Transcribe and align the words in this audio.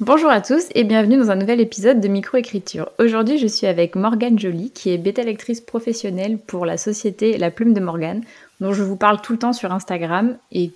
Bonjour 0.00 0.30
à 0.30 0.40
tous 0.40 0.64
et 0.74 0.84
bienvenue 0.84 1.18
dans 1.18 1.30
un 1.30 1.36
nouvel 1.36 1.60
épisode 1.60 2.00
de 2.00 2.08
Microécriture. 2.08 2.90
Aujourd'hui, 2.98 3.36
je 3.36 3.46
suis 3.46 3.66
avec 3.66 3.96
Morgane 3.96 4.38
Joly, 4.38 4.70
qui 4.70 4.88
est 4.88 4.96
bêta 4.96 5.22
lectrice 5.22 5.60
professionnelle 5.60 6.38
pour 6.38 6.64
la 6.64 6.78
société 6.78 7.36
La 7.36 7.50
Plume 7.50 7.74
de 7.74 7.80
Morgane, 7.80 8.22
dont 8.60 8.72
je 8.72 8.82
vous 8.82 8.96
parle 8.96 9.20
tout 9.20 9.34
le 9.34 9.38
temps 9.38 9.52
sur 9.52 9.72
Instagram 9.72 10.38
et 10.52 10.72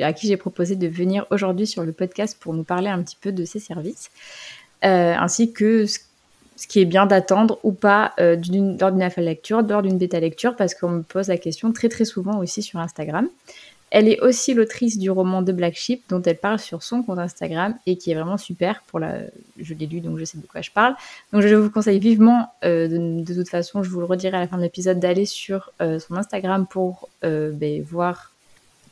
à 0.00 0.14
qui 0.14 0.28
j'ai 0.28 0.36
proposé 0.38 0.76
de 0.76 0.88
venir 0.88 1.26
aujourd'hui 1.30 1.66
sur 1.66 1.82
le 1.82 1.92
podcast 1.92 2.38
pour 2.40 2.54
nous 2.54 2.64
parler 2.64 2.88
un 2.88 3.02
petit 3.02 3.18
peu 3.20 3.32
de 3.32 3.44
ses 3.44 3.58
services, 3.58 4.10
euh, 4.86 5.14
ainsi 5.14 5.52
que 5.52 5.84
ce, 5.84 5.98
qui 6.66 6.80
est 6.80 6.86
bien 6.86 7.04
d'attendre 7.04 7.58
ou 7.64 7.72
pas 7.72 8.14
euh, 8.18 8.34
lors 8.80 8.92
d'une 8.92 9.02
alpha 9.02 9.20
lecture, 9.20 9.60
lors 9.60 9.82
d'une 9.82 9.98
bêta 9.98 10.20
lecture, 10.20 10.56
parce 10.56 10.74
qu'on 10.74 10.88
me 10.88 11.02
pose 11.02 11.28
la 11.28 11.36
question 11.36 11.70
très 11.70 11.90
très 11.90 12.06
souvent 12.06 12.38
aussi 12.38 12.62
sur 12.62 12.80
Instagram. 12.80 13.28
Elle 13.96 14.08
est 14.08 14.18
aussi 14.22 14.54
l'autrice 14.54 14.98
du 14.98 15.08
roman 15.08 15.40
de 15.40 15.52
Black 15.52 15.76
Sheep 15.76 16.02
dont 16.08 16.20
elle 16.22 16.36
parle 16.36 16.58
sur 16.58 16.82
son 16.82 17.04
compte 17.04 17.20
Instagram 17.20 17.78
et 17.86 17.96
qui 17.96 18.10
est 18.10 18.16
vraiment 18.16 18.38
super 18.38 18.82
pour 18.88 18.98
la. 18.98 19.20
Je 19.56 19.72
l'ai 19.72 19.86
lu 19.86 20.00
donc 20.00 20.18
je 20.18 20.24
sais 20.24 20.36
de 20.36 20.44
quoi 20.48 20.62
je 20.62 20.72
parle. 20.72 20.96
Donc 21.32 21.42
je 21.42 21.54
vous 21.54 21.70
conseille 21.70 22.00
vivement, 22.00 22.52
euh, 22.64 22.88
de, 22.88 23.34
toute 23.34 23.48
façon, 23.48 23.84
je 23.84 23.90
vous 23.90 24.00
le 24.00 24.06
redirai 24.06 24.36
à 24.36 24.40
la 24.40 24.48
fin 24.48 24.56
de 24.56 24.62
l'épisode, 24.62 24.98
d'aller 24.98 25.26
sur 25.26 25.70
euh, 25.80 26.00
son 26.00 26.16
Instagram 26.16 26.66
pour 26.68 27.08
euh, 27.22 27.52
ben, 27.52 27.84
voir 27.84 28.32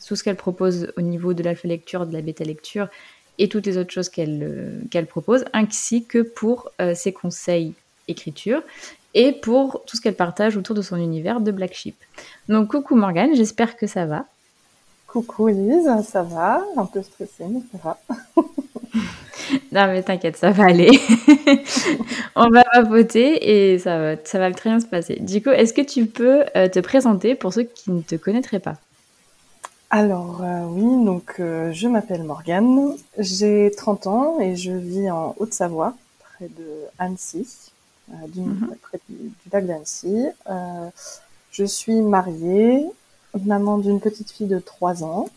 tout 0.06 0.14
ce 0.14 0.22
qu'elle 0.22 0.36
propose 0.36 0.92
au 0.96 1.00
niveau 1.00 1.34
de 1.34 1.42
l'alpha 1.42 1.66
lecture, 1.66 2.06
de 2.06 2.12
la 2.12 2.22
bêta 2.22 2.44
lecture 2.44 2.86
et 3.40 3.48
toutes 3.48 3.66
les 3.66 3.78
autres 3.78 3.92
choses 3.92 4.08
qu'elle 4.08 4.84
qu'elle 4.92 5.06
propose, 5.06 5.44
ainsi 5.52 6.04
que 6.04 6.22
pour 6.22 6.70
ses 6.94 7.12
conseils 7.12 7.74
écriture 8.06 8.62
et 9.14 9.32
pour 9.32 9.82
tout 9.84 9.96
ce 9.96 10.00
qu'elle 10.00 10.14
partage 10.14 10.56
autour 10.56 10.76
de 10.76 10.82
son 10.82 10.96
univers 10.96 11.40
de 11.40 11.50
Black 11.50 11.74
Sheep. 11.74 11.96
Donc 12.48 12.70
coucou 12.70 12.94
Morgane, 12.94 13.34
j'espère 13.34 13.76
que 13.76 13.88
ça 13.88 14.06
va. 14.06 14.26
Coucou 15.12 15.48
Lise, 15.48 15.90
ça 16.08 16.22
va? 16.22 16.64
Un 16.74 16.86
peu 16.86 17.02
stressée, 17.02 17.44
mais 17.46 17.60
ça 17.70 17.78
va. 17.84 17.98
non 19.72 19.86
mais 19.88 20.02
t'inquiète, 20.02 20.38
ça 20.38 20.52
va 20.52 20.64
aller. 20.64 20.90
On 22.34 22.48
va 22.48 22.64
voter 22.88 23.72
et 23.72 23.78
ça 23.78 23.98
va, 23.98 24.16
ça 24.24 24.38
va 24.38 24.50
très 24.52 24.70
bien 24.70 24.80
se 24.80 24.86
passer. 24.86 25.16
Du 25.20 25.42
coup, 25.42 25.50
est-ce 25.50 25.74
que 25.74 25.82
tu 25.82 26.06
peux 26.06 26.44
euh, 26.56 26.66
te 26.66 26.78
présenter 26.78 27.34
pour 27.34 27.52
ceux 27.52 27.64
qui 27.64 27.90
ne 27.90 28.00
te 28.00 28.14
connaîtraient 28.14 28.58
pas? 28.58 28.76
Alors 29.90 30.42
euh, 30.42 30.64
oui, 30.70 31.04
donc 31.04 31.34
euh, 31.40 31.70
je 31.74 31.88
m'appelle 31.88 32.22
Morgane, 32.22 32.96
j'ai 33.18 33.70
30 33.76 34.06
ans 34.06 34.40
et 34.40 34.56
je 34.56 34.72
vis 34.72 35.10
en 35.10 35.34
Haute-Savoie, 35.38 35.94
près 36.20 36.48
de 36.48 36.86
Annecy, 36.98 37.46
mhm. 38.08 38.74
près 38.80 38.98
du, 39.10 39.16
du 39.28 39.50
lac 39.52 39.66
d'Annecy. 39.66 40.24
je 41.50 41.64
suis 41.64 42.00
mariée, 42.00 42.86
maman 43.40 43.78
d'une 43.78 44.00
petite 44.00 44.30
fille 44.30 44.46
de 44.46 44.58
3 44.58 45.04
ans. 45.04 45.28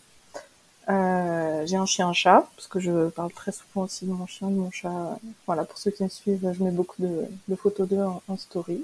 Euh, 0.88 1.65
j'ai 1.65 1.77
un 1.77 1.85
chien 1.85 2.09
un 2.09 2.13
chat, 2.13 2.47
parce 2.55 2.67
que 2.67 2.79
je 2.79 3.09
parle 3.09 3.31
très 3.31 3.52
souvent 3.52 3.85
aussi 3.85 4.05
de 4.05 4.11
mon 4.11 4.27
chien, 4.27 4.49
de 4.49 4.55
mon 4.55 4.71
chat. 4.71 5.19
Voilà, 5.47 5.65
pour 5.65 5.77
ceux 5.77 5.91
qui 5.91 6.03
me 6.03 6.09
suivent, 6.09 6.53
je 6.53 6.63
mets 6.63 6.71
beaucoup 6.71 7.02
de, 7.02 7.55
photos 7.55 7.87
d'eux 7.87 8.03
en, 8.27 8.37
story. 8.37 8.83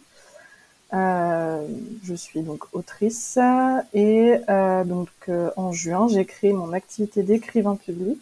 Euh, 0.94 1.68
je 2.04 2.14
suis 2.16 2.42
donc 2.42 2.66
autrice 2.74 3.40
et 3.94 4.36
euh, 4.50 4.84
donc 4.84 5.08
en 5.56 5.72
juin 5.72 6.10
j'ai 6.10 6.26
créé 6.26 6.52
mon 6.52 6.74
activité 6.74 7.24
d'écrivain 7.24 7.78
public 7.78 8.20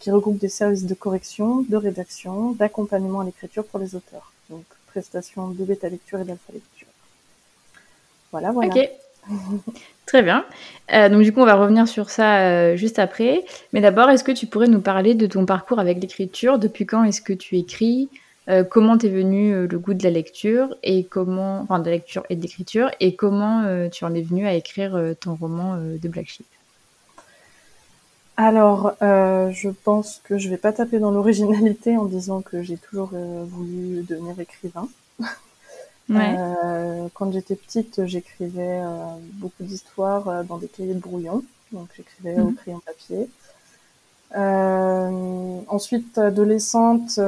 qui 0.00 0.10
regroupe 0.10 0.38
des 0.38 0.48
services 0.48 0.86
de 0.86 0.94
correction, 0.94 1.62
de 1.62 1.76
rédaction, 1.76 2.52
d'accompagnement 2.52 3.20
à 3.20 3.24
l'écriture 3.24 3.64
pour 3.64 3.78
les 3.78 3.94
auteurs. 3.94 4.32
Donc 4.48 4.64
prestation 4.86 5.48
de 5.48 5.64
bêta 5.64 5.88
lecture 5.88 6.20
et 6.20 6.24
d'alpha 6.24 6.52
lecture. 6.52 6.88
Voilà, 8.30 8.52
voilà. 8.52 8.74
Très 10.06 10.22
bien. 10.22 10.44
Euh, 10.92 11.08
donc 11.08 11.22
du 11.22 11.32
coup, 11.32 11.40
on 11.40 11.46
va 11.46 11.54
revenir 11.54 11.88
sur 11.88 12.10
ça 12.10 12.40
euh, 12.40 12.76
juste 12.76 12.98
après. 12.98 13.44
Mais 13.72 13.80
d'abord, 13.80 14.10
est-ce 14.10 14.24
que 14.24 14.32
tu 14.32 14.46
pourrais 14.46 14.66
nous 14.66 14.80
parler 14.80 15.14
de 15.14 15.26
ton 15.26 15.46
parcours 15.46 15.78
avec 15.78 16.00
l'écriture? 16.00 16.58
Depuis 16.58 16.86
quand 16.86 17.04
est-ce 17.04 17.22
que 17.22 17.32
tu 17.32 17.56
écris? 17.56 18.08
Euh, 18.48 18.64
Comment 18.64 18.98
t'es 18.98 19.08
venu 19.08 19.66
le 19.68 19.78
goût 19.78 19.94
de 19.94 20.02
la 20.02 20.10
lecture 20.10 20.74
et 20.82 21.04
comment, 21.04 21.60
enfin 21.60 21.78
de 21.78 21.88
lecture 21.88 22.24
et 22.28 22.34
l'écriture 22.34 22.90
et 22.98 23.14
comment 23.14 23.88
tu 23.90 24.04
en 24.04 24.14
es 24.14 24.22
venu 24.22 24.46
à 24.46 24.54
écrire 24.54 25.00
ton 25.20 25.36
roman 25.36 25.76
de 25.76 26.08
Black 26.08 26.26
Sheep? 26.26 26.46
Alors, 28.36 28.96
je 29.00 29.68
pense 29.84 30.20
que 30.24 30.38
je 30.38 30.48
vais 30.48 30.56
pas 30.56 30.72
taper 30.72 30.98
dans 30.98 31.12
l'originalité 31.12 31.96
en 31.96 32.06
disant 32.06 32.42
que 32.42 32.62
j'ai 32.62 32.76
toujours 32.76 33.12
voulu 33.12 34.02
devenir 34.02 34.38
écrivain. 34.40 34.88
Euh, 36.10 37.08
quand 37.14 37.32
j'étais 37.32 37.56
petite, 37.56 38.04
j'écrivais 38.06 38.80
euh, 38.82 39.16
beaucoup 39.34 39.62
d'histoires 39.62 40.28
euh, 40.28 40.42
dans 40.42 40.58
des 40.58 40.68
cahiers 40.68 40.94
de 40.94 41.00
brouillon. 41.00 41.42
Donc 41.70 41.88
j'écrivais 41.96 42.40
au 42.40 42.48
mhm. 42.48 42.54
crayon 42.54 42.80
papier. 42.80 43.28
ensuite, 45.68 46.18
adolescente, 46.18 47.18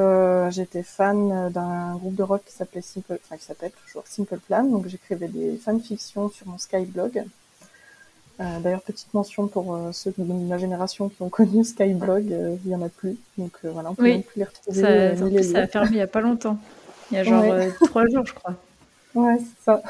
j'étais 0.51 0.83
fan 0.83 1.49
d'un 1.51 1.95
groupe 1.95 2.15
de 2.15 2.23
rock 2.23 2.43
qui 2.45 2.53
s'appelait 2.53 2.81
Simple, 2.81 3.19
enfin 3.23 3.37
qui 3.37 3.45
s'appelle 3.45 3.71
toujours 3.85 4.05
Simple 4.05 4.37
Plan. 4.39 4.63
Donc 4.63 4.87
j'écrivais 4.87 5.27
des 5.27 5.57
fanfictions 5.57 6.29
sur 6.29 6.47
mon 6.47 6.57
Skyblog. 6.57 7.23
D'ailleurs, 8.37 8.81
petite 8.81 9.13
mention 9.13 9.47
pour 9.47 9.79
ceux 9.93 10.13
de 10.15 10.23
ma 10.23 10.57
génération 10.57 11.09
qui 11.09 11.21
ont 11.21 11.29
connu 11.29 11.63
Skyblog, 11.63 12.59
il 12.65 12.69
y 12.69 12.75
en 12.75 12.81
a 12.81 12.89
plus. 12.89 13.17
Donc 13.37 13.53
voilà, 13.63 13.91
on 13.91 13.95
peut 13.95 14.03
oui. 14.03 14.21
plus 14.21 14.39
les 14.39 14.45
retrouver. 14.45 14.81
Ça, 14.81 15.43
ça 15.43 15.59
a 15.59 15.67
fermé 15.67 15.89
il 15.91 15.97
y 15.97 16.01
a 16.01 16.07
pas 16.07 16.21
longtemps. 16.21 16.59
Il 17.11 17.17
y 17.17 17.19
a 17.19 17.23
genre 17.23 17.45
trois 17.87 18.05
jours, 18.07 18.25
je 18.25 18.33
crois. 18.33 18.55
Ouais, 19.15 19.37
c'est 19.39 19.63
ça. 19.63 19.81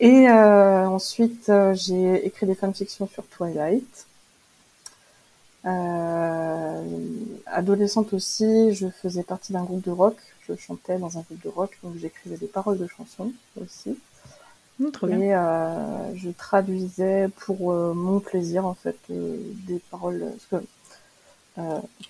Et 0.00 0.28
euh, 0.28 0.88
ensuite, 0.88 1.48
euh, 1.48 1.74
j'ai 1.74 2.26
écrit 2.26 2.46
des 2.46 2.54
fanfictions 2.54 3.08
sur 3.08 3.24
Twilight. 3.26 4.06
Euh, 5.64 6.82
adolescente 7.46 8.12
aussi, 8.12 8.74
je 8.74 8.88
faisais 8.88 9.22
partie 9.22 9.52
d'un 9.52 9.64
groupe 9.64 9.84
de 9.84 9.90
rock. 9.90 10.16
Je 10.48 10.54
chantais 10.54 10.98
dans 10.98 11.18
un 11.18 11.22
groupe 11.22 11.42
de 11.42 11.48
rock, 11.48 11.78
donc 11.82 11.94
j'écrivais 11.98 12.36
des 12.36 12.46
paroles 12.46 12.78
de 12.78 12.86
chansons 12.86 13.32
aussi. 13.60 13.98
Mmh, 14.78 14.88
et 15.22 15.34
euh, 15.34 16.14
je 16.16 16.30
traduisais 16.30 17.28
pour 17.28 17.72
euh, 17.72 17.94
mon 17.94 18.20
plaisir 18.20 18.66
en 18.66 18.74
fait 18.74 18.98
des 19.08 19.80
paroles. 19.90 20.32
Parce 20.50 20.62
que 20.62 20.66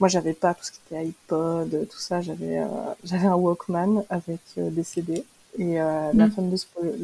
moi, 0.00 0.08
j'avais 0.08 0.32
pas 0.32 0.54
tout 0.54 0.64
ce 0.64 0.72
qui 0.72 0.80
était 0.86 0.98
iPod, 0.98 1.88
tout 1.88 1.98
ça. 1.98 2.20
J'avais 2.20 2.60
j'avais 3.04 3.26
un 3.28 3.36
Walkman 3.36 4.04
avec 4.10 4.40
des 4.56 4.82
CD 4.82 5.24
et 5.58 5.80
euh, 5.80 6.10
la 6.14 6.26
mm. 6.26 6.50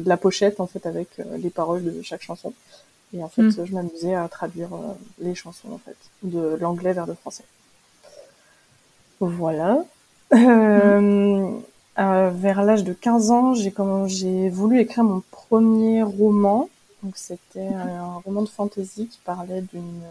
de 0.03 0.07
la 0.09 0.17
pochette 0.17 0.59
en 0.59 0.67
fait 0.67 0.85
avec 0.85 1.19
euh, 1.19 1.37
les 1.37 1.49
paroles 1.49 1.83
de 1.83 2.01
chaque 2.01 2.21
chanson. 2.21 2.53
Et 3.15 3.23
en 3.23 3.29
fait, 3.29 3.43
mm. 3.43 3.65
je 3.65 3.73
m'amusais 3.73 4.15
à 4.15 4.27
traduire 4.27 4.73
euh, 4.73 4.93
les 5.19 5.35
chansons 5.35 5.71
en 5.71 5.77
fait 5.77 5.97
de 6.23 6.57
l'anglais 6.59 6.93
vers 6.93 7.05
le 7.05 7.13
français. 7.13 7.45
Voilà. 9.19 9.83
Mm. 10.31 11.59
vers 11.95 12.63
l'âge 12.63 12.83
de 12.83 12.93
15 12.93 13.31
ans, 13.31 13.53
j'ai 13.53 13.73
j'ai 14.07 14.49
voulu 14.49 14.79
écrire 14.79 15.03
mon 15.03 15.21
premier 15.31 16.03
roman. 16.03 16.69
Donc 17.03 17.17
c'était 17.17 17.67
un 17.67 18.15
roman 18.25 18.41
de 18.43 18.49
fantasy 18.49 19.07
qui 19.07 19.19
parlait 19.25 19.61
d'une 19.61 20.01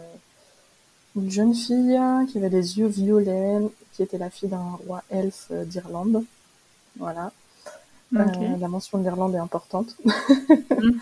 une 1.15 1.29
jeune 1.29 1.53
fille 1.53 1.99
qui 2.29 2.39
avait 2.39 2.49
des 2.49 2.79
yeux 2.79 2.87
violets, 2.87 3.59
qui 3.91 4.01
était 4.01 4.17
la 4.17 4.31
fille 4.31 4.49
d'un 4.49 4.79
roi 4.87 5.03
elfe 5.11 5.51
d'Irlande. 5.51 6.23
Voilà. 6.97 7.31
Euh, 8.15 8.57
la 8.59 8.67
mention 8.67 8.97
de 8.97 9.03
l'Irlande 9.03 9.35
est 9.35 9.39
importante. 9.39 9.95
Mm. 10.05 10.91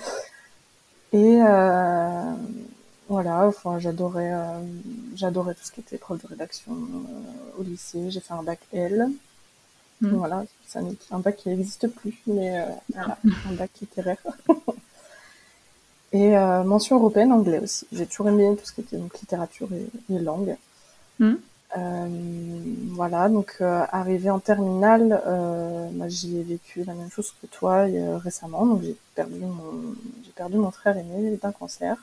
Et 1.14 1.42
euh, 1.42 2.34
voilà, 3.10 3.48
enfin, 3.48 3.80
j'adorais, 3.80 4.32
euh, 4.34 4.62
j'adorais 5.16 5.54
tout 5.56 5.64
ce 5.64 5.72
qui 5.74 5.82
était 5.82 5.98
épreuve 5.98 6.22
de 6.22 6.28
rédaction 6.28 6.72
au 7.60 7.64
lycée. 7.64 8.10
J'ai 8.10 8.22
fait 8.22 8.34
un 8.34 8.44
bac 8.44 8.60
L. 8.72 9.10
Mm. 10.00 10.10
Voilà, 10.10 10.46
c'est 10.66 10.80
un, 11.12 11.20
bac 11.20 11.36
qui 11.36 11.50
n'existe 11.50 11.88
plus, 11.88 12.18
mais 12.28 12.66
voilà, 12.94 13.18
un 13.50 13.54
bac 13.54 13.72
littéraire. 13.82 14.24
et 16.14 16.32
mention 16.64 16.96
européenne 16.96 17.34
anglais 17.34 17.60
aussi. 17.60 17.86
J'ai 17.92 18.06
toujours 18.06 18.30
aimé 18.30 18.56
tout 18.58 18.66
ce 18.66 18.72
qui 18.72 18.82
était 18.82 18.98
donc, 18.98 19.20
littérature 19.20 19.68
et, 19.74 20.20
langue. 20.20 20.56
Mm. 21.20 21.34
Euh, 21.78 22.08
voilà, 22.90 23.30
donc 23.30 23.56
euh, 23.62 23.86
arrivé 23.92 24.30
en 24.30 24.40
terminale, 24.40 25.22
euh, 25.26 25.90
moi 25.92 26.10
j'y 26.10 26.38
ai 26.38 26.44
vécu 26.44 26.84
la 26.84 26.94
même 26.94 27.10
chose 27.10 27.34
que 27.42 27.48
toi 27.48 27.86
récemment. 28.18 28.66
Donc 28.66 28.82
j'ai 28.84 28.96
perdu 29.16 29.40
mon 29.40 29.96
j'ai 30.24 30.32
perdu 30.32 30.58
mon 30.58 30.72
frère 30.72 30.98
aîné 30.98 31.38
d'un 31.38 31.52
cancer. 31.52 31.96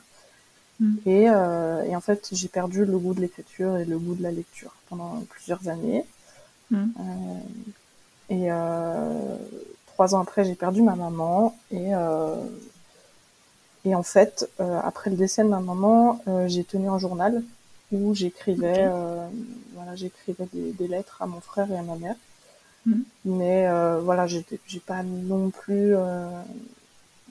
Mm. 0.79 0.95
Et, 1.05 1.23
et, 1.23 1.95
en 1.95 2.01
fait, 2.01 2.29
j'ai 2.31 2.47
perdu 2.47 2.85
le 2.85 2.97
goût 2.97 3.13
de 3.13 3.19
l'écriture 3.21 3.77
et 3.77 3.85
le 3.85 3.99
goût 3.99 4.15
de 4.15 4.23
la 4.23 4.31
lecture 4.31 4.73
pendant 4.89 5.21
plusieurs 5.29 5.67
années. 5.67 6.05
Mm. 6.71 6.85
et 8.29 8.49
trois 9.87 10.15
ans 10.15 10.21
après, 10.21 10.45
j'ai 10.45 10.55
perdu 10.55 10.81
ma 10.81 10.95
maman 10.95 11.55
et 11.71 11.91
Et 13.85 13.95
en 13.95 14.03
fait, 14.03 14.49
après 14.59 15.09
le 15.09 15.17
décès 15.17 15.43
de 15.43 15.49
ma 15.49 15.59
maman, 15.59 16.21
j'ai 16.47 16.63
tenu 16.63 16.89
un 16.89 16.97
journal 16.97 17.43
où 17.91 18.13
j'écrivais, 18.13 18.87
voilà, 19.73 19.95
j'écrivais 19.95 20.47
des, 20.53 20.71
des, 20.73 20.87
lettres 20.87 21.21
à 21.21 21.27
mon 21.27 21.41
frère 21.41 21.71
et 21.71 21.77
à 21.77 21.81
ma 21.81 21.95
mère. 21.95 22.15
Mm. 22.85 23.01
Mais 23.25 23.67
voilà, 24.01 24.27
j'ai 24.27 24.43
pas 24.85 25.03
non 25.03 25.49
plus 25.49 25.95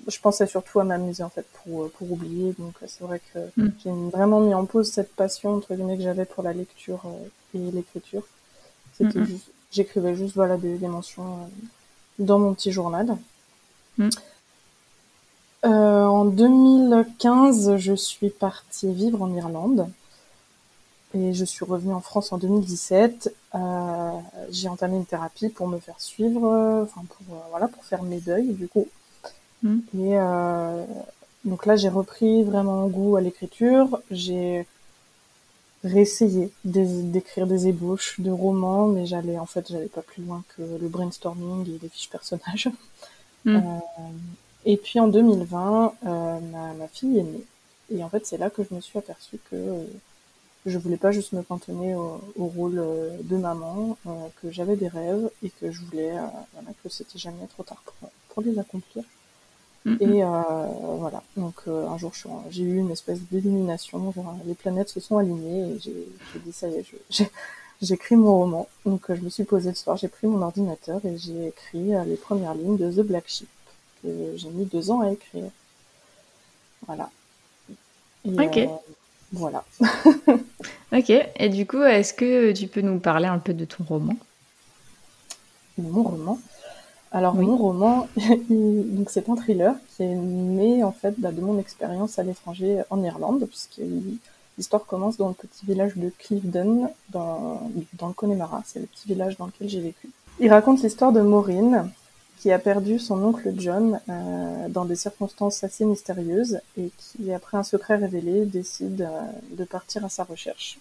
je 0.06 0.19
pensais 0.20 0.46
surtout 0.46 0.81
à 0.81 0.84
m'amuser 0.84 1.22
en 1.22 1.28
fait 1.28 1.46
pour, 1.52 1.84
euh, 1.84 1.93
pour 1.96 2.10
oublier. 2.12 2.55
Donc 2.58 2.75
euh, 2.82 2.87
c'est 2.88 3.05
vrai 3.05 3.20
que 3.32 3.38
mm. 3.56 3.72
j'ai 3.82 3.90
vraiment 4.10 4.40
mis 4.40 4.55
en 4.55 4.64
pause 4.64 4.90
cette 4.90 5.14
passion 5.14 5.55
entre 5.55 5.75
guillemets 5.75 5.96
que 5.96 6.02
j'avais 6.02 6.25
pour 6.25 6.43
la 6.43 6.52
lecture 6.52 7.02
euh, 7.06 7.58
et 7.58 7.70
l'écriture. 7.70 8.22
C'était 8.96 9.25
juste, 9.25 9.50
j'écrivais 9.70 10.14
juste 10.16 10.34
voilà 10.34 10.56
des, 10.56 10.76
des 10.76 10.88
mentions 10.88 11.50
dans 12.19 12.38
mon 12.38 12.54
petit 12.54 12.72
journal. 12.72 13.16
Mm. 13.99 14.08
en 15.64 16.25
2015, 16.25 17.76
je 17.76 17.94
suis 17.94 18.31
partie 18.31 18.93
vivre 18.93 19.22
en 19.22 19.34
Irlande 19.34 19.88
et 21.14 21.32
je 21.32 21.44
suis 21.44 21.64
revenue 21.64 21.94
en 21.94 22.00
France 22.00 22.32
en 22.32 22.38
2017. 22.38 23.34
Euh, 23.55 24.10
j'ai 24.50 24.69
entamé 24.69 24.96
une 24.96 25.06
thérapie 25.06 25.49
pour 25.49 25.69
me 25.69 25.78
faire 25.78 26.00
suivre, 26.00 26.84
enfin 26.84 27.02
pour 27.08 27.37
voilà 27.50 27.69
pour 27.69 27.84
faire 27.84 28.02
mes 28.02 28.20
deuils 28.20 28.52
du 28.52 28.69
coup. 28.69 28.87
Mm. 29.62 29.78
Et 29.99 30.19
euh, 30.19 30.84
donc 31.44 31.66
là, 31.66 31.76
j'ai 31.76 31.88
repris 31.88 32.43
vraiment 32.43 32.87
goût 32.88 33.16
à 33.16 33.20
l'écriture. 33.20 34.00
J'ai 34.10 34.66
réessayé 35.84 36.52
d'écrire 36.64 37.46
des 37.46 37.69
ébauches 37.69 38.20
de 38.20 38.31
romans, 38.31 38.87
mais 38.87 39.06
j'allais 39.06 39.38
en 39.38 39.46
fait, 39.46 39.69
j'allais 39.70 39.87
pas 39.87 40.02
plus 40.02 40.22
loin 40.22 40.43
que 40.56 40.62
le 40.62 40.88
brainstorming 40.88 41.69
et 41.69 41.78
les 41.82 41.88
fiches 41.88 42.11
personnages. 42.11 42.70
Mm. 43.44 43.56
Euh, 43.56 43.61
et 44.64 44.76
puis 44.76 44.99
en 44.99 45.06
2020, 45.06 45.94
euh, 46.06 46.40
ma, 46.40 46.75
ma, 46.75 46.88
fille 46.88 47.20
est 47.20 47.22
née. 47.22 47.44
Et 47.94 48.02
en 48.02 48.08
fait, 48.08 48.26
c'est 48.26 48.37
là 48.37 48.50
que 48.50 48.64
je 48.64 48.75
me 48.75 48.81
suis 48.81 48.99
aperçue 48.99 49.38
que 49.49 49.87
je 50.66 50.78
voulais 50.78 50.96
pas 50.96 51.12
juste 51.12 51.32
me 51.32 51.43
cantonner 51.43 51.94
au, 51.94 52.20
au 52.37 52.46
rôle 52.46 52.82
de 53.22 53.37
maman, 53.37 53.96
euh, 54.06 54.10
que 54.43 54.50
j'avais 54.50 54.76
des 54.76 54.88
rêves 54.88 55.31
et 55.43 55.50
que 55.50 55.70
je 55.70 55.81
voulais, 55.82 56.12
euh, 56.12 56.26
voilà, 56.52 56.70
que 56.82 56.88
c'était 56.88 57.19
jamais 57.19 57.46
trop 57.49 57.62
tard 57.62 57.82
pour, 57.84 58.10
pour 58.28 58.43
les 58.43 58.58
accomplir. 58.58 59.05
Et 60.00 60.22
euh, 60.22 60.32
voilà, 60.99 61.22
donc 61.37 61.55
euh, 61.66 61.87
un 61.87 61.96
jour 61.96 62.12
j'ai 62.50 62.62
eu 62.62 62.76
une 62.78 62.90
espèce 62.90 63.20
d'illumination, 63.20 64.12
les 64.44 64.55
planètes 64.55 64.90
se 64.90 65.00
sont 65.00 65.16
alignées 65.19 65.70
et 65.70 65.78
j'ai 65.81 66.38
dit 66.44 66.52
ça 66.52 66.69
y 66.69 66.75
est, 66.75 66.84
j'écris 67.81 68.16
mon 68.16 68.38
roman. 68.38 68.69
Donc 68.84 69.08
euh, 69.08 69.16
je 69.16 69.22
me 69.22 69.31
suis 69.31 69.44
posée 69.44 69.70
le 69.70 69.75
soir, 69.76 69.96
j'ai 69.96 70.08
pris 70.08 70.26
mon 70.26 70.43
ordinateur 70.43 71.00
et 71.06 71.16
j'ai 71.16 71.49
écrit 71.49 71.90
les 72.06 72.16
premières 72.16 72.54
lignes 72.54 72.76
de 72.76 72.90
The 72.90 73.06
Black 73.06 73.28
Sheep 73.28 73.49
que 74.02 74.37
j'ai 74.37 74.50
mis 74.50 74.66
deux 74.66 74.90
ans 74.90 75.00
à 75.00 75.11
écrire. 75.11 75.50
Voilà. 76.87 77.11
ok. 78.26 78.69
voilà. 79.32 79.64
ok. 80.93 81.11
Et 81.37 81.49
du 81.49 81.67
coup, 81.67 81.82
est-ce 81.82 82.12
que 82.14 82.52
tu 82.52 82.67
peux 82.69 82.81
nous 82.81 82.99
parler 82.99 83.26
un 83.26 83.38
peu 83.38 83.55
de 83.55 83.64
ton 83.64 83.85
roman? 83.85 84.17
Mon 85.79 86.02
roman? 86.02 86.38
Alors 87.11 87.35
mon 87.35 87.56
roman, 87.56 88.06
donc 88.50 89.08
c'est 89.08 89.29
un 89.31 89.37
thriller 89.37 89.75
qui 89.88 90.02
est 90.02 90.14
né 90.14 90.85
en 90.85 90.93
fait 90.93 91.14
bah, 91.19 91.32
de 91.32 91.40
mon 91.40 91.58
expérience 91.58 92.19
à 92.19 92.23
l'étranger 92.23 92.82
en 92.90 93.02
Irlande, 93.02 93.46
puisque 93.49 93.81
l'histoire 94.58 94.85
commence 94.85 95.17
dans 95.17 95.29
le 95.29 95.35
petit 95.35 95.64
village 95.64 95.96
de 95.96 96.12
Clifden, 96.19 96.90
dans, 97.08 97.70
dans 97.94 98.08
le 98.08 98.12
Connemara, 98.12 98.62
c'est 98.67 98.81
le 98.81 98.87
petit 98.87 99.08
village 99.08 99.38
dans 99.38 99.46
lequel 99.46 99.69
j'ai 99.70 99.81
vécu. 99.81 100.11
Il 100.38 100.50
raconte 100.50 100.82
l'histoire 100.82 101.12
de 101.12 101.23
Maureen, 101.23 101.90
qui 102.38 102.52
a 102.52 102.58
perdu 102.58 102.99
son 102.99 103.23
oncle 103.23 103.52
John 103.56 104.00
euh, 104.08 104.69
dans 104.69 104.85
des 104.85 104.94
circonstances 104.94 105.64
assez 105.64 105.85
mystérieuses 105.85 106.61
et 106.76 106.90
qui, 106.96 107.32
après 107.32 107.58
un 107.58 107.64
secret 107.64 107.96
révélé, 107.96 108.46
décide 108.46 109.02
euh, 109.02 109.20
de 109.56 109.64
partir 109.64 110.05
à 110.05 110.08
sa 110.08 110.25
recherche. 110.25 110.79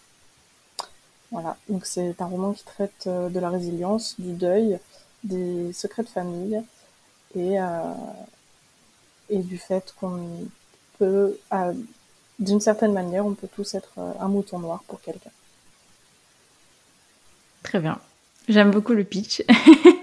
Voilà, 1.32 1.58
donc 1.68 1.86
c'est 1.86 2.22
un 2.22 2.26
roman 2.26 2.54
qui 2.54 2.64
traite 2.64 3.06
euh, 3.08 3.30
de 3.30 3.40
la 3.40 3.50
résilience, 3.50 4.16
du 4.20 4.34
deuil, 4.34 4.80
des 5.24 5.74
secrets 5.74 6.04
de 6.04 6.10
famille 6.10 6.62
et, 7.36 7.58
et 9.30 9.40
du 9.40 9.58
fait 9.58 9.94
qu'on 10.00 10.48
peut, 10.98 11.38
d'une 12.40 12.62
certaine 12.62 12.94
manière, 12.94 13.26
on 13.26 13.34
peut 13.34 13.50
tous 13.54 13.76
être 13.76 13.94
un 14.20 14.28
mouton 14.28 14.60
noir 14.60 14.84
pour 14.88 15.02
quelqu'un. 15.02 15.32
Très 17.64 17.80
bien. 17.80 18.00
J'aime 18.48 18.72
beaucoup 18.72 18.94
le 18.94 19.04
pitch. 19.04 19.44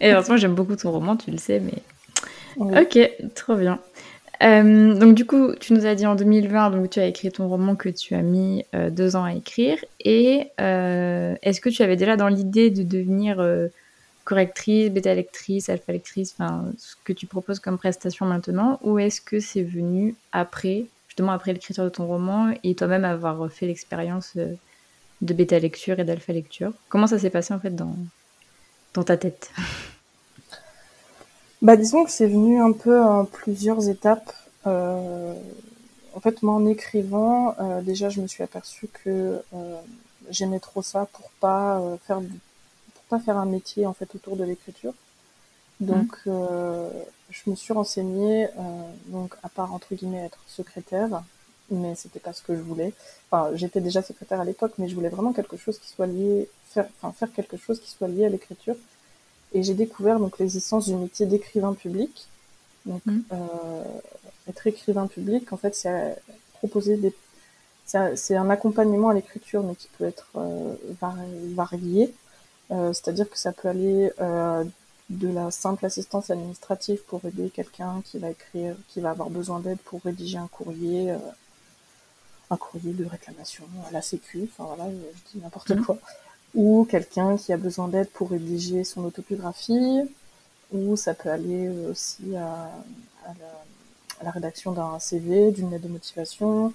et 0.00 0.12
heureusement, 0.12 0.36
j'aime 0.36 0.54
beaucoup 0.54 0.76
ton 0.76 0.90
roman, 0.90 1.16
tu 1.16 1.30
le 1.30 1.38
sais, 1.38 1.60
mais. 1.60 1.82
Ok, 2.56 2.98
trop 3.34 3.56
bien. 3.56 3.80
Euh, 4.42 4.94
donc 4.94 5.14
du 5.14 5.24
coup, 5.24 5.54
tu 5.54 5.72
nous 5.72 5.86
as 5.86 5.94
dit 5.94 6.06
en 6.06 6.14
2020, 6.14 6.70
donc 6.70 6.90
tu 6.90 7.00
as 7.00 7.06
écrit 7.06 7.30
ton 7.30 7.48
roman 7.48 7.74
que 7.76 7.88
tu 7.88 8.14
as 8.14 8.22
mis 8.22 8.64
deux 8.90 9.16
ans 9.16 9.24
à 9.24 9.34
écrire. 9.34 9.78
Et 10.00 10.50
est-ce 10.58 11.60
que 11.60 11.68
tu 11.68 11.82
avais 11.82 11.96
déjà 11.96 12.16
dans 12.16 12.28
l'idée 12.28 12.70
de 12.70 12.82
devenir 12.82 13.40
correctrice, 14.24 14.90
bêta 14.90 15.14
lectrice, 15.14 15.68
alpha 15.68 15.92
lectrice, 15.92 16.34
enfin 16.36 16.64
ce 16.78 16.96
que 17.04 17.12
tu 17.12 17.26
proposes 17.26 17.60
comme 17.60 17.78
prestation 17.78 18.26
maintenant, 18.26 18.80
ou 18.82 18.98
est-ce 18.98 19.20
que 19.20 19.38
c'est 19.38 19.62
venu 19.62 20.16
après, 20.32 20.86
justement 21.08 21.32
après 21.32 21.52
l'écriture 21.52 21.84
de 21.84 21.90
ton 21.90 22.06
roman 22.06 22.52
et 22.64 22.74
toi-même 22.74 23.04
avoir 23.04 23.50
fait 23.52 23.66
l'expérience 23.66 24.32
euh, 24.36 24.54
de 25.20 25.34
bêta 25.34 25.58
lecture 25.58 26.00
et 26.00 26.04
d'alpha 26.04 26.32
lecture 26.32 26.72
Comment 26.88 27.06
ça 27.06 27.18
s'est 27.18 27.30
passé 27.30 27.54
en 27.54 27.60
fait 27.60 27.74
dans, 27.74 27.94
dans 28.94 29.04
ta 29.04 29.16
tête 29.16 29.50
Bah 31.62 31.76
disons 31.76 32.04
que 32.04 32.10
c'est 32.10 32.26
venu 32.26 32.60
un 32.60 32.72
peu 32.72 33.00
en 33.02 33.24
plusieurs 33.24 33.88
étapes. 33.88 34.32
Euh, 34.66 35.34
en 36.14 36.20
fait, 36.20 36.42
moi 36.42 36.54
en 36.54 36.66
écrivant, 36.66 37.54
euh, 37.58 37.82
déjà 37.82 38.08
je 38.08 38.20
me 38.20 38.26
suis 38.26 38.42
aperçue 38.42 38.88
que 39.04 39.42
j'aimais 40.30 40.60
trop 40.60 40.82
ça 40.82 41.06
pour 41.12 41.30
pas 41.40 41.80
faire 42.06 42.20
du 42.20 42.40
pas 43.08 43.18
faire 43.18 43.36
un 43.36 43.46
métier 43.46 43.86
en 43.86 43.92
fait 43.92 44.14
autour 44.14 44.36
de 44.36 44.44
l'écriture. 44.44 44.94
Donc, 45.80 46.16
mmh. 46.24 46.28
euh, 46.30 46.90
je 47.30 47.50
me 47.50 47.56
suis 47.56 47.72
renseignée, 47.72 48.46
euh, 48.46 48.50
donc 49.06 49.34
à 49.42 49.48
part 49.48 49.74
entre 49.74 49.94
guillemets 49.94 50.24
être 50.24 50.38
secrétaire, 50.46 51.22
mais 51.70 51.94
c'était 51.94 52.20
pas 52.20 52.32
ce 52.32 52.42
que 52.42 52.54
je 52.54 52.60
voulais. 52.60 52.92
Enfin, 53.30 53.50
j'étais 53.54 53.80
déjà 53.80 54.02
secrétaire 54.02 54.40
à 54.40 54.44
l'époque, 54.44 54.72
mais 54.78 54.88
je 54.88 54.94
voulais 54.94 55.08
vraiment 55.08 55.32
quelque 55.32 55.56
chose 55.56 55.78
qui 55.78 55.88
soit 55.88 56.06
lié, 56.06 56.48
faire, 56.66 56.88
enfin 57.00 57.12
faire 57.12 57.32
quelque 57.32 57.56
chose 57.56 57.80
qui 57.80 57.90
soit 57.90 58.08
lié 58.08 58.26
à 58.26 58.28
l'écriture. 58.28 58.76
Et 59.52 59.62
j'ai 59.62 59.74
découvert 59.74 60.18
donc 60.18 60.38
l'existence 60.38 60.86
du 60.86 60.96
métier 60.96 61.26
d'écrivain 61.26 61.74
public. 61.74 62.26
Donc, 62.86 63.04
mmh. 63.06 63.20
euh, 63.32 63.84
être 64.48 64.66
écrivain 64.66 65.06
public, 65.06 65.52
en 65.52 65.56
fait, 65.56 65.74
c'est 65.74 66.16
proposer 66.58 66.96
des, 66.96 67.14
c'est 67.86 68.36
un 68.36 68.50
accompagnement 68.50 69.10
à 69.10 69.14
l'écriture, 69.14 69.62
mais 69.62 69.74
qui 69.74 69.88
peut 69.98 70.04
être 70.04 70.28
euh, 70.36 70.74
varié. 71.54 72.14
Euh, 72.70 72.92
c'est-à-dire 72.92 73.28
que 73.28 73.38
ça 73.38 73.52
peut 73.52 73.68
aller 73.68 74.10
euh, 74.20 74.64
de 75.10 75.28
la 75.28 75.50
simple 75.50 75.84
assistance 75.84 76.30
administrative 76.30 77.02
pour 77.06 77.24
aider 77.24 77.50
quelqu'un 77.50 78.00
qui 78.04 78.18
va 78.18 78.30
écrire, 78.30 78.74
qui 78.88 79.00
va 79.00 79.10
avoir 79.10 79.28
besoin 79.30 79.60
d'aide 79.60 79.78
pour 79.84 80.00
rédiger 80.02 80.38
un 80.38 80.48
courrier, 80.48 81.10
euh, 81.10 81.18
un 82.54 82.56
courrier 82.56 82.92
de 82.92 83.04
réclamation 83.04 83.64
à 83.88 83.90
la 83.90 84.02
Sécu, 84.02 84.48
enfin 84.50 84.64
voilà, 84.74 84.90
je 84.90 85.32
dis 85.32 85.42
n'importe 85.42 85.70
mhm. 85.70 85.84
quoi, 85.84 85.98
ou 86.54 86.86
quelqu'un 86.88 87.36
qui 87.36 87.52
a 87.52 87.56
besoin 87.56 87.88
d'aide 87.88 88.08
pour 88.10 88.30
rédiger 88.30 88.84
son 88.84 89.04
autobiographie, 89.04 90.00
ou 90.72 90.96
ça 90.96 91.14
peut 91.14 91.30
aller 91.30 91.68
aussi 91.90 92.36
à, 92.36 92.70
la, 94.22 94.30
rédaction 94.30 94.72
d'un 94.72 94.98
CV, 94.98 95.52
d'une 95.52 95.70
lettre 95.70 95.84
de 95.84 95.88
motivation, 95.88 96.72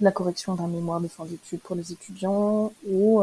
la 0.00 0.12
correction 0.12 0.54
d'un 0.54 0.68
mémoire 0.68 1.00
de 1.00 1.08
fin 1.08 1.24
d'études 1.24 1.60
pour 1.60 1.74
les 1.74 1.92
étudiants, 1.92 2.72
ou 2.86 3.22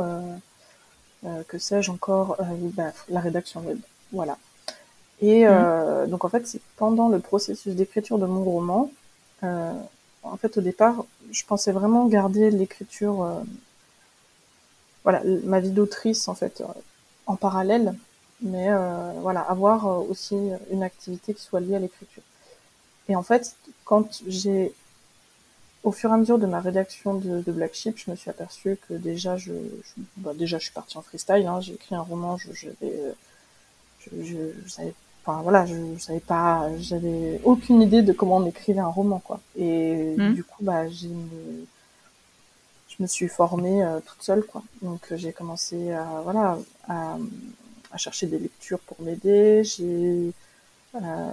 euh, 1.26 1.42
que 1.48 1.58
sais-je 1.58 1.92
encore, 1.92 2.36
euh, 2.40 2.44
bah, 2.74 2.92
la 3.10 3.20
rédaction 3.20 3.62
web. 3.62 3.80
Voilà. 4.12 4.38
Et 5.22 5.48
euh, 5.48 6.06
mmh. 6.06 6.10
donc 6.10 6.26
en 6.26 6.30
fait, 6.30 6.46
c'est 6.46 6.62
pendant 6.76 7.10
le 7.10 7.20
processus 7.20 7.74
d'écriture 7.74 8.20
de 8.20 8.26
mon 8.26 8.44
roman, 8.44 8.92
en 10.26 10.38
fait 10.38 10.58
au 10.58 10.62
départ, 10.62 11.06
je 11.32 11.44
pensais 11.46 11.72
vraiment 11.72 12.08
garder 12.08 12.52
l'écriture, 12.52 13.44
voilà, 15.04 15.22
ma 15.44 15.60
vie 15.60 15.72
d'autrice 15.72 16.28
en 16.28 16.36
fait, 16.36 16.64
en 17.26 17.36
parallèle, 17.36 17.96
mais 18.42 18.68
voilà, 19.22 19.42
avoir 19.42 19.88
aussi 20.10 20.36
une 20.72 20.84
activité 20.84 21.34
qui 21.34 21.42
soit 21.42 21.60
liée 21.60 21.76
à 21.76 21.80
l'écriture. 21.80 22.24
Et 23.08 23.16
en 23.16 23.24
fait, 23.24 23.56
quand 23.86 24.22
j'ai 24.28 24.74
au 25.84 25.92
fur 25.92 26.10
et 26.10 26.14
à 26.14 26.18
mesure 26.18 26.40
de 26.40 26.48
ma 26.48 26.60
rédaction 26.60 27.14
de, 27.14 27.42
de 27.42 27.52
Black 27.52 27.76
Sheep, 27.76 27.98
je 27.98 28.10
me 28.10 28.16
suis 28.16 28.32
aperçue 28.32 28.78
que 28.88 28.96
déjà, 28.96 29.38
je, 29.38 29.54
bah 30.18 30.34
déjà, 30.34 30.58
je 30.58 30.64
suis 30.64 30.74
partie 30.74 30.98
en 30.98 31.04
freestyle. 31.04 31.46
Hein, 31.46 31.62
j'ai 31.62 31.76
écrit 31.76 31.94
un 31.94 32.02
roman, 32.02 32.38
je, 32.38 32.52
je, 32.54 32.70
je, 34.02 34.18
je 34.24 34.68
savais, 34.68 34.96
enfin 35.26 35.42
voilà, 35.42 35.66
je, 35.66 35.76
je, 35.98 36.00
savais 36.04 36.20
pas, 36.20 36.70
j'avais 36.80 37.42
aucune 37.44 37.82
idée 37.82 38.02
de 38.02 38.14
comment 38.14 38.38
on 38.38 38.46
écrivait 38.46 38.80
un 38.80 38.88
roman, 38.88 39.20
quoi. 39.20 39.40
Et 39.58 40.16
mmh. 40.18 40.34
du 40.34 40.44
coup, 40.44 40.64
bah, 40.64 40.88
j'ai 40.88 41.10
je 42.98 43.04
me 43.04 43.08
suis 43.08 43.28
formée 43.28 43.84
euh, 43.84 44.00
toute 44.06 44.22
seule, 44.22 44.44
quoi. 44.44 44.64
Donc, 44.82 45.12
euh, 45.12 45.18
j'ai 45.18 45.34
commencé 45.34 45.92
à, 45.92 46.22
voilà, 46.24 46.58
à, 46.88 47.18
à, 47.92 47.98
chercher 47.98 48.28
des 48.28 48.40
lectures 48.40 48.80
pour 48.80 49.02
m'aider. 49.02 49.64
J'ai 49.64 50.32
euh, 50.96 51.32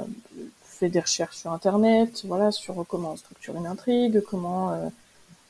fais 0.64 0.88
des 0.88 1.00
recherches 1.00 1.36
sur 1.36 1.52
Internet, 1.52 2.22
voilà, 2.24 2.50
sur 2.50 2.84
comment 2.88 3.16
structurer 3.16 3.58
une 3.58 3.66
intrigue, 3.66 4.22
comment. 4.22 4.90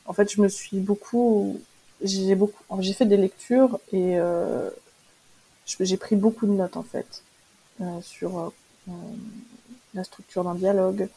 En 0.07 0.13
fait, 0.13 0.31
je 0.31 0.43
me 0.43 0.49
suis 0.49 0.81
beaucoup, 0.81 1.61
j'ai 2.03 2.35
beaucoup, 2.35 2.63
j'ai 2.81 2.93
fait 2.93 3.07
des 3.07 3.17
lectures 3.17 3.79
et 3.93 4.19
j'ai 5.81 5.97
pris 5.97 6.17
beaucoup 6.17 6.47
de 6.47 6.53
notes 6.53 6.77
en 6.77 6.83
fait 6.83 7.23
sur 8.03 8.53
la 9.95 10.05
structure 10.05 10.45
d'un 10.45 10.55
dialogue, 10.55 11.09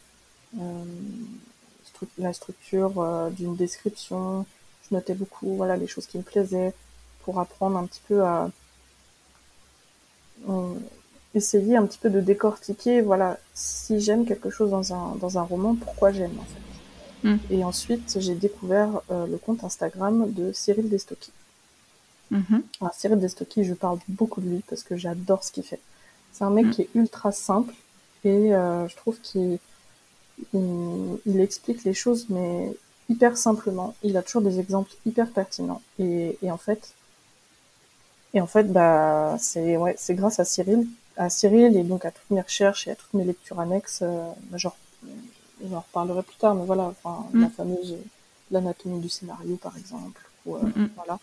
la 2.18 2.34
structure 2.34 3.32
d'une 3.32 3.56
description. 3.56 4.46
Je 4.90 4.96
notais 4.96 5.14
beaucoup, 5.14 5.56
voilà, 5.56 5.78
les 5.78 5.88
choses 5.88 6.06
qui 6.06 6.18
me 6.18 6.24
plaisaient 6.24 6.74
pour 7.24 7.40
apprendre 7.40 7.78
un 7.78 7.86
petit 7.86 8.02
peu 8.08 8.24
à 8.24 8.50
essayer 11.36 11.76
un 11.76 11.86
petit 11.86 12.00
peu 12.00 12.10
de 12.10 12.22
décortiquer, 12.22 13.02
voilà, 13.02 13.38
si 13.54 14.00
j'aime 14.00 14.26
quelque 14.26 14.50
chose 14.50 14.72
dans 14.72 14.94
un, 14.94 15.16
dans 15.16 15.38
un 15.38 15.44
roman, 15.44 15.76
pourquoi 15.76 16.12
j'aime 16.12 16.38
en 16.40 16.44
fait. 16.44 17.30
Mm. 17.30 17.38
Et 17.50 17.64
ensuite, 17.64 18.18
j'ai 18.20 18.36
découvert 18.36 19.02
euh, 19.12 19.28
le 19.28 19.38
compte 19.38 19.64
Instagram 19.64 20.32
de 20.32 20.52
Cyril 20.54 20.90
Destocky. 20.90 21.32
Mm-hmm. 22.32 22.92
Cyril 22.94 23.20
Destocky, 23.20 23.64
je 23.66 23.74
parle 23.74 24.00
beaucoup 24.08 24.42
de 24.42 24.50
lui 24.50 24.64
parce 24.68 24.84
que 24.84 24.96
j'adore 24.96 25.44
ce 25.44 25.52
qu'il 25.52 25.64
fait. 25.64 25.82
C'est 26.36 26.44
un 26.44 26.50
mec 26.50 26.66
mm. 26.66 26.72
qui 26.72 26.82
est 26.84 26.90
ultra 26.96 27.32
simple 27.32 27.74
et 28.24 28.54
euh, 28.54 28.88
je 28.88 28.96
trouve 28.96 29.20
qu'il 29.22 29.58
il, 30.54 31.40
explique 31.40 31.84
les 31.86 31.94
choses 31.94 32.26
mais 32.30 32.76
hyper 33.10 33.38
simplement. 33.38 33.96
Il 34.04 34.18
a 34.18 34.22
toujours 34.22 34.42
des 34.42 34.60
exemples 34.60 34.92
hyper 35.06 35.32
pertinents. 35.32 35.82
Et, 36.00 36.38
et 36.42 36.52
en 36.52 36.58
fait, 36.58 36.94
et 38.34 38.42
en 38.42 38.48
fait, 38.48 38.72
bah, 38.72 39.38
c'est 39.40 39.78
ouais, 39.78 39.96
c'est 39.98 40.16
grâce 40.16 40.40
à 40.40 40.46
Cyril 40.46 40.88
à 41.18 41.30
Cyril 41.30 41.78
et 41.78 41.84
donc 41.84 42.06
à 42.06 42.12
toutes 42.12 42.30
mes 42.30 42.42
recherches 42.42 42.88
et 42.88 42.92
à 42.92 42.96
toutes 42.96 43.14
mes 43.14 43.24
lectures 43.24 43.60
annexes. 43.60 44.00
Euh, 44.02 44.30
bah, 44.50 44.58
genre, 44.58 44.76
j'en 45.70 45.80
reparlerai 45.80 46.24
plus 46.24 46.36
tard, 46.36 46.56
mais 46.56 46.66
voilà, 46.66 46.84
enfin, 46.84 47.26
mm. 47.34 47.42
la 47.42 47.50
fameuse 47.50 47.98
l'anatomie 48.52 49.00
du 49.00 49.10
scénario, 49.10 49.56
par 49.56 49.78
exemple. 49.78 50.22
Ou, 50.46 50.56
euh, 50.56 50.62
mm, 50.62 50.74
mm. 50.76 50.90
Voilà. 50.96 51.20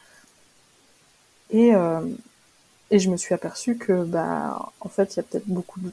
Et, 1.51 1.75
euh, 1.75 2.01
et 2.93 2.99
je 2.99 3.11
me 3.11 3.17
suis 3.17 3.35
aperçue 3.35 3.77
que, 3.77 4.05
bah, 4.05 4.71
en 4.81 4.89
fait, 4.91 5.15
il 5.15 5.17
y 5.17 5.21
a 5.21 5.23
peut-être 5.23 5.49
beaucoup 5.49 5.81
de, 5.81 5.91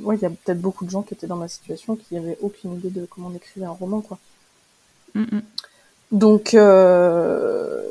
ouais, 0.00 0.16
il 0.16 0.22
y 0.22 0.24
a 0.24 0.30
peut-être 0.30 0.60
beaucoup 0.60 0.86
de 0.86 0.90
gens 0.90 1.02
qui 1.02 1.12
étaient 1.12 1.26
dans 1.26 1.36
ma 1.36 1.46
situation 1.46 1.94
qui 1.94 2.14
n'avaient 2.14 2.38
aucune 2.40 2.72
idée 2.72 2.88
de 2.88 3.04
comment 3.04 3.28
on 3.28 3.36
écrivait 3.36 3.66
un 3.66 3.70
roman, 3.70 4.00
quoi. 4.00 4.18
Donc, 6.10 6.54
euh, 6.54 7.82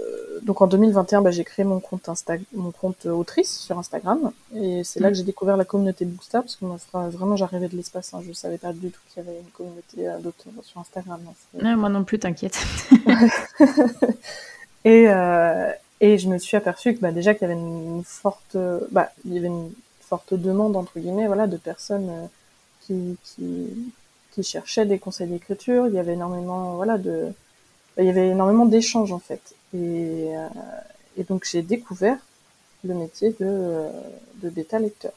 donc 0.42 0.62
en 0.62 0.68
2021, 0.68 1.22
bah, 1.22 1.30
j'ai 1.30 1.44
créé 1.44 1.66
mon 1.66 1.80
compte 1.80 2.10
Insta 2.10 2.34
mon 2.54 2.72
compte 2.72 3.06
autrice 3.06 3.60
sur 3.60 3.78
Instagram, 3.78 4.32
et 4.56 4.84
c'est 4.84 5.00
là 5.02 5.10
que 5.10 5.16
j'ai 5.16 5.24
découvert 5.24 5.56
la 5.56 5.66
communauté 5.66 6.06
Bookstar, 6.06 6.42
parce 6.42 6.56
que 6.56 6.66
moi, 6.66 6.78
vraiment, 6.94 7.36
j'arrivais 7.36 7.68
de 7.68 7.76
l'espace, 7.76 8.12
hein, 8.16 8.22
je 8.28 8.34
savais 8.34 8.58
pas 8.58 8.74
du 8.74 8.90
tout 8.90 9.02
qu'il 9.10 9.24
y 9.24 9.28
avait 9.28 9.38
une 9.38 9.52
communauté 9.52 10.08
euh, 10.08 10.18
d'auteurs 10.18 10.52
sur 10.64 10.82
Instagram. 10.82 11.20
Hein, 11.62 11.76
moi 11.76 11.90
non 11.90 12.04
plus, 12.04 12.18
t'inquiète. 12.18 12.58
et, 14.84 15.08
euh, 15.10 15.72
et 16.00 16.18
je 16.18 16.30
me 16.30 16.38
suis 16.38 16.58
aperçue 16.58 16.96
que 16.96 17.00
bah, 17.00 17.12
déjà 17.12 17.34
qu'il 17.34 17.48
y 17.48 17.52
avait 17.52 17.60
une 17.60 18.04
forte, 18.04 18.58
bah, 18.92 19.12
il 19.26 19.34
y 19.34 19.38
avait 19.38 19.48
une 19.48 19.72
forte 20.02 20.34
demande 20.34 20.76
entre 20.76 21.00
guillemets, 21.00 21.28
voilà, 21.28 21.48
de 21.48 21.58
personnes 21.58 22.10
euh, 22.10 22.28
qui, 22.82 23.18
qui, 23.24 23.92
qui 24.32 24.44
cherchaient 24.44 24.86
des 24.86 25.00
conseils 25.00 25.28
d'écriture. 25.28 25.88
Il 25.88 25.94
y 25.94 26.00
avait 26.00 26.14
énormément, 26.14 26.76
voilà, 26.76 26.98
de, 26.98 27.34
bah, 27.96 28.04
il 28.04 28.06
y 28.06 28.10
avait 28.10 28.30
énormément 28.30 28.66
d'échanges 28.66 29.12
en 29.12 29.20
fait. 29.20 29.56
Et, 29.74 30.36
euh, 30.36 30.48
et 31.18 31.24
donc 31.24 31.46
j'ai 31.46 31.62
découvert 31.62 32.20
le 32.84 32.94
métier 32.94 33.32
de, 33.32 33.36
euh, 33.42 33.90
de 34.36 34.50
bêta 34.50 34.80
lecteur. 34.80 35.14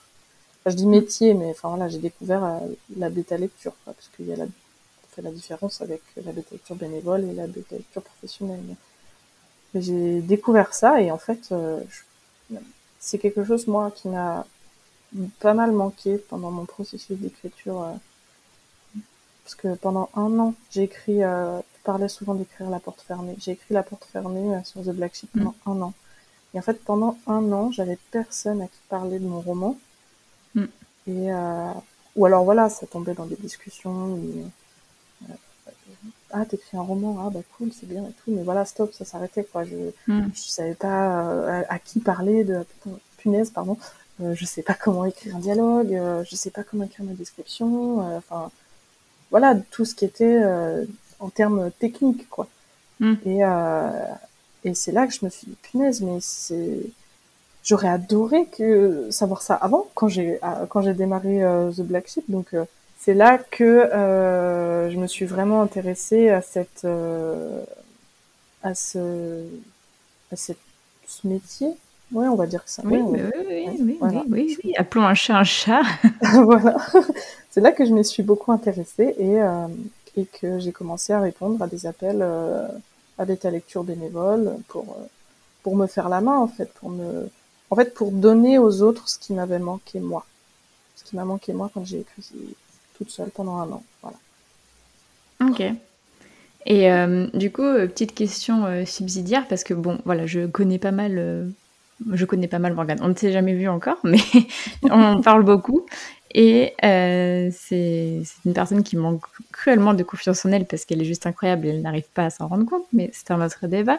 Enfin, 0.60 0.70
je 0.70 0.76
dis 0.76 0.87
métier, 0.87 1.34
mais 1.34 1.50
enfin 1.50 1.68
voilà, 1.68 1.88
j'ai 1.88 1.99
découvert 1.99 2.44
euh, 2.44 2.58
la 2.96 3.10
bêta 3.10 3.37
lecture, 3.37 3.75
parce 3.84 4.10
qu'il 4.16 4.26
y 4.26 4.32
a 4.32 4.37
la, 4.37 4.46
fait 5.12 5.22
la 5.22 5.30
différence 5.30 5.80
avec 5.80 6.02
la 6.16 6.32
bêta 6.32 6.49
lecture 6.52 6.76
bénévole 6.76 7.25
et 7.25 7.32
la 7.32 7.46
bêta 7.46 7.76
lecture 7.76 8.02
professionnelle. 8.02 8.76
J'ai 9.74 10.20
découvert 10.20 10.74
ça 10.74 11.00
et 11.00 11.10
en 11.10 11.18
fait, 11.18 11.54
c'est 12.98 13.18
quelque 13.18 13.44
chose 13.44 13.66
moi 13.66 13.90
qui 13.90 14.08
m'a 14.08 14.46
pas 15.38 15.54
mal 15.54 15.72
manqué 15.72 16.18
pendant 16.18 16.50
mon 16.50 16.64
processus 16.64 17.18
d'écriture. 17.18 17.86
parce 19.44 19.54
que 19.54 19.74
pendant 19.76 20.10
un 20.14 20.38
an, 20.38 20.54
j'ai 20.70 20.82
écrit 20.82 21.22
parlais 21.84 22.08
souvent 22.08 22.34
d'écrire 22.34 22.70
La 22.70 22.80
Porte 22.80 23.00
Fermée. 23.02 23.34
J'ai 23.38 23.52
écrit 23.52 23.74
La 23.74 23.82
Porte 23.82 24.04
Fermée 24.04 24.54
euh, 24.54 24.62
sur 24.64 24.82
The 24.82 24.90
Black 24.90 25.14
Sheep 25.14 25.30
pendant 25.32 25.54
mm. 25.66 25.70
un 25.70 25.82
an. 25.82 25.94
Et 26.54 26.58
en 26.58 26.62
fait, 26.62 26.82
pendant 26.84 27.18
un 27.26 27.52
an, 27.52 27.70
j'avais 27.70 27.98
personne 28.10 28.62
à 28.62 28.66
qui 28.66 28.78
parler 28.88 29.18
de 29.18 29.26
mon 29.26 29.40
roman. 29.40 29.78
Mm. 30.54 30.64
Et, 31.06 31.32
euh, 31.32 31.72
ou 32.16 32.26
alors 32.26 32.44
voilà, 32.44 32.68
ça 32.68 32.86
tombait 32.86 33.14
dans 33.14 33.26
des 33.26 33.36
discussions. 33.36 34.16
Euh, 34.16 34.44
ah, 36.32 36.44
t'écris 36.44 36.76
un 36.76 36.82
roman, 36.82 37.25
ah 37.26 37.30
bah 37.30 37.40
cool, 37.56 37.70
c'est 37.72 37.88
bien 37.88 38.02
et 38.02 38.12
tout. 38.12 38.30
Mais 38.32 38.42
voilà, 38.42 38.64
stop, 38.64 38.92
ça 38.92 39.04
s'arrêtait 39.04 39.44
quoi. 39.44 39.64
Je, 39.64 39.76
mm. 40.06 40.30
je 40.34 40.40
savais 40.40 40.75
pas 40.75 41.64
à, 41.68 41.78
qui 41.78 42.00
parler 42.00 42.44
de 42.44 42.64
punaise, 43.18 43.50
pardon. 43.50 43.76
je 44.20 44.44
sais 44.44 44.62
pas 44.62 44.75
comment 44.75 45.04
écrire 45.04 45.37
un 45.37 45.40
dialogue, 45.40 45.99
je 46.28 46.37
sais 46.37 46.50
pas 46.50 46.62
comment 46.64 46.84
écrire 46.84 47.06
ma 47.06 47.12
description. 47.12 48.16
Enfin, 48.16 48.50
voilà, 49.30 49.56
tout 49.70 49.84
ce 49.84 49.94
qui 49.94 50.04
était 50.04 50.42
en 51.20 51.28
termes 51.28 51.70
techniques, 51.78 52.28
quoi. 52.28 52.49
Hmm. 52.99 53.14
Et, 53.25 53.44
euh, 53.44 54.04
et 54.64 54.75
c'est 54.75 54.92
là 54.92 55.06
que 55.06 55.12
je 55.12 55.25
me 55.25 55.30
suis 55.30 55.46
dit, 55.46 55.56
punaise, 55.62 56.02
mais 56.02 56.18
c'est, 56.20 56.80
j'aurais 57.62 57.88
adoré 57.88 58.46
que 58.46 59.08
savoir 59.10 59.42
ça 59.42 59.54
avant, 59.54 59.88
quand 59.94 60.08
j'ai 60.08 60.38
euh, 60.44 60.66
quand 60.68 60.82
j'ai 60.82 60.94
démarré 60.94 61.42
euh, 61.42 61.70
The 61.70 61.82
Black 61.82 62.08
Sheep. 62.08 62.25
Donc 62.30 62.54
c'est 63.00 63.14
là 63.14 63.38
que 63.38 63.88
je 64.90 64.97
me 64.97 65.07
suis 65.07 65.25
vraiment 65.25 65.62
intéressée 65.62 66.28
à 66.28 66.42
cette 66.42 66.87
à 68.62 68.75
ce 68.75 69.45
à 70.33 70.37
cette, 70.37 70.59
ce 71.07 71.26
métier. 71.26 71.69
Ouais, 72.12 72.26
on 72.26 72.35
va 72.35 72.47
dire 72.47 72.62
ça. 72.66 72.83
Oui, 72.85 72.99
oui, 73.00 73.21
oui, 73.49 73.78
oui, 73.78 73.99
oui, 74.28 74.59
oui, 74.64 74.75
appelons 74.76 75.07
un 75.07 75.14
chat 75.14 75.37
un 75.37 75.45
chat. 75.45 75.83
voilà. 76.35 76.76
C'est 77.50 77.61
là 77.61 77.73
que 77.73 77.85
je 77.85 77.92
me 77.92 78.02
suis 78.02 78.23
beaucoup 78.23 78.52
intéressée 78.52 79.14
et, 79.19 79.38
et 80.16 80.26
que 80.26 80.59
j'ai 80.59 80.73
commencé 80.73 81.12
à 81.12 81.21
répondre 81.21 81.62
à 81.62 81.66
des 81.66 81.87
appels 81.87 82.21
euh, 82.21 82.69
à 83.19 83.26
des 83.26 83.38
lecture 83.50 83.85
bénévoles 83.85 84.57
pour 84.69 84.85
euh, 84.99 85.04
pour 85.62 85.76
me 85.76 85.87
faire 85.87 86.09
la 86.09 86.21
main 86.21 86.38
en 86.38 86.49
fait, 86.49 86.73
pour 86.75 86.90
me 86.90 87.28
en 87.71 87.76
fait 87.76 87.95
pour 87.95 88.11
donner 88.11 88.59
aux 88.59 88.83
autres 88.83 89.09
ce 89.09 89.19
qui 89.19 89.33
m'avait 89.35 89.59
manqué 89.59 90.00
moi, 90.00 90.25
ce 90.97 91.04
qui 91.04 91.16
m'a 91.16 91.25
manqué 91.25 91.52
moi 91.52 91.71
quand 91.73 91.85
j'ai 91.85 92.00
écrit 92.00 92.57
toute 93.00 93.11
seule 93.11 93.30
pendant 93.30 93.57
un 93.57 93.71
an. 93.71 93.83
Ok. 95.42 95.62
Et 96.66 96.92
euh, 96.92 97.26
du 97.33 97.50
coup, 97.50 97.62
petite 97.62 98.14
question 98.14 98.85
subsidiaire 98.85 99.49
parce 99.49 99.64
que 99.64 99.73
bon, 99.73 99.99
voilà, 100.04 100.26
je 100.26 100.45
connais 100.45 100.78
pas 100.78 100.90
mal, 100.90 101.50
je 102.12 102.25
connais 102.26 102.49
pas 102.49 102.59
mal 102.59 102.75
Morgane. 102.75 102.99
On 103.00 103.09
ne 103.09 103.14
s'est 103.14 103.33
jamais 103.33 103.54
vu 103.54 103.66
encore, 103.69 103.97
mais 104.04 104.19
on 104.90 105.23
parle 105.23 105.45
beaucoup. 105.45 105.87
Et 106.33 106.75
euh, 106.85 107.50
c'est 107.52 108.23
une 108.45 108.54
personne 108.54 108.83
qui 108.85 108.97
manque 108.97 109.23
cruellement 109.52 109.95
de 109.95 110.02
confiance 110.04 110.45
en 110.45 110.52
elle 110.52 110.64
parce 110.64 110.85
qu'elle 110.85 111.02
est 111.02 111.07
juste 111.07 111.26
incroyable 111.26 111.66
et 111.66 111.71
elle 111.71 111.83
n'arrive 111.83 112.09
pas 112.14 112.26
à 112.26 112.30
s'en 112.30 112.47
rendre 112.47 112.66
compte, 112.66 112.87
mais 112.92 113.11
c'est 113.12 113.33
un 113.33 113.45
autre 113.45 113.66
débat. 113.66 113.99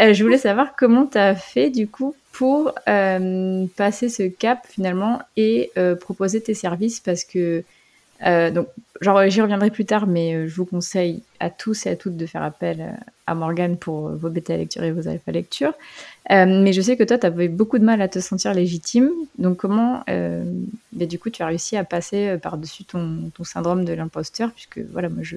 Euh, 0.00 0.12
je 0.12 0.24
voulais 0.24 0.38
savoir 0.38 0.74
comment 0.76 1.06
tu 1.06 1.18
as 1.18 1.36
fait 1.36 1.70
du 1.70 1.86
coup 1.86 2.16
pour 2.32 2.74
euh, 2.88 3.66
passer 3.76 4.08
ce 4.08 4.24
cap 4.24 4.66
finalement 4.68 5.20
et 5.36 5.70
euh, 5.78 5.94
proposer 5.94 6.40
tes 6.40 6.54
services 6.54 6.98
parce 6.98 7.22
que 7.22 7.62
euh, 8.26 8.50
donc, 8.50 8.68
genre, 9.00 9.28
j'y 9.28 9.40
reviendrai 9.40 9.70
plus 9.70 9.84
tard, 9.84 10.06
mais 10.06 10.34
euh, 10.34 10.48
je 10.48 10.54
vous 10.54 10.66
conseille 10.66 11.22
à 11.38 11.50
tous 11.50 11.86
et 11.86 11.90
à 11.90 11.96
toutes 11.96 12.16
de 12.16 12.26
faire 12.26 12.42
appel 12.42 12.80
euh, 12.80 12.92
à 13.26 13.34
Morgane 13.34 13.76
pour 13.76 14.10
vos 14.10 14.28
bêta 14.28 14.56
lectures 14.56 14.82
et 14.82 14.92
vos 14.92 15.08
alpha 15.08 15.32
lectures. 15.32 15.72
mais 16.28 16.72
je 16.72 16.80
sais 16.80 16.96
que 16.96 17.04
toi, 17.04 17.18
tu 17.18 17.26
avais 17.26 17.48
beaucoup 17.48 17.78
de 17.78 17.84
mal 17.84 18.02
à 18.02 18.08
te 18.08 18.18
sentir 18.18 18.52
légitime. 18.54 19.10
Donc, 19.38 19.58
comment, 19.58 20.04
bah, 20.06 21.06
du 21.06 21.18
coup, 21.18 21.30
tu 21.30 21.42
as 21.42 21.46
réussi 21.46 21.76
à 21.76 21.84
passer 21.84 22.36
par-dessus 22.42 22.84
ton, 22.84 23.30
ton, 23.34 23.44
syndrome 23.44 23.84
de 23.84 23.92
l'imposteur, 23.92 24.50
puisque 24.52 24.80
voilà, 24.90 25.08
moi, 25.08 25.22
je, 25.22 25.36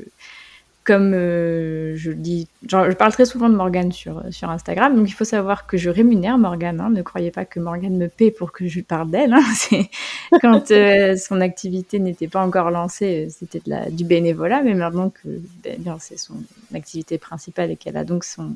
comme 0.83 1.13
euh, 1.13 1.95
je 1.95 2.11
le 2.11 2.17
dis, 2.17 2.47
je 2.67 2.93
parle 2.93 3.13
très 3.13 3.25
souvent 3.25 3.49
de 3.49 3.55
Morgane 3.55 3.91
sur, 3.91 4.21
sur 4.31 4.49
Instagram, 4.49 4.95
donc 4.95 5.07
il 5.07 5.13
faut 5.13 5.23
savoir 5.23 5.65
que 5.65 5.77
je 5.77 5.89
rémunère 5.89 6.37
Morgane. 6.37 6.81
Hein, 6.81 6.89
ne 6.89 7.01
croyez 7.01 7.31
pas 7.31 7.45
que 7.45 7.59
Morgane 7.59 7.95
me 7.95 8.07
paie 8.09 8.31
pour 8.31 8.51
que 8.51 8.67
je 8.67 8.81
parle 8.81 9.09
d'elle. 9.09 9.33
Hein, 9.33 9.43
quand 10.41 10.71
euh, 10.71 11.15
son 11.15 11.39
activité 11.39 11.99
n'était 11.99 12.27
pas 12.27 12.45
encore 12.45 12.69
lancée, 12.69 13.27
euh, 13.27 13.29
c'était 13.31 13.61
du 13.91 14.03
bénévolat, 14.03 14.61
mais 14.61 14.73
maintenant 14.73 15.09
que 15.09 15.41
ben, 15.63 15.97
c'est 15.99 16.19
son 16.19 16.35
activité 16.73 17.17
principale 17.17 17.71
et 17.71 17.75
qu'elle 17.77 17.95
a 17.95 18.03
donc 18.03 18.25
son, 18.25 18.55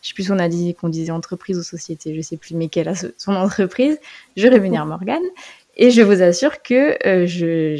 je 0.00 0.08
sais 0.08 0.14
plus 0.14 0.24
si 0.24 0.32
on 0.32 0.38
a 0.38 0.48
dit 0.48 0.74
qu'on 0.74 0.88
disait 0.88 1.12
entreprise 1.12 1.58
ou 1.58 1.62
société, 1.62 2.14
je 2.14 2.22
sais 2.22 2.38
plus, 2.38 2.54
mais 2.54 2.68
qu'elle 2.68 2.88
a 2.88 2.94
son 2.94 3.34
entreprise, 3.34 3.98
je 4.36 4.48
rémunère 4.48 4.86
Morgane. 4.86 5.22
Et 5.76 5.90
je 5.90 6.02
vous 6.02 6.22
assure 6.22 6.62
que 6.62 6.96
je, 7.04 7.76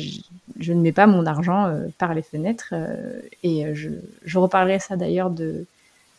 je 0.58 0.72
ne 0.72 0.80
mets 0.80 0.92
pas 0.92 1.06
mon 1.06 1.26
argent 1.26 1.66
euh, 1.66 1.86
par 1.98 2.14
les 2.14 2.22
fenêtres. 2.22 2.70
Euh, 2.72 3.20
et 3.42 3.66
euh, 3.66 3.74
je, 3.74 4.38
reparlerai 4.38 4.78
ça 4.78 4.96
d'ailleurs 4.96 5.30
de, 5.30 5.66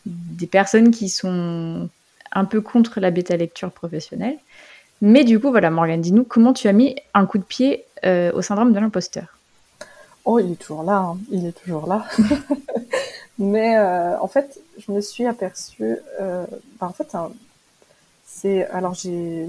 des 0.06 0.48
personnes 0.48 0.92
qui 0.92 1.10
sont 1.10 1.90
un 2.32 2.46
peu 2.46 2.62
contre 2.62 3.00
la 3.00 3.12
bêta 3.12 3.38
lecture 3.38 3.72
professionnelle. 3.72 4.38
Mais 5.02 5.24
du 5.24 5.40
coup, 5.40 5.52
voilà, 5.52 5.70
Morgane, 5.70 6.02
dis-nous 6.02 6.24
comment 6.24 6.54
tu 6.54 6.68
as 6.68 6.74
mis 6.74 6.96
un 7.14 7.26
coup 7.26 7.38
de 7.38 7.44
pied 7.44 7.86
au 8.04 8.42
syndrome 8.42 8.74
de 8.74 8.80
l'imposteur. 8.80 9.38
Oh, 10.24 10.40
il 10.40 10.52
est 10.52 10.56
toujours 10.56 10.84
là, 10.84 10.98
hein. 10.98 11.18
il 11.32 11.46
est 11.46 11.52
toujours 11.52 11.88
là. 11.88 12.06
Mais 13.40 13.78
euh, 13.78 14.20
en 14.20 14.28
fait, 14.28 14.60
je 14.78 14.92
me 14.92 15.02
suis 15.02 15.26
aperçue, 15.26 15.98
euh, 16.20 16.46
bah, 16.80 16.88
en 16.88 16.94
fait, 16.94 17.16
c'est 18.26 18.66
alors 18.68 18.94
j'ai, 18.94 19.48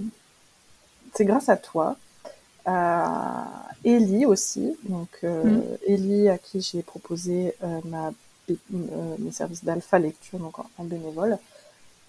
c'est 1.14 1.24
grâce 1.24 1.48
à 1.48 1.56
toi, 1.56 1.96
à 2.68 3.68
Ellie 3.84 4.26
aussi, 4.26 4.76
donc 4.88 5.08
euh, 5.24 5.44
mm. 5.44 5.62
Ellie 5.86 6.28
à 6.28 6.38
qui 6.38 6.60
j'ai 6.60 6.82
proposé 6.82 7.54
euh, 7.62 7.80
ma 7.84 8.12
mes 8.70 9.30
services 9.30 9.62
d'alpha 9.62 9.98
lecture 9.98 10.38
donc 10.38 10.58
en, 10.58 10.84
bénévole, 10.84 11.36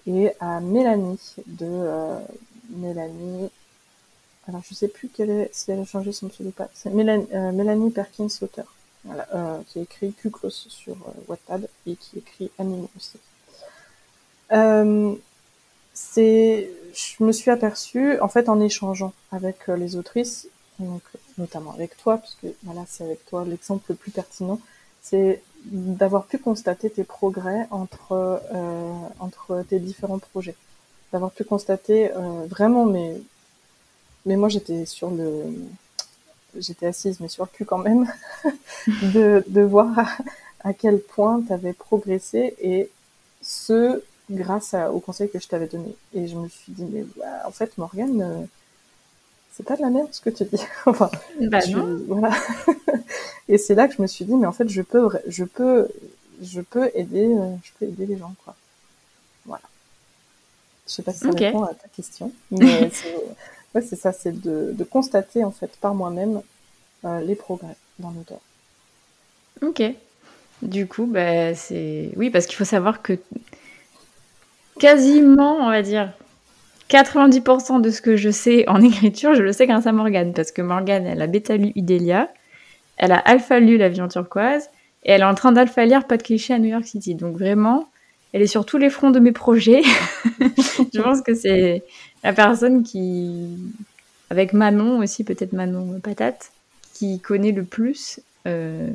et 0.08 0.32
à 0.40 0.62
Mélanie 0.62 1.20
de 1.48 1.68
Mélanie. 2.70 3.50
Alors 4.48 4.62
je 4.66 4.74
sais 4.74 4.88
plus 4.88 5.10
quelle 5.10 5.32
est, 5.32 5.50
si 5.52 5.70
elle 5.72 5.82
a 5.82 5.86
changé 5.86 6.14
son 6.14 6.30
pseudo 6.30 6.52
pas. 6.52 6.70
C'est 6.74 6.92
Mélanie, 6.92 7.28
Mélanie 7.54 7.92
Perkins 7.92 8.30
auteur 8.42 8.74
voilà, 9.06 9.28
euh, 9.34 9.60
qui 9.68 9.80
écrit 9.80 10.14
Kuklos 10.14 10.50
sur 10.50 10.94
euh, 10.94 11.12
Wattpad 11.28 11.70
et 11.88 11.96
qui 11.96 12.20
écrit 12.20 12.52
Animaux 12.58 12.90
aussi. 12.98 13.18
Euh, 14.52 15.16
c'est, 15.94 16.70
je 16.94 17.24
me 17.24 17.32
suis 17.32 17.52
aperçue, 17.52 18.20
en 18.20 18.28
fait, 18.28 18.50
en 18.50 18.60
échangeant 18.60 19.14
avec 19.32 19.68
les 19.68 19.96
autrices, 19.96 20.48
donc 20.80 21.02
notamment 21.38 21.72
avec 21.74 21.98
toi, 21.98 22.18
puisque 22.18 22.54
voilà, 22.64 22.86
c'est 22.88 23.04
avec 23.04 23.26
toi 23.26 23.46
l'exemple 23.46 23.84
le 23.90 23.96
plus 23.96 24.12
pertinent, 24.12 24.60
c'est 25.02 25.42
d'avoir 25.66 26.26
pu 26.26 26.38
constater 26.38 26.90
tes 26.90 27.04
progrès 27.04 27.68
entre 27.72 28.42
entre 29.20 29.64
tes 29.70 29.80
différents 29.80 30.20
projets, 30.20 30.56
d'avoir 31.12 31.32
pu 31.32 31.44
constater 31.44 32.12
vraiment, 32.48 32.86
mais 32.86 33.22
mais 34.26 34.38
moi 34.38 34.50
j'étais 34.50 34.86
sur 34.86 35.10
le 35.12 35.54
j'étais 36.58 36.88
assise, 36.88 37.20
mais 37.20 37.28
sur 37.28 37.44
le 37.44 37.50
cul 37.50 37.66
quand 37.66 37.78
même, 37.78 38.12
de, 39.14 39.44
de 39.48 39.62
voir 39.62 40.18
à, 40.62 40.74
quel 40.74 41.00
point 41.00 41.42
tu 41.46 41.54
avais 41.54 41.74
progressé 41.74 42.56
et 42.62 42.90
ce, 43.42 44.04
grâce 44.30 44.76
au 44.92 45.00
conseil 45.00 45.30
que 45.30 45.40
je 45.40 45.48
t'avais 45.48 45.68
donné. 45.68 45.96
Et 46.14 46.28
je 46.28 46.36
me 46.36 46.48
suis 46.48 46.72
dit, 46.72 46.86
mais 46.86 47.06
bah, 47.18 47.44
en 47.46 47.52
fait, 47.52 47.78
Morgane, 47.78 48.22
euh, 48.22 48.46
c'est 49.52 49.66
pas 49.66 49.76
de 49.76 49.82
la 49.82 49.90
merde 49.90 50.10
ce 50.12 50.22
que 50.22 50.30
tu 50.30 50.44
dis. 50.46 50.62
enfin, 50.86 51.10
bah 51.42 51.60
non. 51.68 52.00
voilà. 52.08 52.32
et 53.48 53.58
c'est 53.58 53.76
là 53.76 53.88
que 53.88 53.96
je 53.96 54.02
me 54.02 54.08
suis 54.08 54.26
dit, 54.26 54.36
mais 54.36 54.48
en 54.48 54.52
fait, 54.52 54.70
je 54.70 54.82
peux, 54.82 55.10
je 55.28 55.44
peux, 55.44 55.88
je 56.42 56.62
peux 56.62 56.90
aider, 56.94 57.26
euh, 57.26 57.56
je 57.64 57.72
peux 57.80 57.86
aider 57.86 58.06
les 58.06 58.18
gens, 58.18 58.34
quoi. 58.44 58.56
Voilà. 59.46 59.64
Je 60.88 60.94
sais 60.94 61.04
pas 61.04 61.14
si 61.14 61.20
ça 61.20 61.32
répond 61.32 61.64
à 61.64 61.74
ta 61.74 61.88
question, 61.88 62.32
mais 62.52 62.92
Ouais, 63.76 63.82
c'est 63.82 63.96
ça, 63.96 64.12
c'est 64.12 64.32
de, 64.42 64.72
de, 64.74 64.84
constater 64.84 65.44
en 65.44 65.52
fait 65.52 65.72
par 65.80 65.94
moi-même 65.94 66.42
euh, 67.06 67.22
les 67.22 67.36
progrès 67.36 67.76
dans 68.00 68.10
l'auteur. 68.10 68.40
Ok. 69.62 69.84
Du 70.62 70.88
coup, 70.88 71.06
bah, 71.06 71.54
c'est. 71.54 72.10
Oui, 72.16 72.30
parce 72.30 72.48
qu'il 72.48 72.56
faut 72.56 72.66
savoir 72.66 73.02
que 73.02 73.18
quasiment, 74.80 75.58
on 75.58 75.70
va 75.70 75.82
dire, 75.82 76.12
90% 76.90 77.82
de 77.82 77.90
ce 77.92 78.02
que 78.02 78.16
je 78.16 78.30
sais 78.30 78.68
en 78.68 78.82
écriture, 78.84 79.36
je 79.36 79.44
le 79.44 79.54
sais 79.54 79.68
grâce 79.68 79.86
à 79.86 79.92
Morgane. 79.92 80.34
Parce 80.34 80.52
que 80.52 80.62
Morgane, 80.62 81.06
elle 81.06 81.22
a 81.22 81.28
bêta 81.28 81.58
lu 81.58 81.72
Idélia, 81.76 82.30
elle 82.98 83.12
a 83.12 83.18
alpha 83.18 83.60
lu 83.60 83.78
La 83.78 83.90
Vision 83.90 84.08
turquoise, 84.08 84.70
et 85.04 85.12
elle 85.12 85.22
est 85.22 85.26
en 85.26 85.36
train 85.36 85.52
d'alpha 85.52 85.86
lire 85.86 86.06
Pas 86.06 86.18
de 86.18 86.24
cliché 86.24 86.54
à 86.54 86.60
New 86.60 86.70
York 86.70 86.86
City. 86.86 87.16
Donc 87.16 87.38
vraiment, 87.38 87.88
elle 88.34 88.42
est 88.42 88.48
sur 88.48 88.66
tous 88.66 88.78
les 88.78 88.90
fronts 88.90 89.12
de 89.12 89.20
mes 89.20 89.32
projets. 89.32 89.82
je 90.94 91.02
pense 91.02 91.22
que 91.22 91.34
c'est 91.34 91.84
la 92.24 92.34
personne 92.34 92.84
qui, 92.84 93.58
avec 94.30 94.54
Manon 94.54 95.00
aussi, 95.00 95.24
peut-être 95.24 95.54
Manon 95.54 96.00
Patate, 96.02 96.52
qui 96.94 97.20
connaît 97.20 97.52
le 97.52 97.64
plus 97.64 98.20
euh, 98.48 98.90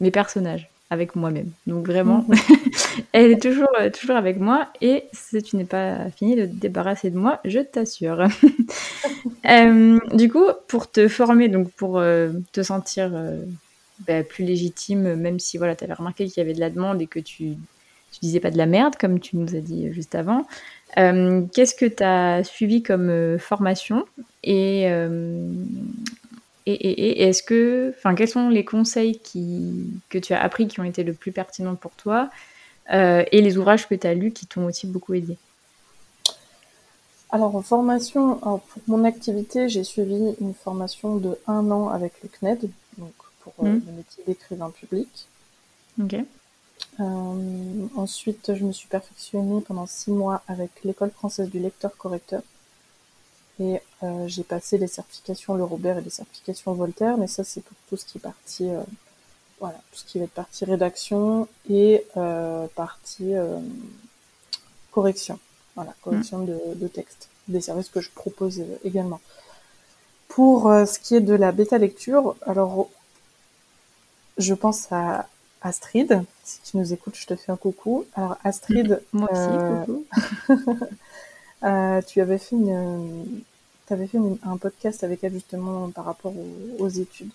mes 0.00 0.10
personnages 0.10 0.68
avec 0.90 1.16
moi-même. 1.16 1.50
Donc 1.66 1.86
vraiment, 1.86 2.24
mhm. 2.28 2.36
elle 3.12 3.32
est 3.32 3.42
toujours, 3.42 3.68
euh, 3.80 3.90
toujours 3.90 4.16
avec 4.16 4.38
moi 4.38 4.68
et 4.80 5.04
si 5.12 5.42
tu 5.42 5.56
n'es 5.56 5.64
pas 5.64 6.10
fini 6.10 6.36
de 6.36 6.46
te 6.46 6.54
débarrasser 6.54 7.10
de 7.10 7.18
moi, 7.18 7.40
je 7.44 7.60
t'assure. 7.60 8.26
Euh, 9.48 10.00
du 10.14 10.28
coup, 10.28 10.46
pour 10.66 10.90
te 10.90 11.06
former, 11.06 11.48
donc 11.48 11.70
pour 11.70 12.02
te 12.52 12.62
sentir 12.62 13.12
bah, 14.06 14.24
plus 14.24 14.44
légitime, 14.44 15.14
même 15.14 15.38
si 15.38 15.56
voilà, 15.56 15.76
tu 15.76 15.84
avais 15.84 15.92
remarqué 15.92 16.26
qu'il 16.26 16.38
y 16.38 16.40
avait 16.40 16.52
de 16.54 16.58
la 16.58 16.70
demande 16.70 17.00
et 17.00 17.06
que 17.06 17.20
tu 17.20 17.56
tu 18.16 18.20
disais 18.20 18.40
pas 18.40 18.50
de 18.50 18.56
la 18.56 18.66
merde, 18.66 18.96
comme 18.96 19.20
tu 19.20 19.36
nous 19.36 19.54
as 19.54 19.60
dit 19.60 19.92
juste 19.92 20.14
avant. 20.14 20.46
Euh, 20.98 21.42
qu'est-ce 21.52 21.74
que 21.74 21.84
tu 21.84 22.02
as 22.02 22.44
suivi 22.44 22.82
comme 22.82 23.10
euh, 23.10 23.38
formation? 23.38 24.06
Euh, 24.46 25.52
et, 26.66 26.72
et, 26.72 27.22
est-ce 27.22 27.42
que, 27.42 27.94
enfin, 27.96 28.14
quels 28.14 28.28
sont 28.28 28.48
les 28.48 28.64
conseils 28.64 29.18
qui, 29.18 29.86
que 30.08 30.18
tu 30.18 30.32
as 30.32 30.42
appris 30.42 30.68
qui 30.68 30.80
ont 30.80 30.84
été 30.84 31.04
le 31.04 31.12
plus 31.12 31.32
pertinents 31.32 31.76
pour 31.76 31.92
toi 31.92 32.28
et 32.92 33.40
les 33.40 33.58
ouvrages 33.58 33.88
que 33.88 33.94
tu 33.96 34.06
as 34.06 34.14
lus 34.14 34.30
qui 34.30 34.46
t'ont 34.46 34.66
aussi 34.66 34.86
beaucoup 34.86 35.14
aidé? 35.14 35.36
Alors 37.30 37.56
en 37.56 37.62
formation, 37.62 38.36
pour 38.36 38.62
mon 38.86 39.04
activité, 39.04 39.68
j'ai 39.68 39.82
suivi 39.82 40.34
une 40.40 40.54
formation 40.54 41.16
de 41.16 41.36
un 41.48 41.70
an 41.70 41.88
avec 41.88 42.12
le 42.22 42.28
CNED, 42.28 42.70
donc 42.98 43.12
pour 43.40 43.52
mmh. 43.58 43.80
le 43.86 43.92
métier 43.92 44.24
d'écrivain 44.26 44.70
public. 44.70 45.28
Ok. 46.00 46.16
Euh, 47.00 47.86
ensuite, 47.96 48.54
je 48.54 48.64
me 48.64 48.72
suis 48.72 48.88
perfectionnée 48.88 49.60
pendant 49.60 49.86
six 49.86 50.10
mois 50.10 50.42
avec 50.48 50.70
l'école 50.84 51.10
française 51.10 51.50
du 51.50 51.58
lecteur-correcteur. 51.58 52.42
Et 53.58 53.80
euh, 54.02 54.28
j'ai 54.28 54.44
passé 54.44 54.76
les 54.78 54.86
certifications 54.86 55.54
Le 55.54 55.64
Robert 55.64 55.98
et 55.98 56.02
les 56.02 56.10
certifications 56.10 56.72
Voltaire, 56.74 57.16
mais 57.16 57.26
ça 57.26 57.44
c'est 57.44 57.62
pour 57.62 57.76
tout 57.88 57.96
ce 57.96 58.04
qui 58.04 58.18
est 58.18 58.20
partie, 58.20 58.68
euh, 58.68 58.82
voilà, 59.60 59.78
tout 59.90 59.98
ce 59.98 60.04
qui 60.04 60.18
va 60.18 60.24
être 60.24 60.32
partie 60.32 60.64
rédaction 60.64 61.48
et 61.70 62.04
euh, 62.16 62.66
partie 62.74 63.34
euh, 63.34 63.58
correction, 64.90 65.38
voilà, 65.74 65.94
correction 66.02 66.40
de, 66.40 66.58
de, 66.74 66.88
texte, 66.88 67.28
des 67.48 67.62
services 67.62 67.88
que 67.88 68.00
je 68.00 68.10
propose 68.10 68.62
également. 68.84 69.20
Pour 70.28 70.64
ce 70.64 70.98
qui 70.98 71.14
est 71.14 71.20
de 71.22 71.34
la 71.34 71.50
bêta 71.50 71.78
lecture, 71.78 72.36
alors 72.44 72.90
je 74.36 74.52
pense 74.52 74.92
à 74.92 75.26
Astrid, 75.62 76.22
si 76.44 76.60
tu 76.62 76.76
nous 76.76 76.92
écoutes, 76.92 77.16
je 77.16 77.26
te 77.26 77.36
fais 77.36 77.50
un 77.50 77.56
coucou. 77.56 78.04
Alors 78.14 78.36
Astrid, 78.44 79.02
moi 79.12 79.30
aussi, 79.32 79.40
euh, 79.42 79.80
coucou. 79.80 80.06
euh, 81.66 82.00
tu 82.02 82.20
avais 82.20 82.38
fait 82.38 82.56
une, 82.56 83.42
avais 83.90 84.06
fait 84.06 84.18
un 84.42 84.56
podcast 84.56 85.04
avec 85.04 85.22
elle 85.24 85.32
justement 85.32 85.90
par 85.90 86.04
rapport 86.04 86.32
aux, 86.78 86.88
études. 86.88 87.32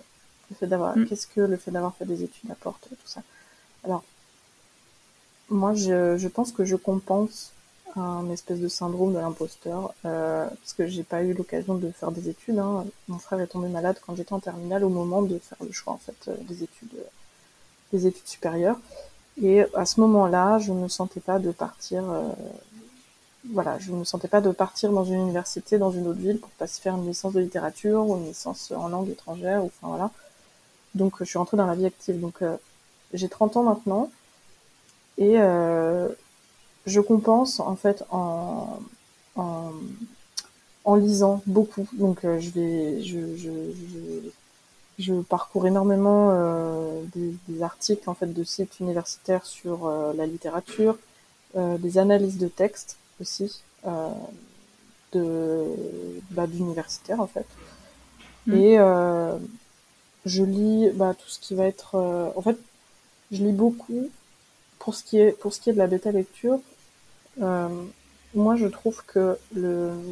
Le 0.50 0.56
fait 0.56 0.68
d'avoir, 0.68 0.98
mm. 0.98 1.08
qu'est-ce 1.08 1.28
que 1.28 1.42
le 1.42 1.58
fait 1.58 1.72
d'avoir 1.72 1.96
fait 1.96 2.06
des 2.06 2.24
études 2.24 2.52
apporte, 2.52 2.88
tout 2.90 3.08
ça. 3.08 3.22
Alors, 3.84 4.04
moi, 5.50 5.74
je, 5.74 6.18
je 6.18 6.28
pense 6.28 6.52
que 6.52 6.66
je 6.66 6.76
compense 6.76 7.54
un 7.96 8.30
espèce 8.30 8.60
de 8.60 8.68
syndrome 8.68 9.14
de 9.14 9.20
l'imposteur 9.20 9.94
euh, 10.06 10.48
parce 10.48 10.74
que 10.74 10.88
j'ai 10.88 11.04
pas 11.04 11.24
eu 11.24 11.34
l'occasion 11.34 11.76
de 11.76 11.92
faire 11.92 12.12
des 12.12 12.30
études. 12.30 12.58
Hein. 12.58 12.86
Mon 13.08 13.20
frère 13.20 13.42
est 13.42 13.48
tombé 13.48 13.68
malade 13.68 13.98
quand 14.06 14.16
j'étais 14.16 14.34
en 14.34 14.40
terminale 14.40 14.84
au 14.84 14.90
moment 14.90 15.22
de 15.22 15.38
faire 15.40 15.58
le 15.62 15.72
choix 15.72 15.94
en 15.94 15.98
fait 15.98 16.16
euh, 16.30 16.36
des 16.48 16.64
études 16.64 16.96
des 17.92 18.08
études 18.08 18.28
supérieures. 18.28 18.80
Et 19.42 19.64
à 19.74 19.86
ce 19.86 20.00
moment-là, 20.00 20.60
je 20.60 20.72
ne 20.72 20.84
me 20.84 20.88
sentais 20.88 21.20
pas 21.20 21.40
de 21.40 21.52
partir. 21.52 22.04
Voilà, 23.50 23.80
je 23.80 23.92
ne 23.92 23.98
me 23.98 24.04
sentais 24.04 24.28
pas 24.28 24.42
de 24.42 24.52
partir 24.52 24.92
dans 24.92 25.04
une 25.04 25.20
université, 25.20 25.78
dans 25.80 25.92
une 25.92 26.08
autre 26.08 26.20
ville 26.20 26.40
pour 26.40 26.52
passer 26.52 26.82
faire 26.82 26.96
une 26.96 27.08
licence 27.08 27.34
de 27.34 27.40
littérature 27.40 28.08
ou 28.08 28.18
une 28.18 28.28
licence 28.28 28.72
en 28.72 28.88
langue 28.88 29.10
étrangère. 29.10 29.64
Ou, 29.64 29.68
enfin 29.68 29.88
voilà. 29.88 30.12
Donc, 30.94 31.16
je 31.20 31.26
suis 31.26 31.38
rentrée 31.38 31.58
dans 31.58 31.66
la 31.66 31.76
vie 31.76 31.86
active. 31.86 32.20
Donc, 32.20 32.42
euh, 32.42 32.56
j'ai 33.14 33.30
30 33.30 33.58
ans 33.58 33.64
maintenant 33.64 34.12
et 35.18 35.40
euh, 35.40 36.08
je 36.86 37.02
compense 37.02 37.60
en 37.60 37.76
fait 37.76 38.04
en, 38.12 38.80
en, 39.36 39.72
en 40.86 40.96
lisant 40.96 41.42
beaucoup. 41.48 41.88
Donc, 41.94 42.26
euh, 42.26 42.40
je 42.40 42.50
vais, 42.52 43.02
je, 43.02 43.36
je, 43.36 43.50
je 43.50 44.30
je 45.02 45.14
parcours 45.22 45.68
énormément 45.68 46.30
euh, 46.32 47.02
des, 47.16 47.64
articles 47.64 48.10
en 48.10 48.14
fait 48.14 48.34
de 48.34 48.44
sites 48.44 48.80
universitaires 48.80 49.46
sur 49.46 49.86
euh, 49.86 50.14
la 50.14 50.26
littérature, 50.26 50.98
euh, 51.56 51.78
des 51.78 51.98
analyses 51.98 52.38
de 52.38 52.48
textes 52.48 52.98
aussi 53.22 53.64
de 55.14 55.66
bah, 56.32 56.48
d'universitaires 56.48 57.20
en 57.20 57.28
fait. 57.28 57.46
Mmh. 58.48 58.54
Et 58.56 58.78
je 60.26 60.44
lis 60.44 60.90
bah, 60.94 61.14
tout 61.14 61.30
ce 61.30 61.40
qui 61.40 61.56
va 61.56 61.66
être 61.66 61.96
en 62.36 62.42
fait 62.42 62.58
je 63.32 63.44
lis 63.44 63.54
beaucoup 63.54 64.10
pour 64.80 64.96
ce 64.96 65.04
qui 65.04 65.18
est 65.20 65.32
pour 65.40 65.54
ce 65.54 65.62
qui 65.62 65.70
est 65.70 65.74
de 65.74 65.78
la 65.78 65.88
bêta 65.88 66.12
lecture. 66.12 66.60
moi, 67.38 68.56
je 68.56 68.68
trouve 68.68 69.04
que 69.06 69.38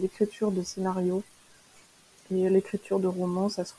l'écriture 0.02 0.52
de 0.52 0.62
scénario 0.62 1.24
et 2.32 2.50
l'écriture 2.50 3.00
de 3.00 3.08
romans, 3.08 3.50
ça 3.50 3.65
se 3.65 3.74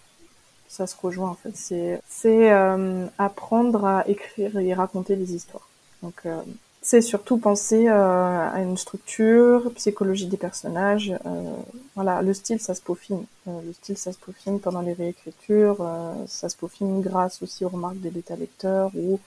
ça 0.70 0.86
se 0.86 0.96
rejoint 0.96 1.30
en 1.30 1.34
fait. 1.34 1.56
C'est 1.56 2.00
c'est 2.08 2.52
euh, 2.52 3.06
apprendre 3.18 3.84
à 3.84 4.08
écrire 4.08 4.56
et 4.58 4.72
raconter 4.72 5.16
des 5.16 5.34
histoires. 5.34 5.68
Donc 6.02 6.22
euh, 6.26 6.40
c'est 6.82 7.02
surtout 7.02 7.36
penser 7.36 7.88
euh, 7.88 8.50
à 8.50 8.60
une 8.60 8.76
structure, 8.78 9.70
psychologie 9.74 10.26
des 10.26 10.38
personnages. 10.38 11.12
Euh, 11.26 11.56
voilà, 11.94 12.22
le 12.22 12.32
style, 12.32 12.58
ça 12.58 12.74
se 12.74 12.80
peaufine. 12.80 13.24
Euh, 13.48 13.60
le 13.66 13.72
style, 13.74 13.98
ça 13.98 14.12
se 14.12 14.18
peaufine 14.18 14.60
pendant 14.60 14.80
les 14.80 14.94
réécritures. 14.94 15.86
ça 16.26 16.48
se 16.48 16.56
peaufine 16.56 17.02
grâce 17.02 17.42
aussi 17.42 17.64
aux 17.64 17.68
remarques 17.68 18.00
des 18.00 18.10
bêta 18.10 18.36
lecteurs 18.36 18.90
ou 18.94 19.20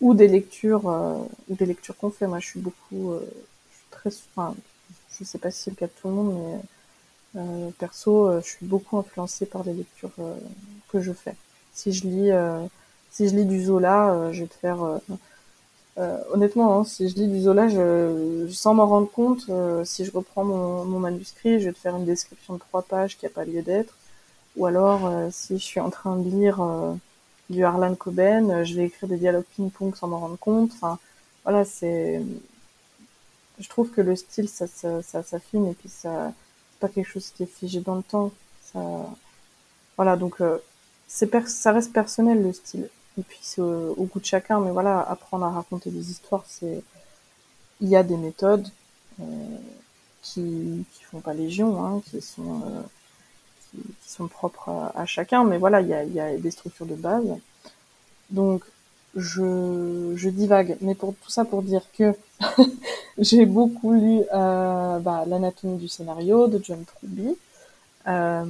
ou 0.00 0.12
des 0.14 0.28
lectures 0.28 0.86
ou 1.48 1.54
des 1.54 1.66
lectures 1.66 1.96
qu'on 1.96 2.10
fait. 2.10 2.26
Moi, 2.26 2.38
je 2.40 2.46
suis 2.48 2.60
beaucoup, 2.60 3.14
je 3.70 3.76
suis 3.76 3.86
très, 3.90 4.10
enfin, 4.36 4.54
je 5.18 5.24
sais 5.24 5.38
pas 5.38 5.50
si 5.50 5.62
c'est 5.62 5.70
le 5.70 5.76
cas 5.76 5.86
de 5.86 5.92
tout 6.00 6.08
le 6.08 6.14
monde, 6.14 6.60
mais 7.34 7.72
perso, 7.78 8.40
je 8.40 8.46
suis 8.46 8.66
beaucoup 8.66 8.98
influencée 8.98 9.46
par 9.46 9.64
les 9.64 9.72
lectures 9.72 10.10
que 10.90 11.00
je 11.00 11.12
fais. 11.12 11.36
Si 11.72 11.92
je 11.92 12.06
lis, 12.06 12.30
si 13.10 13.28
je 13.28 13.34
lis 13.36 13.46
du 13.46 13.64
Zola, 13.64 14.30
je 14.32 14.42
vais 14.42 14.48
te 14.48 14.54
faire 14.54 15.00
euh, 15.96 16.18
honnêtement, 16.32 16.80
hein, 16.80 16.84
si 16.84 17.08
je 17.08 17.14
lis 17.14 17.28
du 17.28 17.42
Zola, 17.42 17.68
je, 17.68 18.48
sans 18.50 18.74
m'en 18.74 18.86
rendre 18.86 19.10
compte, 19.10 19.46
euh, 19.48 19.84
si 19.84 20.04
je 20.04 20.10
reprends 20.10 20.44
mon, 20.44 20.84
mon, 20.84 20.98
manuscrit, 20.98 21.60
je 21.60 21.66
vais 21.66 21.72
te 21.72 21.78
faire 21.78 21.94
une 21.96 22.04
description 22.04 22.54
de 22.54 22.58
trois 22.58 22.82
pages 22.82 23.16
qui 23.16 23.26
a 23.26 23.30
pas 23.30 23.44
lieu 23.44 23.62
d'être. 23.62 23.94
Ou 24.56 24.66
alors, 24.66 25.06
euh, 25.06 25.28
si 25.30 25.58
je 25.58 25.64
suis 25.64 25.80
en 25.80 25.90
train 25.90 26.16
de 26.16 26.28
lire 26.28 26.60
du 27.50 27.64
Harlan 27.64 27.94
Coben, 27.94 28.64
je 28.64 28.74
vais 28.74 28.86
écrire 28.86 29.08
des 29.08 29.18
dialogues 29.18 29.44
ping-pong 29.56 29.94
sans 29.96 30.08
m'en 30.08 30.18
rendre 30.18 30.38
compte. 30.38 30.72
Enfin, 30.74 30.98
voilà, 31.44 31.64
c'est. 31.64 32.22
Je 33.60 33.68
trouve 33.68 33.90
que 33.90 34.00
le 34.00 34.16
style, 34.16 34.48
ça, 34.48 34.66
ça, 34.66 35.02
ça 35.02 35.22
s'affine 35.22 35.66
et 35.68 35.74
puis 35.74 35.88
ça, 35.88 36.32
c'est 36.72 36.80
pas 36.80 36.88
quelque 36.88 37.08
chose 37.08 37.30
qui 37.30 37.44
est 37.44 37.46
figé 37.46 37.80
dans 37.80 37.94
le 37.96 38.02
temps. 38.02 38.32
Ça, 38.72 38.80
voilà, 39.96 40.16
donc 40.16 40.42
c'est 41.06 41.30
ça 41.48 41.72
reste 41.72 41.92
personnel 41.92 42.42
le 42.42 42.52
style 42.52 42.88
et 43.18 43.22
puis 43.22 43.38
c'est 43.42 43.60
au, 43.60 44.08
goût 44.12 44.20
de 44.20 44.24
chacun. 44.24 44.60
Mais 44.60 44.70
voilà, 44.70 45.00
apprendre 45.00 45.44
à 45.44 45.50
raconter 45.50 45.90
des 45.90 46.10
histoires, 46.10 46.44
c'est 46.48 46.82
il 47.80 47.88
y 47.88 47.96
a 47.96 48.02
des 48.02 48.16
méthodes 48.16 48.68
euh, 49.20 49.24
qui 50.22 50.84
qui 50.92 51.04
font 51.04 51.20
pas 51.20 51.34
légion, 51.34 51.84
hein, 51.84 52.02
qui 52.10 52.20
sont 52.20 52.62
euh, 52.66 52.82
qui, 54.02 54.10
sont 54.10 54.28
propres 54.28 54.92
à, 54.94 55.06
chacun. 55.06 55.44
Mais 55.44 55.58
voilà, 55.58 55.80
il 55.80 55.88
y 55.88 55.94
a, 55.94 56.04
y 56.04 56.20
a 56.20 56.36
des 56.38 56.50
structures 56.50 56.86
de 56.86 56.94
base. 56.94 57.26
Donc 58.30 58.64
je, 59.16 60.12
je 60.16 60.28
divague, 60.28 60.76
mais 60.80 60.94
pour 60.94 61.14
tout 61.14 61.30
ça 61.30 61.44
pour 61.44 61.62
dire 61.62 61.82
que 61.96 62.14
j'ai 63.18 63.46
beaucoup 63.46 63.92
lu 63.92 64.22
euh, 64.32 64.98
bah, 64.98 65.24
l'anatomie 65.26 65.78
du 65.78 65.88
scénario 65.88 66.48
de 66.48 66.60
John 66.62 66.84
Truby 66.84 67.36
euh, 68.08 68.44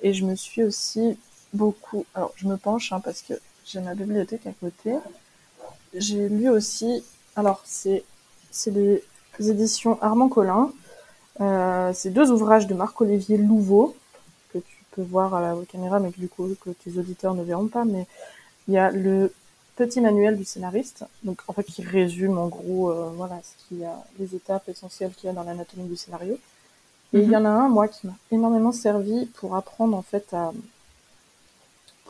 et 0.00 0.14
je 0.14 0.24
me 0.24 0.34
suis 0.34 0.62
aussi 0.62 1.18
beaucoup, 1.52 2.06
alors 2.14 2.32
je 2.36 2.46
me 2.46 2.56
penche 2.56 2.92
hein, 2.92 3.00
parce 3.00 3.22
que 3.22 3.34
j'ai 3.68 3.80
ma 3.80 3.94
bibliothèque 3.94 4.46
à 4.46 4.52
côté. 4.52 4.94
J'ai 5.94 6.28
lu 6.28 6.48
aussi, 6.48 7.04
alors 7.36 7.62
c'est 7.64 8.04
c'est 8.50 8.70
les 8.70 9.02
éditions 9.38 9.98
Armand 10.02 10.28
Collin. 10.28 10.72
Euh, 11.40 11.92
c'est 11.94 12.10
deux 12.10 12.32
ouvrages 12.32 12.66
de 12.66 12.74
Marc-Olivier 12.74 13.36
Louveau 13.36 13.94
que 14.52 14.58
tu 14.58 14.84
peux 14.92 15.02
voir 15.02 15.34
à 15.34 15.40
la 15.40 15.54
caméra, 15.70 16.00
mais 16.00 16.10
que 16.10 16.18
du 16.18 16.28
coup 16.28 16.48
que 16.60 16.70
tes 16.70 16.98
auditeurs 16.98 17.34
ne 17.34 17.44
verront 17.44 17.68
pas. 17.68 17.84
Mais 17.84 18.06
il 18.66 18.74
y 18.74 18.78
a 18.78 18.90
le 18.90 19.32
petit 19.76 20.00
manuel 20.00 20.36
du 20.36 20.44
scénariste, 20.44 21.04
donc 21.22 21.42
en 21.46 21.52
fait 21.52 21.62
qui 21.62 21.82
résume 21.82 22.38
en 22.38 22.48
gros 22.48 22.90
euh, 22.90 23.10
voilà 23.14 23.38
ce 23.42 23.68
qu'il 23.68 23.78
y 23.78 23.84
a, 23.84 23.96
les 24.18 24.34
étapes 24.34 24.68
essentielles 24.68 25.12
qu'il 25.12 25.28
y 25.28 25.30
a 25.30 25.34
dans 25.34 25.44
l'anatomie 25.44 25.86
du 25.88 25.96
scénario. 25.96 26.38
Et 27.12 27.20
il 27.20 27.24
y 27.24 27.28
mhm. 27.28 27.36
en 27.36 27.44
a 27.44 27.48
un 27.48 27.68
moi 27.68 27.86
qui 27.86 28.06
m'a 28.06 28.14
énormément 28.32 28.72
servi 28.72 29.26
pour 29.26 29.54
apprendre 29.54 29.96
en 29.96 30.02
fait 30.02 30.32
à 30.32 30.52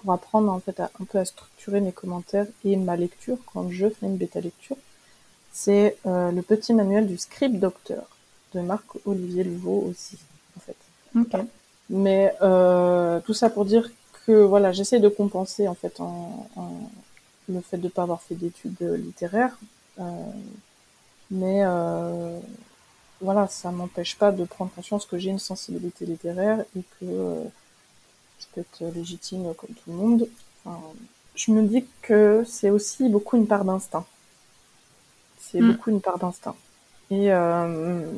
pour 0.00 0.12
apprendre 0.12 0.52
en 0.52 0.60
fait 0.60 0.80
un 0.80 1.04
peu 1.10 1.18
à 1.18 1.24
structurer 1.24 1.80
mes 1.80 1.92
commentaires 1.92 2.46
et 2.64 2.76
ma 2.76 2.96
lecture 2.96 3.38
quand 3.52 3.70
je 3.70 3.88
fais 3.88 4.06
une 4.06 4.16
bêta 4.16 4.40
lecture, 4.40 4.76
c'est 5.52 5.96
euh, 6.06 6.30
le 6.30 6.42
petit 6.42 6.72
manuel 6.72 7.06
du 7.06 7.18
script 7.18 7.56
docteur 7.58 8.04
de 8.54 8.60
Marc-Olivier 8.60 9.44
Louveau 9.44 9.84
aussi, 9.90 10.18
en 10.56 10.60
fait. 10.60 10.76
Mais 11.90 12.34
euh, 12.42 13.20
tout 13.20 13.34
ça 13.34 13.50
pour 13.50 13.64
dire 13.64 13.90
que 14.26 14.32
voilà, 14.32 14.72
j'essaie 14.72 15.00
de 15.00 15.08
compenser 15.08 15.68
en 15.68 15.74
fait 15.74 16.00
en, 16.00 16.46
le 17.48 17.60
fait 17.60 17.78
de 17.78 17.84
ne 17.84 17.88
pas 17.88 18.02
avoir 18.02 18.20
fait 18.22 18.34
d'études 18.34 18.80
littéraires, 18.80 19.56
euh, 19.98 20.02
mais 21.30 21.64
voilà, 23.20 23.48
ça 23.48 23.72
m'empêche 23.72 24.16
pas 24.16 24.30
de 24.30 24.44
prendre 24.44 24.70
conscience 24.70 25.06
que 25.06 25.18
j'ai 25.18 25.30
une 25.30 25.40
sensibilité 25.40 26.06
littéraire 26.06 26.64
et 26.76 26.82
que 27.00 27.42
je 28.38 28.46
peux 28.54 28.60
être 28.60 28.94
légitime 28.94 29.52
comme 29.54 29.70
tout 29.70 29.90
le 29.90 29.94
monde. 29.94 30.28
je 31.34 31.52
me 31.52 31.62
dis 31.62 31.84
que 32.02 32.44
c'est 32.46 32.70
aussi 32.70 33.08
beaucoup 33.08 33.36
une 33.36 33.46
part 33.46 33.64
d'instinct. 33.64 34.06
C'est 35.38 35.60
mm. 35.60 35.72
beaucoup 35.72 35.90
une 35.90 36.00
part 36.00 36.18
d'instinct. 36.18 36.56
Et, 37.10 37.32
euh, 37.32 38.10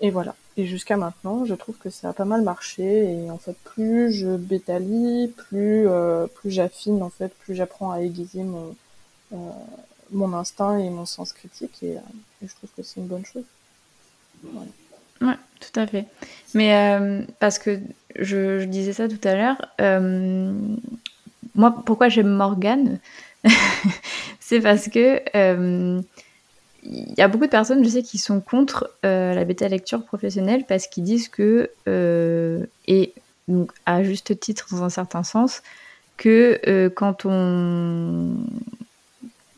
et 0.00 0.10
voilà. 0.10 0.34
Et 0.56 0.66
jusqu'à 0.66 0.96
maintenant, 0.96 1.44
je 1.44 1.54
trouve 1.54 1.76
que 1.76 1.90
ça 1.90 2.10
a 2.10 2.12
pas 2.12 2.24
mal 2.24 2.42
marché. 2.42 3.12
Et 3.12 3.30
en 3.30 3.38
fait, 3.38 3.56
plus 3.64 4.12
je 4.12 4.36
bétalie, 4.36 5.28
plus, 5.28 5.88
euh, 5.88 6.26
plus 6.26 6.50
j'affine, 6.50 7.02
en 7.02 7.10
fait, 7.10 7.32
plus 7.34 7.54
j'apprends 7.54 7.92
à 7.92 8.00
aiguiser 8.00 8.42
mon, 8.42 8.74
euh, 9.32 9.36
mon 10.10 10.32
instinct 10.34 10.78
et 10.78 10.90
mon 10.90 11.06
sens 11.06 11.32
critique. 11.32 11.82
Et, 11.82 11.96
je 12.42 12.54
trouve 12.54 12.70
que 12.76 12.82
c'est 12.82 13.00
une 13.00 13.06
bonne 13.06 13.24
chose. 13.24 13.44
Ouais, 15.20 15.36
tout 15.60 15.80
à 15.80 15.86
fait. 15.86 16.06
Mais 16.54 17.24
parce 17.38 17.58
que 17.58 17.78
je, 18.16 18.64
disais 18.64 18.92
ça 18.92 19.08
tout 19.08 19.20
à 19.24 19.34
l'heure. 19.34 19.66
Euh, 19.80 20.52
moi, 21.54 21.74
pourquoi 21.84 22.08
j'aime 22.08 22.30
Morgane 22.30 22.98
C'est 24.40 24.60
parce 24.60 24.88
que 24.88 25.20
il 25.34 25.36
euh, 25.36 26.00
y 27.16 27.20
a 27.20 27.28
beaucoup 27.28 27.46
de 27.46 27.50
personnes, 27.50 27.84
je 27.84 27.88
sais, 27.88 28.02
qui 28.02 28.18
sont 28.18 28.40
contre 28.40 28.90
euh, 29.04 29.34
la 29.34 29.44
bêta 29.44 29.68
lecture 29.68 30.04
professionnelle 30.04 30.64
parce 30.66 30.86
qu'ils 30.86 31.04
disent 31.04 31.28
que, 31.28 31.70
et 32.86 33.12
à 33.86 34.02
juste 34.02 34.38
titre 34.38 34.66
dans 34.70 34.82
un 34.82 34.90
certain 34.90 35.22
sens, 35.22 35.62
que 36.16 36.88
quand 36.94 37.24
on. 37.24 38.34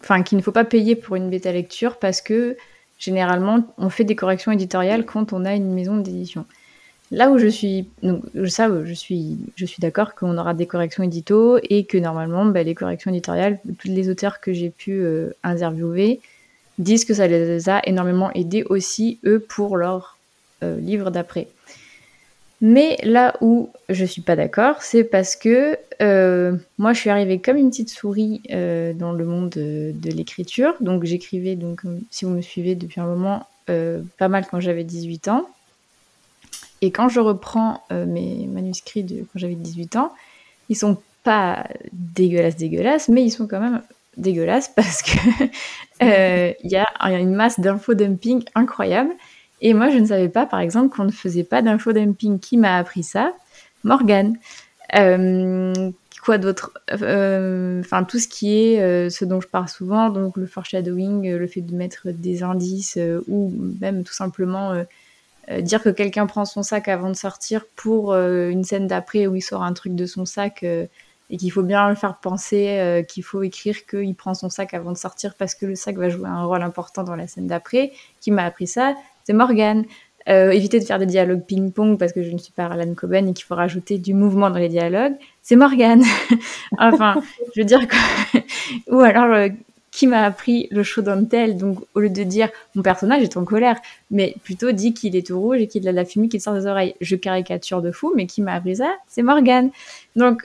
Enfin, 0.03 0.25
qu'il 0.25 0.37
ne 0.37 0.43
faut 0.43 0.53
pas 0.53 0.65
payer 0.65 0.97
pour 0.97 1.15
une 1.15 1.31
bêta 1.31 1.53
lecture 1.53 1.99
parce 1.99 2.21
que 2.21 2.57
généralement, 3.03 3.65
on 3.79 3.91
fait 3.91 4.05
des 4.05 4.15
corrections 4.15 4.53
éditoriales 4.53 5.05
quand 5.05 5.33
on 5.33 5.45
a 5.45 5.55
une 5.55 5.75
maison 5.75 5.97
d'édition. 5.97 6.47
Là 7.11 7.31
où 7.31 7.37
je 7.37 7.49
suis, 7.49 7.89
ça, 8.47 8.71
je 8.85 8.95
suis, 8.95 9.37
je 9.57 9.67
suis 9.67 9.81
d'accord 9.81 10.15
qu'on 10.15 10.39
aura 10.39 10.55
des 10.55 10.67
corrections 10.67 11.03
édito 11.03 11.59
et 11.69 11.85
que 11.85 11.99
normalement, 11.99 12.47
bah, 12.47 12.63
les 12.63 12.75
corrections 12.75 13.11
éditoriales, 13.11 13.59
tous 13.79 13.89
les 13.89 14.09
auteurs 14.09 14.41
que 14.41 14.53
j'ai 14.53 14.71
pu 14.71 14.93
euh, 14.93 15.31
interviewer 15.43 16.21
disent 16.79 17.05
que 17.05 17.13
ça 17.13 17.27
les 17.27 17.69
a 17.69 17.83
énormément 17.87 18.31
aidés 18.33 18.65
aussi 18.71 19.19
eux 19.27 19.41
pour 19.41 19.77
leur 19.77 20.17
euh, 20.63 20.79
livre 20.81 21.11
d'après. 21.11 21.49
Mais 22.63 22.97
là 23.03 23.35
où 23.41 23.71
je 23.89 24.05
suis 24.05 24.23
pas 24.23 24.37
d'accord, 24.37 24.81
c'est 24.81 25.05
parce 25.05 25.37
que 25.37 25.77
euh, 26.01 26.57
moi 26.79 26.95
je 26.95 27.01
suis 27.01 27.11
arrivée 27.11 27.41
comme 27.41 27.57
une 27.57 27.69
petite 27.69 27.91
souris 27.91 28.41
dans 28.49 29.13
le 29.13 29.25
monde 29.25 29.51
de, 29.51 30.11
l'écriture. 30.11 30.75
Donc 30.81 31.05
j'écrivais, 31.05 31.57
donc 31.57 31.83
si 32.11 32.25
vous 32.25 32.31
me 32.31 32.41
suivez 32.41 32.75
depuis 32.75 33.01
un 33.01 33.07
moment, 33.07 33.47
pas 33.67 34.29
mal 34.29 34.47
quand 34.49 34.61
j'avais 34.61 34.85
18 34.85 35.29
ans. 35.29 35.49
Et 36.83 36.91
quand 36.91 37.09
je 37.09 37.21
reprends 37.21 37.81
euh, 37.93 38.05
mes 38.05 38.47
manuscrits 38.49 39.05
de 39.05 39.21
quand 39.21 39.39
j'avais 39.39 39.55
18 39.55 39.97
ans, 39.97 40.13
ils 40.69 40.77
sont 40.77 40.99
pas 41.23 41.69
dégueulasses, 41.93 42.57
dégueulasses, 42.57 43.09
mais 43.09 43.23
ils 43.23 43.31
sont 43.31 43.47
quand 43.47 43.61
même 43.61 43.81
dégueulasses 44.17 44.69
parce 44.69 45.03
que 45.03 45.17
euh, 46.03 46.53
il 46.63 46.71
y 46.71 46.77
a 46.77 46.87
une 47.19 47.35
masse 47.35 47.61
d'info 47.61 47.95
dumping 47.95 48.45
incroyable. 48.57 49.13
Et 49.63 49.73
moi, 49.73 49.89
je 49.89 49.97
ne 49.97 50.07
savais 50.07 50.29
pas, 50.29 50.45
par 50.45 50.61
exemple, 50.61 50.95
qu'on 50.95 51.05
ne 51.05 51.11
faisait 51.11 51.45
pas 51.45 51.63
d'info 51.63 51.95
dumping. 51.95 52.39
Qui 52.39 52.59
m'a 52.59 52.77
appris 52.77 53.03
ça? 53.03 53.33
Morgane. 53.85 54.37
Euh, 54.95 55.91
quoi 56.23 56.37
d'autre? 56.37 56.73
Enfin, 56.93 58.05
tout 58.05 58.19
ce 58.19 58.29
qui 58.29 58.55
est 58.55 59.09
ce 59.09 59.25
dont 59.25 59.41
je 59.41 59.49
parle 59.49 59.69
souvent, 59.69 60.11
donc 60.11 60.37
le 60.37 60.47
foreshadowing, 60.47 61.31
le 61.31 61.47
fait 61.47 61.63
de 61.63 61.75
mettre 61.75 62.09
des 62.11 62.43
indices 62.43 62.99
ou 63.29 63.51
même 63.81 64.05
tout 64.05 64.13
simplement 64.13 64.85
euh, 65.51 65.61
dire 65.61 65.83
que 65.83 65.89
quelqu'un 65.89 66.27
prend 66.27 66.45
son 66.45 66.63
sac 66.63 66.89
avant 66.89 67.09
de 67.09 67.17
sortir 67.17 67.65
pour 67.75 68.13
euh, 68.13 68.49
une 68.49 68.63
scène 68.63 68.87
d'après 68.87 69.27
où 69.27 69.35
il 69.35 69.43
sort 69.43 69.65
un 69.65 69.73
truc 69.73 69.95
de 69.97 70.07
son 70.07 70.25
sac 70.25 70.63
euh, 70.63 70.87
et 71.31 71.37
qu'il 71.37 71.51
faut 71.51 71.65
bien 71.65 71.89
le 71.89 71.95
faire 71.95 72.19
penser 72.19 73.05
qu'il 73.09 73.23
faut 73.23 73.43
écrire 73.43 73.87
qu'il 73.87 74.15
prend 74.15 74.35
son 74.35 74.51
sac 74.51 74.75
avant 74.75 74.93
de 74.93 74.99
sortir 74.99 75.35
parce 75.35 75.55
que 75.55 75.65
le 75.65 75.77
sac 75.77 75.97
va 75.97 76.11
jouer 76.11 76.29
un 76.29 76.45
rôle 76.45 76.61
important 76.61 77.05
dans 77.05 77.17
la 77.17 77.27
scène 77.27 77.47
d'après. 77.47 77.93
Qui 78.21 78.31
m'a 78.31 78.45
appris 78.45 78.67
ça? 78.67 78.95
C'est 79.25 79.33
Morgane. 79.33 79.85
éviter 80.27 80.79
de 80.79 80.85
faire 80.85 80.99
des 80.99 81.07
dialogues 81.07 81.45
ping-pong 81.47 81.99
parce 81.99 82.13
que 82.13 82.23
je 82.23 82.31
ne 82.31 82.39
suis 82.39 82.53
pas 82.53 82.67
Alan 82.67 82.95
Coben 82.95 83.29
et 83.29 83.33
qu'il 83.33 83.45
faut 83.45 83.55
rajouter 83.55 83.99
du 83.99 84.15
mouvement 84.15 84.51
dans 84.51 84.59
les 84.59 84.69
dialogues, 84.69 85.15
c'est 85.43 85.57
Morgane. 85.57 86.05
enfin, 86.79 87.23
je 87.55 87.61
veux 87.61 87.67
dire 87.67 87.87
que... 87.89 87.97
Ou 88.91 89.01
alors, 89.01 89.51
qui 89.93 90.07
m'a 90.07 90.25
appris 90.25 90.67
le 90.73 90.83
show 90.83 91.03
tel. 91.31 91.57
Donc, 91.57 91.79
au 91.95 92.01
lieu 92.01 92.11
de 92.11 92.25
dire 92.25 92.49
mon 92.75 92.83
personnage 92.83 93.23
est 93.23 93.37
en 93.37 93.45
colère, 93.45 93.79
mais 94.11 94.35
plutôt 94.43 94.73
dit 94.73 94.95
qu'il 94.95 95.15
est 95.15 95.27
tout 95.27 95.39
rouge 95.39 95.61
et 95.61 95.69
qu'il 95.69 95.87
a 95.87 95.93
de 95.93 95.97
la 95.97 96.05
fumée 96.05 96.29
qui 96.29 96.41
sort 96.41 96.55
des 96.55 96.67
oreilles. 96.67 96.95
Je 97.01 97.15
caricature 97.15 97.83
de 97.83 97.93
fou, 97.93 98.13
mais 98.17 98.27
qui 98.27 98.43
m'a 98.43 98.55
appris 98.55 98.77
ça? 98.77 98.91
C'est 99.07 99.23
Morgane. 99.23 99.71
Donc, 100.17 100.43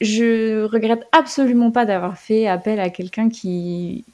je 0.00 0.64
regrette 0.64 1.06
absolument 1.12 1.70
pas 1.70 1.84
d'avoir 1.84 2.18
fait 2.18 2.46
appel 2.46 2.80
à 2.80 2.88
quelqu'un 2.88 3.28
qui 3.28 4.04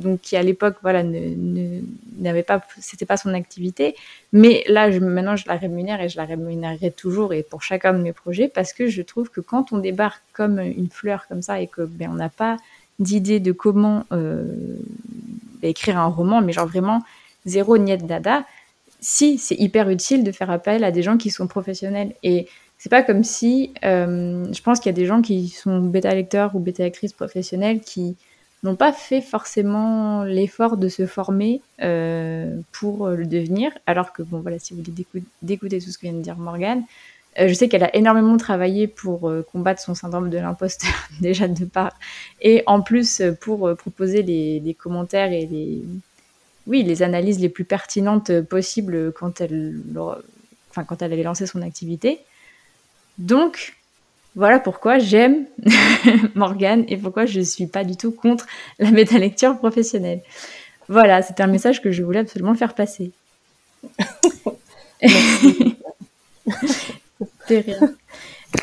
donc 0.00 0.20
qui 0.20 0.36
à 0.36 0.42
l'époque 0.42 0.76
voilà 0.82 1.02
ne 1.02 1.80
n'avait 2.18 2.42
pas 2.42 2.60
c'était 2.80 3.06
pas 3.06 3.16
son 3.16 3.34
activité. 3.34 3.96
Mais 4.32 4.64
là 4.68 4.90
je, 4.90 4.98
maintenant 4.98 5.36
je 5.36 5.46
la 5.46 5.56
rémunère 5.56 6.00
et 6.00 6.08
je 6.08 6.16
la 6.16 6.24
rémunérerai 6.24 6.90
toujours 6.90 7.32
et 7.32 7.42
pour 7.42 7.62
chacun 7.62 7.92
de 7.92 7.98
mes 7.98 8.12
projets 8.12 8.48
parce 8.48 8.72
que 8.72 8.88
je 8.88 9.02
trouve 9.02 9.30
que 9.30 9.40
quand 9.40 9.72
on 9.72 9.78
débarque 9.78 10.22
comme 10.32 10.58
une 10.58 10.88
fleur 10.90 11.26
comme 11.28 11.42
ça 11.42 11.60
et 11.60 11.66
que 11.66 11.82
ben 11.82 12.10
on 12.10 12.14
n'a 12.14 12.28
pas 12.28 12.56
d'idée 12.98 13.40
de 13.40 13.52
comment 13.52 14.04
euh, 14.12 14.76
écrire 15.62 15.98
un 15.98 16.06
roman 16.06 16.40
mais 16.40 16.52
genre 16.52 16.66
vraiment 16.66 17.02
zéro 17.46 17.78
niet 17.78 18.06
dada 18.06 18.44
si 19.04 19.36
c'est 19.36 19.56
hyper 19.56 19.90
utile 19.90 20.24
de 20.24 20.32
faire 20.32 20.50
appel 20.50 20.82
à 20.82 20.90
des 20.90 21.02
gens 21.02 21.18
qui 21.18 21.28
sont 21.28 21.46
professionnels. 21.46 22.14
Et 22.22 22.48
c'est 22.78 22.88
pas 22.88 23.02
comme 23.02 23.22
si 23.22 23.74
euh, 23.84 24.46
je 24.50 24.62
pense 24.62 24.80
qu'il 24.80 24.88
y 24.88 24.94
a 24.94 24.96
des 24.96 25.04
gens 25.04 25.20
qui 25.20 25.48
sont 25.48 25.80
bêta 25.80 26.14
lecteurs 26.14 26.56
ou 26.56 26.58
bêta 26.58 26.84
lectrices 26.84 27.12
professionnels 27.12 27.80
qui 27.80 28.16
n'ont 28.64 28.76
pas 28.76 28.92
fait 28.92 29.20
forcément 29.20 30.24
l'effort 30.24 30.76
de 30.78 30.88
se 30.88 31.06
former 31.06 31.60
euh, 31.82 32.56
pour 32.72 33.08
le 33.08 33.26
devenir. 33.26 33.70
Alors 33.86 34.12
que, 34.12 34.22
bon, 34.22 34.40
voilà, 34.40 34.58
si 34.58 34.74
vous 34.74 34.82
voulez 34.82 35.06
d'écouter 35.42 35.78
tout 35.78 35.90
ce 35.90 35.98
que 35.98 36.02
vient 36.02 36.14
de 36.14 36.22
dire 36.22 36.36
Morgane, 36.36 36.82
euh, 37.38 37.48
je 37.48 37.52
sais 37.52 37.68
qu'elle 37.68 37.84
a 37.84 37.94
énormément 37.94 38.36
travaillé 38.38 38.86
pour 38.86 39.28
euh, 39.28 39.46
combattre 39.52 39.82
son 39.82 39.94
syndrome 39.94 40.30
de 40.30 40.38
l'imposteur, 40.38 40.94
déjà 41.20 41.46
de 41.46 41.64
part, 41.66 41.92
et 42.40 42.62
en 42.66 42.80
plus 42.80 43.22
pour 43.40 43.76
proposer 43.76 44.22
les, 44.22 44.74
commentaires 44.74 45.32
et 45.32 45.46
les, 45.46 45.82
oui, 46.66 46.82
les 46.82 47.02
analyses 47.02 47.40
les 47.40 47.50
plus 47.50 47.64
pertinentes 47.64 48.40
possibles 48.40 49.12
quand 49.12 49.42
elle, 49.42 49.74
enfin, 50.70 50.84
quand 50.84 51.02
elle 51.02 51.12
avait 51.12 51.22
lancé 51.22 51.46
son 51.46 51.60
activité. 51.60 52.20
Donc, 53.18 53.76
voilà 54.34 54.58
pourquoi 54.58 54.98
j'aime 54.98 55.46
Morgane 56.34 56.84
et 56.88 56.96
pourquoi 56.96 57.26
je 57.26 57.40
ne 57.40 57.44
suis 57.44 57.66
pas 57.66 57.84
du 57.84 57.96
tout 57.96 58.10
contre 58.10 58.46
la 58.78 58.90
métalecture 58.90 59.56
professionnelle. 59.58 60.20
Voilà, 60.88 61.22
c'est 61.22 61.40
un 61.40 61.46
message 61.46 61.80
que 61.80 61.92
je 61.92 62.02
voulais 62.02 62.20
absolument 62.20 62.54
faire 62.54 62.74
passer. 62.74 63.12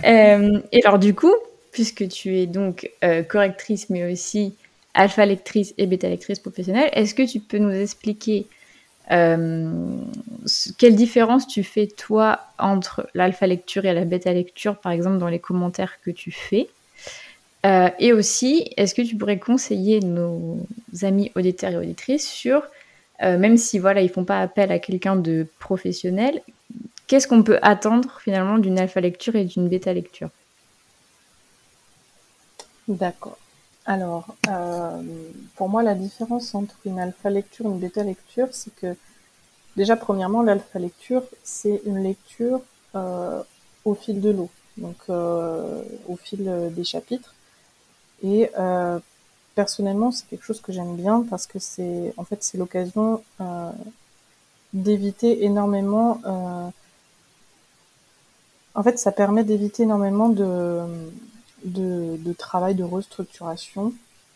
Euh, 0.05 0.61
et 0.71 0.85
alors 0.85 0.99
du 0.99 1.13
coup, 1.13 1.33
puisque 1.71 2.07
tu 2.07 2.37
es 2.37 2.45
donc 2.47 2.89
euh, 3.03 3.23
correctrice 3.23 3.89
mais 3.89 4.11
aussi 4.11 4.55
alpha 4.93 5.25
lectrice 5.25 5.73
et 5.77 5.85
bêta 5.85 6.07
lectrice 6.07 6.39
professionnelle, 6.39 6.89
est-ce 6.93 7.13
que 7.13 7.29
tu 7.29 7.39
peux 7.39 7.57
nous 7.57 7.71
expliquer 7.71 8.47
quelle 10.77 10.95
différence 10.95 11.45
tu 11.47 11.63
fais 11.63 11.87
toi 11.87 12.39
entre 12.57 13.09
l'alpha 13.13 13.45
lecture 13.45 13.85
et 13.85 13.93
la 13.93 14.05
bêta 14.05 14.31
lecture, 14.31 14.77
par 14.77 14.93
exemple 14.93 15.17
dans 15.17 15.27
les 15.27 15.39
commentaires 15.39 15.99
que 16.01 16.11
tu 16.11 16.31
fais? 16.31 16.69
Euh, 17.65 17.89
Et 17.99 18.13
aussi, 18.13 18.71
est-ce 18.77 18.95
que 18.95 19.01
tu 19.01 19.17
pourrais 19.17 19.37
conseiller 19.37 19.99
nos 19.99 20.65
amis 21.03 21.31
auditeurs 21.35 21.71
et 21.71 21.77
auditrices 21.77 22.27
sur, 22.27 22.63
euh, 23.21 23.37
même 23.37 23.57
si 23.57 23.79
voilà 23.79 24.01
ils 24.01 24.09
font 24.09 24.25
pas 24.25 24.41
appel 24.41 24.71
à 24.71 24.79
quelqu'un 24.79 25.15
de 25.17 25.45
professionnel, 25.59 26.41
qu'est-ce 27.07 27.27
qu'on 27.27 27.43
peut 27.43 27.59
attendre 27.61 28.19
finalement 28.23 28.57
d'une 28.57 28.79
alpha 28.79 29.01
lecture 29.01 29.35
et 29.35 29.43
d'une 29.45 29.67
bêta 29.67 29.93
lecture? 29.93 30.29
D'accord. 32.87 33.40
Alors, 33.85 34.35
euh, 34.47 35.01
pour 35.55 35.69
moi, 35.69 35.81
la 35.81 35.95
différence 35.95 36.53
entre 36.53 36.75
une 36.85 36.99
alpha 36.99 37.29
lecture 37.29 37.65
et 37.65 37.69
une 37.69 37.79
bêta 37.79 38.03
lecture, 38.03 38.47
c'est 38.51 38.73
que 38.75 38.95
déjà, 39.75 39.95
premièrement, 39.95 40.43
l'alpha 40.43 40.77
lecture, 40.77 41.23
c'est 41.43 41.81
une 41.85 42.03
lecture 42.03 42.61
euh, 42.95 43.41
au 43.85 43.95
fil 43.95 44.21
de 44.21 44.29
l'eau, 44.29 44.49
donc 44.77 44.97
euh, 45.09 45.81
au 46.07 46.15
fil 46.15 46.71
des 46.75 46.83
chapitres. 46.83 47.33
Et 48.23 48.51
personnellement, 49.55 50.11
c'est 50.11 50.27
quelque 50.27 50.43
chose 50.45 50.61
que 50.61 50.71
j'aime 50.71 50.95
bien 50.95 51.25
parce 51.27 51.47
que 51.47 51.57
c'est, 51.57 52.13
en 52.17 52.23
fait, 52.23 52.43
c'est 52.43 52.59
l'occasion 52.59 53.23
d'éviter 54.73 55.43
énormément. 55.43 56.21
en 58.75 58.83
fait, 58.83 58.99
ça 58.99 59.11
permet 59.11 59.43
d'éviter 59.43 59.83
énormément 59.83 60.29
de 60.29 60.83
de, 61.63 62.33
travail 62.33 62.75
de 62.75 62.83
restructuration, 62.83 63.93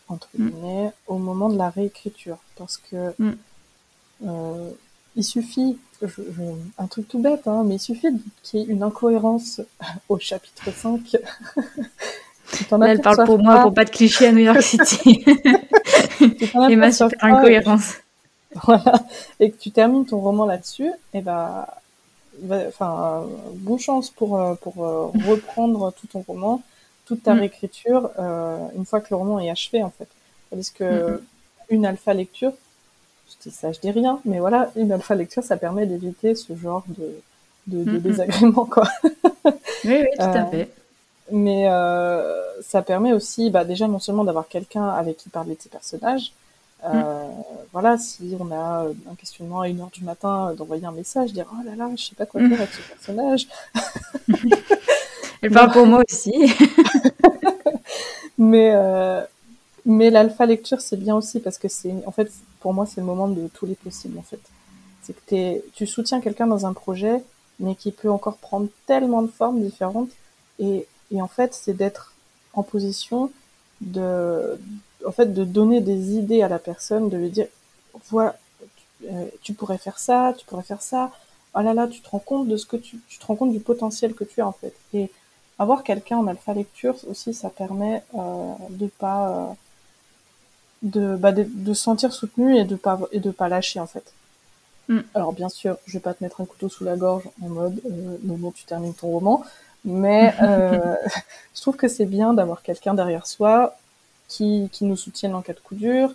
entre 0.08 0.28
mm. 0.36 0.50
guillemets, 0.50 0.92
au 1.06 1.18
moment 1.18 1.48
de 1.48 1.58
la 1.58 1.70
réécriture. 1.70 2.38
Parce 2.56 2.78
que 2.78 3.14
mm. 3.18 3.32
euh, 4.26 4.70
il 5.16 5.24
suffit, 5.24 5.78
un 6.78 6.86
truc 6.86 7.08
tout 7.08 7.18
bête, 7.18 7.46
hein, 7.46 7.62
mais 7.64 7.76
il 7.76 7.80
suffit 7.80 8.08
qu'il 8.42 8.60
y 8.60 8.62
ait 8.62 8.66
une 8.66 8.82
incohérence 8.82 9.60
au 10.08 10.18
chapitre 10.18 10.70
5. 10.72 11.16
Là, 12.70 12.86
elle 12.88 13.00
parle 13.00 13.24
pour 13.24 13.38
moi, 13.38 13.62
pour 13.62 13.74
pas 13.74 13.84
de 13.84 13.90
cliché 13.90 14.28
à 14.28 14.32
New 14.32 14.38
York 14.38 14.62
City. 14.62 15.24
et 16.70 16.76
ma 16.76 16.92
super 16.92 17.24
incohérence. 17.24 17.94
Voilà. 18.64 19.04
Et 19.38 19.50
que 19.50 19.56
tu 19.58 19.70
termines 19.70 20.06
ton 20.06 20.18
roman 20.18 20.46
là-dessus, 20.46 20.90
et 21.12 21.20
ben, 21.20 21.66
enfin, 22.68 23.24
bonne 23.54 23.78
chance 23.78 24.08
pour, 24.10 24.40
euh, 24.40 24.54
pour 24.54 24.82
euh, 24.82 25.06
reprendre 25.26 25.92
tout 25.92 26.06
ton 26.06 26.24
roman 26.26 26.62
toute 27.06 27.22
ta 27.22 27.34
mm. 27.34 27.38
réécriture 27.38 28.10
euh, 28.18 28.68
une 28.76 28.84
fois 28.84 29.00
que 29.00 29.06
le 29.10 29.16
roman 29.16 29.40
est 29.40 29.50
achevé 29.50 29.82
en 29.82 29.90
fait. 29.90 30.08
Parce 30.50 30.70
que 30.70 31.22
une 31.70 31.86
alpha 31.86 32.14
lecture, 32.14 32.52
je 33.28 33.48
dis 33.48 33.54
ça, 33.54 33.72
je 33.72 33.80
dis 33.80 33.90
rien, 33.90 34.20
mais 34.24 34.38
voilà, 34.38 34.70
une 34.76 34.92
alpha 34.92 35.14
lecture, 35.14 35.42
ça 35.42 35.56
permet 35.56 35.86
d'éviter 35.86 36.34
ce 36.34 36.54
genre 36.54 36.84
de, 36.88 37.20
de, 37.66 37.84
mm-hmm. 37.84 38.00
désagrément 38.00 38.64
quoi. 38.64 38.88
oui, 39.04 39.52
oui, 39.84 40.06
tout 40.16 40.22
à 40.22 40.44
euh, 40.44 40.50
fait. 40.50 40.70
Mais 41.32 41.68
euh, 41.68 42.62
ça 42.62 42.82
permet 42.82 43.12
aussi, 43.12 43.50
bah, 43.50 43.64
déjà 43.64 43.88
non 43.88 43.98
seulement 43.98 44.22
d'avoir 44.22 44.46
quelqu'un 44.46 44.88
avec 44.88 45.16
qui 45.16 45.28
parler 45.28 45.56
de 45.56 45.62
ses 45.62 45.68
personnages. 45.68 46.32
Mm. 46.84 47.02
Voilà, 47.72 47.98
si 47.98 48.36
on 48.38 48.52
a 48.52 48.86
un 49.10 49.14
questionnement 49.16 49.62
à 49.62 49.68
une 49.68 49.80
heure 49.80 49.90
du 49.90 50.04
matin, 50.04 50.54
d'envoyer 50.56 50.86
un 50.86 50.92
message, 50.92 51.32
dire 51.32 51.46
oh 51.52 51.64
là 51.64 51.74
là, 51.74 51.90
je 51.96 52.04
sais 52.04 52.14
pas 52.14 52.26
quoi 52.26 52.40
faire 52.40 52.60
avec 52.60 52.70
ce 52.70 52.88
personnage. 52.88 53.48
Elle 55.42 55.50
parle 55.50 55.72
pour 55.72 55.86
moi 55.86 56.02
aussi. 56.08 56.32
mais 58.38 58.72
euh, 58.74 59.22
mais 59.84 60.10
l'alpha 60.10 60.46
lecture 60.46 60.80
c'est 60.80 60.96
bien 60.96 61.16
aussi 61.16 61.40
parce 61.40 61.58
que 61.58 61.68
c'est 61.68 61.94
en 62.06 62.12
fait 62.12 62.30
pour 62.60 62.74
moi 62.74 62.86
c'est 62.86 63.00
le 63.00 63.06
moment 63.06 63.28
de 63.28 63.48
tous 63.48 63.66
les 63.66 63.74
possibles 63.74 64.18
en 64.18 64.22
fait. 64.22 64.40
C'est 65.02 65.14
que 65.14 65.70
tu 65.70 65.86
soutiens 65.86 66.20
quelqu'un 66.20 66.46
dans 66.46 66.66
un 66.66 66.72
projet 66.72 67.22
mais 67.58 67.74
qui 67.74 67.92
peut 67.92 68.10
encore 68.10 68.36
prendre 68.36 68.68
tellement 68.86 69.22
de 69.22 69.28
formes 69.28 69.62
différentes 69.62 70.10
et, 70.58 70.86
et 71.10 71.22
en 71.22 71.28
fait 71.28 71.54
c'est 71.54 71.74
d'être 71.74 72.12
en 72.52 72.62
position 72.62 73.30
de 73.80 74.58
en 75.06 75.12
fait 75.12 75.32
de 75.32 75.44
donner 75.44 75.80
des 75.80 76.16
idées 76.16 76.42
à 76.42 76.48
la 76.48 76.58
personne 76.58 77.08
de 77.08 77.16
lui 77.16 77.30
dire 77.30 77.46
voilà 78.10 78.36
euh, 79.10 79.26
tu 79.42 79.52
pourrais 79.52 79.78
faire 79.78 79.98
ça 79.98 80.34
tu 80.36 80.44
pourrais 80.46 80.62
faire 80.62 80.82
ça 80.82 81.12
oh 81.54 81.60
là 81.60 81.74
là 81.74 81.86
tu 81.86 82.00
te 82.00 82.08
rends 82.08 82.18
compte 82.18 82.48
de 82.48 82.56
ce 82.56 82.66
que 82.66 82.76
tu 82.76 82.98
tu 83.08 83.18
te 83.18 83.26
rends 83.26 83.36
compte 83.36 83.52
du 83.52 83.60
potentiel 83.60 84.14
que 84.14 84.24
tu 84.24 84.40
as 84.40 84.46
en 84.46 84.52
fait 84.52 84.74
et 84.94 85.10
avoir 85.58 85.82
quelqu'un 85.82 86.18
en 86.18 86.26
alpha 86.26 86.52
lecture 86.54 86.96
aussi, 87.08 87.34
ça 87.34 87.50
permet 87.50 88.02
euh, 88.14 88.52
de 88.70 88.86
pas 88.86 89.28
euh, 89.28 89.52
de, 90.82 91.16
bah, 91.16 91.32
de, 91.32 91.46
de 91.48 91.74
se 91.74 91.82
sentir 91.82 92.12
soutenu 92.12 92.56
et 92.56 92.64
de 92.64 92.76
pas 92.76 93.00
et 93.12 93.20
de 93.20 93.30
pas 93.30 93.48
lâcher 93.48 93.80
en 93.80 93.86
fait. 93.86 94.12
Mm. 94.88 95.00
Alors 95.14 95.32
bien 95.32 95.48
sûr, 95.48 95.76
je 95.86 95.94
vais 95.94 96.00
pas 96.00 96.14
te 96.14 96.22
mettre 96.22 96.40
un 96.40 96.44
couteau 96.44 96.68
sous 96.68 96.84
la 96.84 96.96
gorge 96.96 97.24
en 97.42 97.48
mode 97.48 97.80
euh, 97.86 98.18
non 98.22 98.50
tu 98.52 98.64
termines 98.64 98.94
ton 98.94 99.08
roman, 99.08 99.42
mais 99.84 100.34
euh, 100.42 100.96
je 101.54 101.60
trouve 101.60 101.76
que 101.76 101.88
c'est 101.88 102.06
bien 102.06 102.34
d'avoir 102.34 102.62
quelqu'un 102.62 102.94
derrière 102.94 103.26
soi 103.26 103.76
qui 104.28 104.68
qui 104.72 104.84
nous 104.84 104.96
soutienne 104.96 105.34
en 105.34 105.42
cas 105.42 105.54
de 105.54 105.60
coup 105.60 105.74
dur 105.74 106.12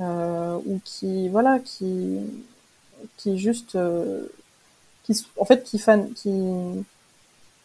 euh, 0.00 0.58
ou 0.66 0.80
qui 0.84 1.28
voilà 1.28 1.58
qui 1.58 2.20
qui 3.16 3.38
juste 3.38 3.76
euh, 3.76 4.26
qui 5.04 5.26
en 5.38 5.44
fait 5.44 5.62
qui 5.64 5.78
fan 5.78 6.12
qui 6.14 6.30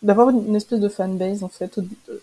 d'avoir 0.01 0.29
une, 0.29 0.55
espèce 0.55 0.79
de 0.79 0.89
fanbase 0.89 1.43
en 1.43 1.47
fait 1.47 1.79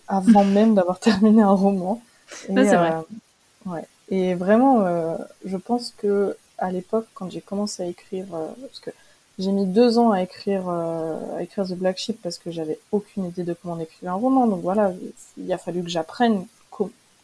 avant 0.07 0.45
même 0.59 0.75
d'avoir 0.75 0.99
terminé 0.99 1.43
un 1.43 1.53
roman. 1.53 2.03
Et, 2.49 2.55
c'est 2.55 2.77
vrai. 2.77 2.93
Euh, 2.93 3.71
ouais. 3.71 3.85
Et 4.11 4.35
vraiment, 4.35 4.83
euh, 4.83 5.17
je 5.45 5.57
pense 5.57 5.95
que 5.97 6.37
à 6.59 6.73
l'époque, 6.73 7.07
quand 7.15 7.31
j'ai 7.31 7.41
commencé 7.41 7.83
à 7.83 7.87
écrire, 7.87 8.27
euh, 8.35 8.49
parce 8.61 8.81
que 8.81 8.91
j'ai 9.39 9.53
mis 9.53 9.67
deux 9.67 9.99
ans 9.99 10.11
à 10.11 10.23
écrire, 10.23 10.69
à 10.69 11.41
écrire 11.41 11.65
The 11.65 11.75
Black 11.75 11.99
Sheep 11.99 12.21
parce 12.21 12.39
que 12.39 12.51
j'avais 12.51 12.81
aucune 12.91 13.27
idée 13.27 13.45
de 13.45 13.55
comment 13.55 13.79
écrire 13.79 14.13
un 14.13 14.17
roman. 14.17 14.49
Donc 14.49 14.63
voilà, 14.63 14.93
il 15.37 15.53
a 15.53 15.59
fallu 15.59 15.85
que 15.85 15.89
j'apprenne 15.89 16.45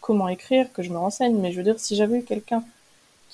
comment 0.00 0.28
écrire, 0.28 0.72
que 0.72 0.82
je 0.82 0.90
me 0.90 0.98
renseigne. 0.98 1.36
Mais 1.40 1.50
je 1.50 1.56
veux 1.56 1.64
dire, 1.64 1.80
si 1.80 1.96
j'avais 1.96 2.18
eu 2.18 2.22
quelqu'un 2.22 2.62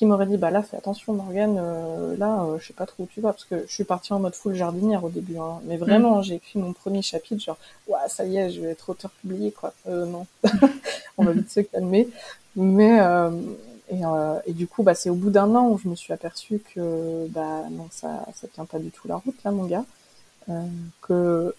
qui 0.01 0.07
m'aurait 0.07 0.25
dit 0.25 0.39
bah 0.39 0.51
là 0.51 0.63
fais 0.63 0.79
attention 0.79 1.13
Morgane 1.13 1.59
euh, 1.61 2.17
là 2.17 2.43
euh, 2.45 2.59
je 2.59 2.69
sais 2.69 2.73
pas 2.73 2.87
trop 2.87 3.03
où 3.03 3.07
tu 3.07 3.21
vas 3.21 3.35
parce 3.35 3.45
que 3.45 3.67
je 3.67 3.71
suis 3.71 3.85
partie 3.85 4.15
en 4.15 4.19
mode 4.19 4.35
full 4.35 4.55
jardinière 4.55 5.05
au 5.05 5.11
début 5.11 5.37
hein. 5.37 5.61
mais 5.65 5.77
vraiment 5.77 6.21
mm. 6.21 6.23
j'ai 6.23 6.35
écrit 6.37 6.59
mon 6.59 6.73
premier 6.73 7.03
chapitre 7.03 7.45
genre 7.45 7.59
ouais 7.87 7.99
ça 8.09 8.25
y 8.25 8.39
est 8.39 8.49
je 8.49 8.63
vais 8.63 8.71
être 8.71 8.89
auteur 8.89 9.11
publié 9.11 9.53
quoi. 9.53 9.75
Euh, 9.89 10.07
non. 10.07 10.27
On 11.19 11.25
va 11.25 11.33
vite 11.33 11.51
se 11.51 11.61
calmer 11.61 12.09
mais 12.57 12.99
et, 13.91 14.01
et, 14.47 14.53
du 14.55 14.67
coup 14.67 14.83
bah 14.83 14.95
c'est 14.95 15.11
au 15.11 15.15
bout 15.15 15.29
d'un 15.29 15.55
an 15.55 15.69
où 15.69 15.77
je 15.77 15.87
me 15.87 15.95
suis 15.95 16.15
aperçue 16.15 16.63
que 16.75 17.27
bah 17.29 17.65
non 17.71 17.89
ça 17.91 18.25
ça 18.35 18.49
tient 18.49 18.65
pas 18.65 18.79
du 18.79 18.91
tout 18.91 19.07
la 19.07 19.17
route 19.17 19.37
là 19.45 19.51
mon 19.51 19.67
gars. 19.67 19.85
Que 21.03 21.55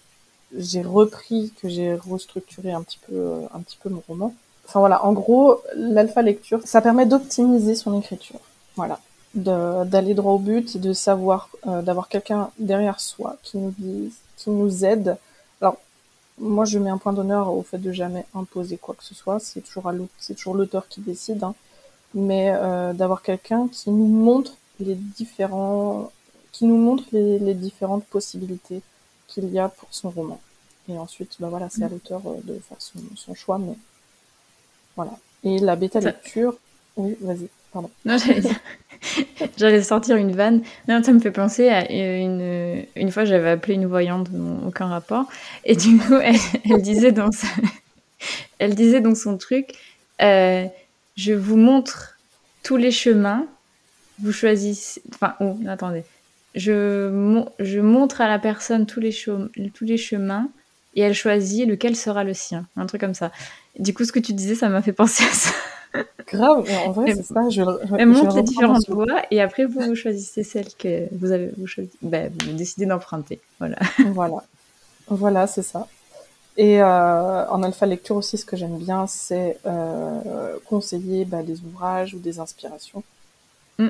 j'ai 0.52 0.82
repris 0.82 1.52
que 1.62 1.68
j'ai 1.68 1.94
restructuré 1.94 2.72
un 2.72 2.82
petit 2.82 2.98
peu 3.06 3.42
un 3.54 3.60
petit 3.60 3.78
peu 3.80 3.88
mon 3.88 4.02
roman 4.08 4.34
enfin 4.66 4.80
voilà, 4.80 5.04
en 5.04 5.12
gros, 5.12 5.60
l'alpha 5.74 6.22
lecture, 6.22 6.60
ça 6.64 6.80
permet 6.80 7.06
d'optimiser 7.06 7.74
son 7.74 7.98
écriture. 7.98 8.40
Voilà, 8.76 9.00
d'aller 9.34 10.14
droit 10.14 10.32
au 10.32 10.38
but, 10.38 10.78
de 10.78 10.92
savoir, 10.92 11.50
euh, 11.66 11.82
d'avoir 11.82 12.08
quelqu'un 12.08 12.50
derrière 12.58 13.00
soi 13.00 13.36
qui 13.42 13.58
nous 13.58 13.74
dit, 13.78 14.12
qui 14.36 14.50
nous 14.50 14.84
aide. 14.84 15.16
Alors, 15.60 15.76
moi, 16.38 16.64
je 16.64 16.78
mets 16.78 16.90
un 16.90 16.98
point 16.98 17.12
d'honneur 17.12 17.52
au 17.52 17.62
fait 17.62 17.78
de 17.78 17.92
jamais 17.92 18.24
imposer 18.34 18.78
quoi 18.78 18.94
que 18.94 19.04
ce 19.04 19.14
soit. 19.14 19.38
C'est 19.40 19.60
toujours 19.60 19.90
c'est 20.18 20.34
toujours 20.34 20.54
l'auteur 20.54 20.88
qui 20.88 21.00
décide, 21.00 21.42
hein. 21.44 21.54
mais 22.14 22.52
euh, 22.54 22.92
d'avoir 22.94 23.22
quelqu'un 23.22 23.68
qui 23.68 23.90
nous 23.90 24.06
montre 24.06 24.52
les 24.80 24.94
différents, 24.94 26.10
qui 26.50 26.64
nous 26.64 26.78
montre 26.78 27.04
les, 27.12 27.38
les 27.38 27.54
différentes 27.54 28.04
possibilités 28.04 28.82
qu'il 29.28 29.50
y 29.50 29.58
a 29.58 29.68
pour 29.68 29.88
son 29.90 30.10
roman. 30.10 30.40
Et 30.88 30.98
ensuite, 30.98 31.36
bah 31.38 31.48
voilà, 31.48 31.68
c'est 31.70 31.84
à 31.84 31.88
mm. 31.88 31.92
l'auteur 31.92 32.22
euh, 32.26 32.40
de 32.44 32.58
faire 32.58 32.78
son, 32.80 32.98
son 33.16 33.34
choix, 33.34 33.58
mais 33.58 33.74
voilà. 34.96 35.12
Et 35.44 35.58
la 35.58 35.76
bêta 35.76 36.00
lecture. 36.00 36.56
Oui, 36.96 37.16
vas-y, 37.20 37.48
pardon. 37.72 37.90
Non, 38.04 38.16
j'allais 39.56 39.82
sortir 39.82 40.16
une 40.16 40.32
vanne. 40.32 40.62
Non, 40.88 41.02
ça 41.02 41.12
me 41.12 41.18
fait 41.18 41.30
penser 41.30 41.68
à 41.68 41.90
une, 41.90 42.84
une 42.94 43.10
fois, 43.10 43.24
j'avais 43.24 43.50
appelé 43.50 43.74
une 43.74 43.86
voyante, 43.86 44.28
aucun 44.66 44.86
rapport. 44.86 45.26
Et 45.64 45.74
du 45.74 45.98
coup, 45.98 46.16
elle, 46.16 46.36
disait, 46.82 47.12
dans 47.12 47.30
elle 48.58 48.74
disait 48.74 49.00
dans 49.00 49.14
son 49.14 49.36
truc 49.38 49.74
euh, 50.20 50.66
Je 51.16 51.32
vous 51.32 51.56
montre 51.56 52.18
tous 52.62 52.76
les 52.76 52.90
chemins, 52.90 53.46
vous 54.20 54.32
choisissez. 54.32 55.02
Enfin, 55.14 55.34
oh, 55.40 55.56
attendez. 55.66 56.04
Je, 56.54 57.42
je 57.60 57.80
montre 57.80 58.20
à 58.20 58.28
la 58.28 58.38
personne 58.38 58.84
tous 58.84 59.00
les, 59.00 59.12
tous 59.12 59.84
les 59.84 59.96
chemins 59.96 60.48
et 60.94 61.00
elle 61.00 61.14
choisit 61.14 61.66
lequel 61.66 61.96
sera 61.96 62.24
le 62.24 62.34
sien. 62.34 62.66
Un 62.76 62.86
truc 62.86 63.00
comme 63.00 63.14
ça. 63.14 63.32
Du 63.78 63.94
coup, 63.94 64.04
ce 64.04 64.12
que 64.12 64.18
tu 64.18 64.32
disais, 64.32 64.54
ça 64.54 64.68
m'a 64.68 64.82
fait 64.82 64.92
penser 64.92 65.24
à 65.24 65.32
ça. 65.32 65.50
Grave, 66.26 66.66
en 66.86 66.92
vrai, 66.92 67.14
c'est 67.14 67.22
ça. 67.22 67.48
Je, 67.50 67.62
elle 67.98 68.08
montre 68.08 68.36
les 68.36 68.42
différentes 68.42 68.88
voies 68.88 69.22
et 69.30 69.40
après, 69.40 69.66
vous, 69.66 69.94
choisissez 69.94 70.42
celle 70.42 70.72
que 70.74 71.06
vous 71.12 71.32
avez 71.32 71.50
vous 71.56 71.66
choisi, 71.66 71.90
bah, 72.00 72.28
vous 72.28 72.52
décidez 72.52 72.86
d'emprunter. 72.86 73.40
Voilà. 73.58 73.78
Voilà, 73.98 74.42
voilà 75.08 75.46
c'est 75.46 75.62
ça. 75.62 75.86
Et 76.56 76.82
euh, 76.82 77.48
en 77.48 77.62
alpha 77.62 77.86
lecture 77.86 78.16
aussi, 78.16 78.36
ce 78.36 78.44
que 78.44 78.56
j'aime 78.56 78.76
bien, 78.78 79.06
c'est 79.06 79.58
euh, 79.66 80.58
conseiller 80.66 81.24
bah, 81.24 81.42
des 81.42 81.60
ouvrages 81.60 82.14
ou 82.14 82.18
des 82.18 82.40
inspirations 82.40 83.02
mm. 83.78 83.88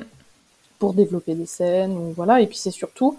pour 0.79 0.93
développer 0.93 1.35
des 1.35 1.45
scènes. 1.45 1.91
Ou, 1.91 2.13
voilà. 2.13 2.39
Et 2.41 2.47
puis 2.47 2.57
c'est 2.57 2.71
surtout, 2.71 3.17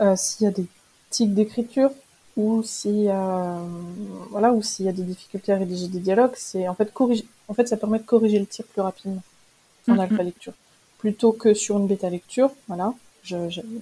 euh, 0.00 0.14
s'il 0.16 0.44
y 0.44 0.48
a 0.48 0.52
des 0.52 0.66
tics 1.08 1.32
d'écriture, 1.32 1.90
ou 2.36 2.62
si 2.62 3.08
euh, 3.08 3.60
voilà 4.30 4.52
ou 4.52 4.62
s'il 4.62 4.86
y 4.86 4.88
a 4.88 4.92
des 4.92 5.02
difficultés 5.02 5.52
à 5.52 5.56
rédiger 5.56 5.88
des 5.88 6.00
dialogues, 6.00 6.34
c'est 6.36 6.68
en 6.68 6.74
fait 6.74 6.92
corriger 6.92 7.26
en 7.48 7.54
fait 7.54 7.66
ça 7.68 7.76
permet 7.76 7.98
de 7.98 8.04
corriger 8.04 8.38
le 8.38 8.46
tir 8.46 8.64
plus 8.66 8.82
rapidement 8.82 9.22
en 9.88 9.94
mm-hmm. 9.94 10.00
alpha 10.00 10.22
lecture 10.22 10.52
plutôt 10.98 11.32
que 11.32 11.54
sur 11.54 11.78
une 11.78 11.86
bêta 11.86 12.10
lecture, 12.10 12.50
voilà, 12.68 12.92
je, 13.22 13.36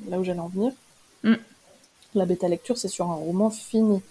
là 0.08 0.18
où 0.18 0.24
j'allais 0.24 0.40
en 0.40 0.48
venir. 0.48 0.72
Mm. 1.22 1.34
La 2.14 2.26
bêta 2.26 2.48
lecture, 2.48 2.78
c'est 2.78 2.88
sur 2.88 3.10
un 3.10 3.14
roman 3.14 3.50
fini. 3.50 4.02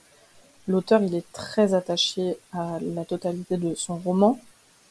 L'auteur, 0.68 1.04
il 1.04 1.14
est 1.16 1.32
très 1.32 1.74
attaché 1.74 2.38
à 2.54 2.80
la 2.82 3.06
totalité 3.06 3.58
de 3.58 3.76
son 3.76 3.98
roman 3.98 4.40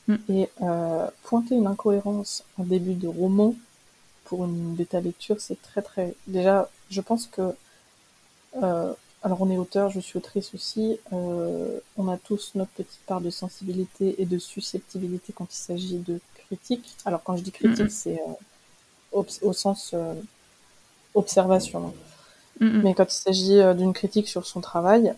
mm. 0.08 0.16
et 0.28 0.48
euh, 0.62 1.08
pointer 1.24 1.54
une 1.56 1.66
incohérence 1.66 2.44
en 2.58 2.64
début 2.64 2.94
de 2.94 3.08
roman 3.08 3.54
pour 4.24 4.44
une 4.44 4.74
bêta 4.74 5.00
lecture, 5.00 5.40
c'est 5.40 5.60
très 5.60 5.82
très 5.82 6.14
déjà, 6.26 6.70
je 6.90 7.00
pense 7.00 7.26
que 7.26 7.54
euh, 8.62 8.92
alors 9.22 9.40
on 9.40 9.50
est 9.50 9.56
auteur, 9.56 9.90
je 9.90 10.00
suis 10.00 10.18
autrice 10.18 10.52
aussi. 10.54 10.98
Euh, 11.12 11.78
on 11.96 12.08
a 12.08 12.16
tous 12.16 12.52
notre 12.56 12.72
petite 12.72 13.00
part 13.06 13.20
de 13.20 13.30
sensibilité 13.30 14.20
et 14.20 14.26
de 14.26 14.38
susceptibilité 14.38 15.32
quand 15.32 15.46
il 15.52 15.56
s'agit 15.56 15.98
de 15.98 16.20
critique. 16.46 16.96
Alors 17.04 17.22
quand 17.22 17.37
je 17.37 17.42
dis 17.42 17.52
critique, 17.52 17.92
c'est 17.92 18.20
euh, 19.14 19.22
au 19.42 19.52
sens 19.52 19.92
euh, 19.94 20.14
observation. 21.14 21.94
Mais 22.61 22.94
quand 22.94 23.12
il 23.12 23.16
s'agit 23.16 23.61
d'une 23.76 23.92
critique 23.92 24.28
sur 24.28 24.46
son 24.46 24.61
travail, 24.61 25.12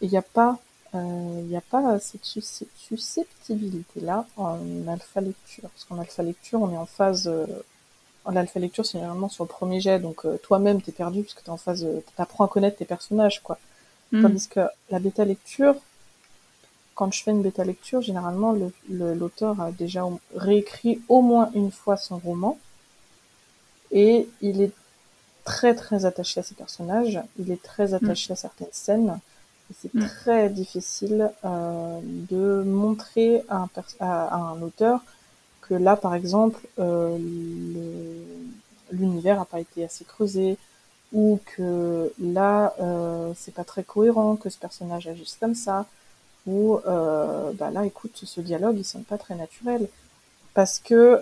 il 0.00 0.08
n'y 0.08 0.16
a 0.16 0.22
pas, 0.22 0.58
il 0.94 1.44
n'y 1.44 1.56
a 1.56 1.60
pas 1.60 1.98
cette 1.98 2.24
susceptibilité 2.24 4.00
là 4.00 4.26
en 4.38 4.56
alpha 4.88 5.20
lecture. 5.20 5.64
Parce 5.64 5.84
qu'en 5.84 5.98
alpha 5.98 6.22
lecture, 6.22 6.62
on 6.62 6.72
est 6.72 6.78
en 6.78 6.86
phase 6.86 7.30
l'alpha 8.30 8.60
lecture, 8.60 8.86
c'est 8.86 8.98
généralement 8.98 9.28
sur 9.28 9.44
le 9.44 9.48
premier 9.48 9.80
jet, 9.80 9.98
donc 9.98 10.24
euh, 10.24 10.38
toi-même, 10.42 10.80
t'es 10.80 10.92
perdu 10.92 11.22
parce 11.22 11.34
que 11.34 11.42
t'es 11.42 11.50
en 11.50 11.56
phase, 11.56 11.84
euh, 11.84 12.02
t'apprends 12.16 12.44
à 12.44 12.48
connaître 12.48 12.76
tes 12.76 12.84
personnages, 12.84 13.42
quoi. 13.42 13.58
Mm. 14.12 14.22
Tandis 14.22 14.48
que 14.48 14.60
la 14.90 14.98
bêta 14.98 15.24
lecture, 15.24 15.74
quand 16.94 17.12
je 17.12 17.22
fais 17.22 17.32
une 17.32 17.42
bêta 17.42 17.64
lecture, 17.64 18.02
généralement, 18.02 18.54
l'auteur 18.88 19.60
a 19.60 19.72
déjà 19.72 20.04
réécrit 20.36 21.00
au 21.08 21.22
moins 21.22 21.50
une 21.54 21.72
fois 21.72 21.96
son 21.96 22.18
roman, 22.18 22.58
et 23.90 24.28
il 24.40 24.62
est 24.62 24.72
très 25.44 25.74
très 25.74 26.04
attaché 26.04 26.40
à 26.40 26.42
ses 26.42 26.54
personnages, 26.54 27.20
il 27.38 27.50
est 27.50 27.62
très 27.62 27.88
mm. 27.88 27.94
attaché 27.94 28.32
à 28.32 28.36
certaines 28.36 28.68
scènes, 28.72 29.18
c'est 29.80 29.92
mm. 29.94 30.06
très 30.06 30.48
difficile 30.48 31.30
euh, 31.44 32.00
de 32.02 32.62
montrer 32.62 33.42
à 33.48 33.56
un, 33.56 33.68
à 34.00 34.36
un 34.36 34.62
auteur 34.62 35.00
que 35.62 35.74
là, 35.74 35.96
par 35.96 36.14
exemple, 36.14 36.60
euh, 36.78 37.16
l'univers 38.90 39.38
n'a 39.38 39.44
pas 39.44 39.60
été 39.60 39.84
assez 39.84 40.04
creusé, 40.04 40.58
ou 41.12 41.40
que 41.56 42.12
là, 42.20 42.74
euh, 42.80 43.32
c'est 43.36 43.54
pas 43.54 43.64
très 43.64 43.84
cohérent, 43.84 44.36
que 44.36 44.50
ce 44.50 44.58
personnage 44.58 45.06
agisse 45.08 45.36
comme 45.40 45.54
ça, 45.54 45.86
ou 46.46 46.78
euh, 46.86 47.52
bah 47.54 47.70
là, 47.70 47.86
écoute, 47.86 48.20
ce 48.24 48.40
dialogue, 48.40 48.78
il 48.78 48.84
sonne 48.84 49.04
pas 49.04 49.18
très 49.18 49.34
naturel. 49.34 49.88
Parce 50.54 50.78
que, 50.80 51.20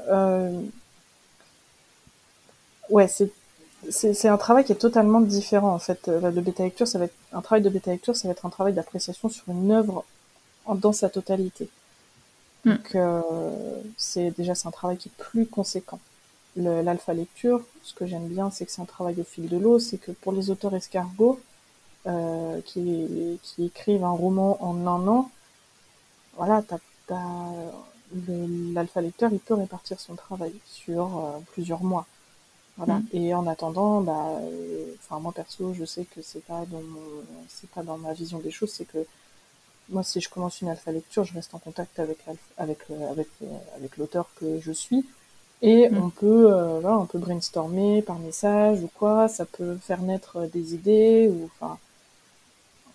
ouais, 2.88 3.08
c'est 3.88 4.28
un 4.28 4.36
travail 4.36 4.64
qui 4.64 4.72
est 4.72 4.76
totalement 4.76 5.20
différent 5.20 5.72
en 5.74 5.78
fait. 5.78 6.10
Bêta 6.10 6.64
lecture, 6.64 6.88
ça 6.88 6.98
va 6.98 7.04
être 7.04 7.14
un 7.32 7.40
travail 7.40 7.62
de 7.62 7.70
bêta 7.70 7.92
lecture, 7.92 8.16
ça 8.16 8.26
va 8.26 8.32
être 8.32 8.46
un 8.46 8.50
travail 8.50 8.72
d'appréciation 8.72 9.28
sur 9.28 9.44
une 9.48 9.70
œuvre 9.70 10.04
dans 10.74 10.92
sa 10.92 11.08
totalité. 11.08 11.68
Mm. 12.64 12.70
Donc 12.70 12.94
euh, 12.94 13.22
c'est 13.96 14.30
déjà 14.36 14.54
c'est 14.54 14.68
un 14.68 14.72
travail 14.72 14.96
qui 14.96 15.08
est 15.08 15.22
plus 15.22 15.46
conséquent. 15.46 16.00
L'alpha 16.56 17.14
lecture, 17.14 17.62
ce 17.82 17.94
que 17.94 18.06
j'aime 18.06 18.26
bien, 18.26 18.50
c'est 18.50 18.66
que 18.66 18.72
c'est 18.72 18.82
un 18.82 18.86
travail 18.86 19.20
au 19.20 19.24
fil 19.24 19.48
de 19.48 19.56
l'eau, 19.56 19.78
c'est 19.78 19.98
que 19.98 20.10
pour 20.10 20.32
les 20.32 20.50
auteurs 20.50 20.74
escargots 20.74 21.40
euh, 22.06 22.60
qui, 22.62 23.38
qui 23.42 23.66
écrivent 23.66 24.02
un 24.02 24.10
roman 24.10 24.58
en 24.60 24.84
un 24.86 25.06
an, 25.06 25.30
voilà, 26.36 26.62
l'alpha 28.74 29.00
lecteur, 29.00 29.30
il 29.32 29.38
peut 29.38 29.54
répartir 29.54 30.00
son 30.00 30.16
travail 30.16 30.52
sur 30.66 31.18
euh, 31.18 31.38
plusieurs 31.52 31.84
mois. 31.84 32.06
Voilà. 32.76 32.94
Mm. 32.94 33.06
Et 33.12 33.34
en 33.34 33.46
attendant, 33.46 34.00
bah, 34.00 34.40
enfin 34.98 35.20
moi 35.20 35.32
perso, 35.32 35.72
je 35.72 35.84
sais 35.84 36.04
que 36.04 36.20
c'est 36.20 36.44
pas 36.44 36.64
dans 36.66 36.82
c'est 37.48 37.70
pas 37.70 37.84
dans 37.84 37.96
ma 37.96 38.12
vision 38.12 38.40
des 38.40 38.50
choses, 38.50 38.72
c'est 38.72 38.86
que 38.86 39.06
moi, 39.90 40.02
si 40.02 40.20
je 40.20 40.28
commence 40.28 40.60
une 40.60 40.68
alpha 40.68 40.92
lecture, 40.92 41.24
je 41.24 41.34
reste 41.34 41.54
en 41.54 41.58
contact 41.58 41.98
avec 41.98 42.18
avec 42.56 42.78
euh, 42.90 43.10
avec 43.10 43.28
euh, 43.42 43.46
avec 43.76 43.96
l'auteur 43.96 44.28
que 44.36 44.60
je 44.60 44.72
suis 44.72 45.04
et 45.62 45.88
mm. 45.88 46.02
on 46.02 46.10
peut 46.10 46.52
euh, 46.52 46.80
voilà, 46.80 46.98
on 46.98 47.06
peut 47.06 47.18
brainstormer 47.18 48.02
par 48.02 48.18
message 48.18 48.82
ou 48.82 48.90
quoi. 48.94 49.28
Ça 49.28 49.44
peut 49.44 49.76
faire 49.76 50.02
naître 50.02 50.46
des 50.52 50.74
idées 50.74 51.28
ou 51.28 51.50
enfin 51.54 51.78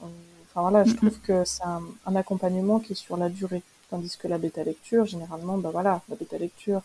enfin 0.02 0.62
voilà. 0.62 0.84
Je 0.84 0.92
mm-hmm. 0.92 0.96
trouve 0.96 1.20
que 1.22 1.44
c'est 1.46 1.64
un, 1.64 2.16
accompagnement 2.16 2.80
qui 2.80 2.94
est 2.94 2.96
sur 2.96 3.18
la 3.18 3.30
durée, 3.30 3.62
tandis 3.90 4.18
que 4.18 4.28
la 4.28 4.38
bêta 4.38 4.64
lecture, 4.64 5.06
généralement, 5.06 5.58
bah 5.58 5.70
voilà, 5.72 6.02
la 6.10 6.16
bêta 6.16 6.38
lecture. 6.38 6.82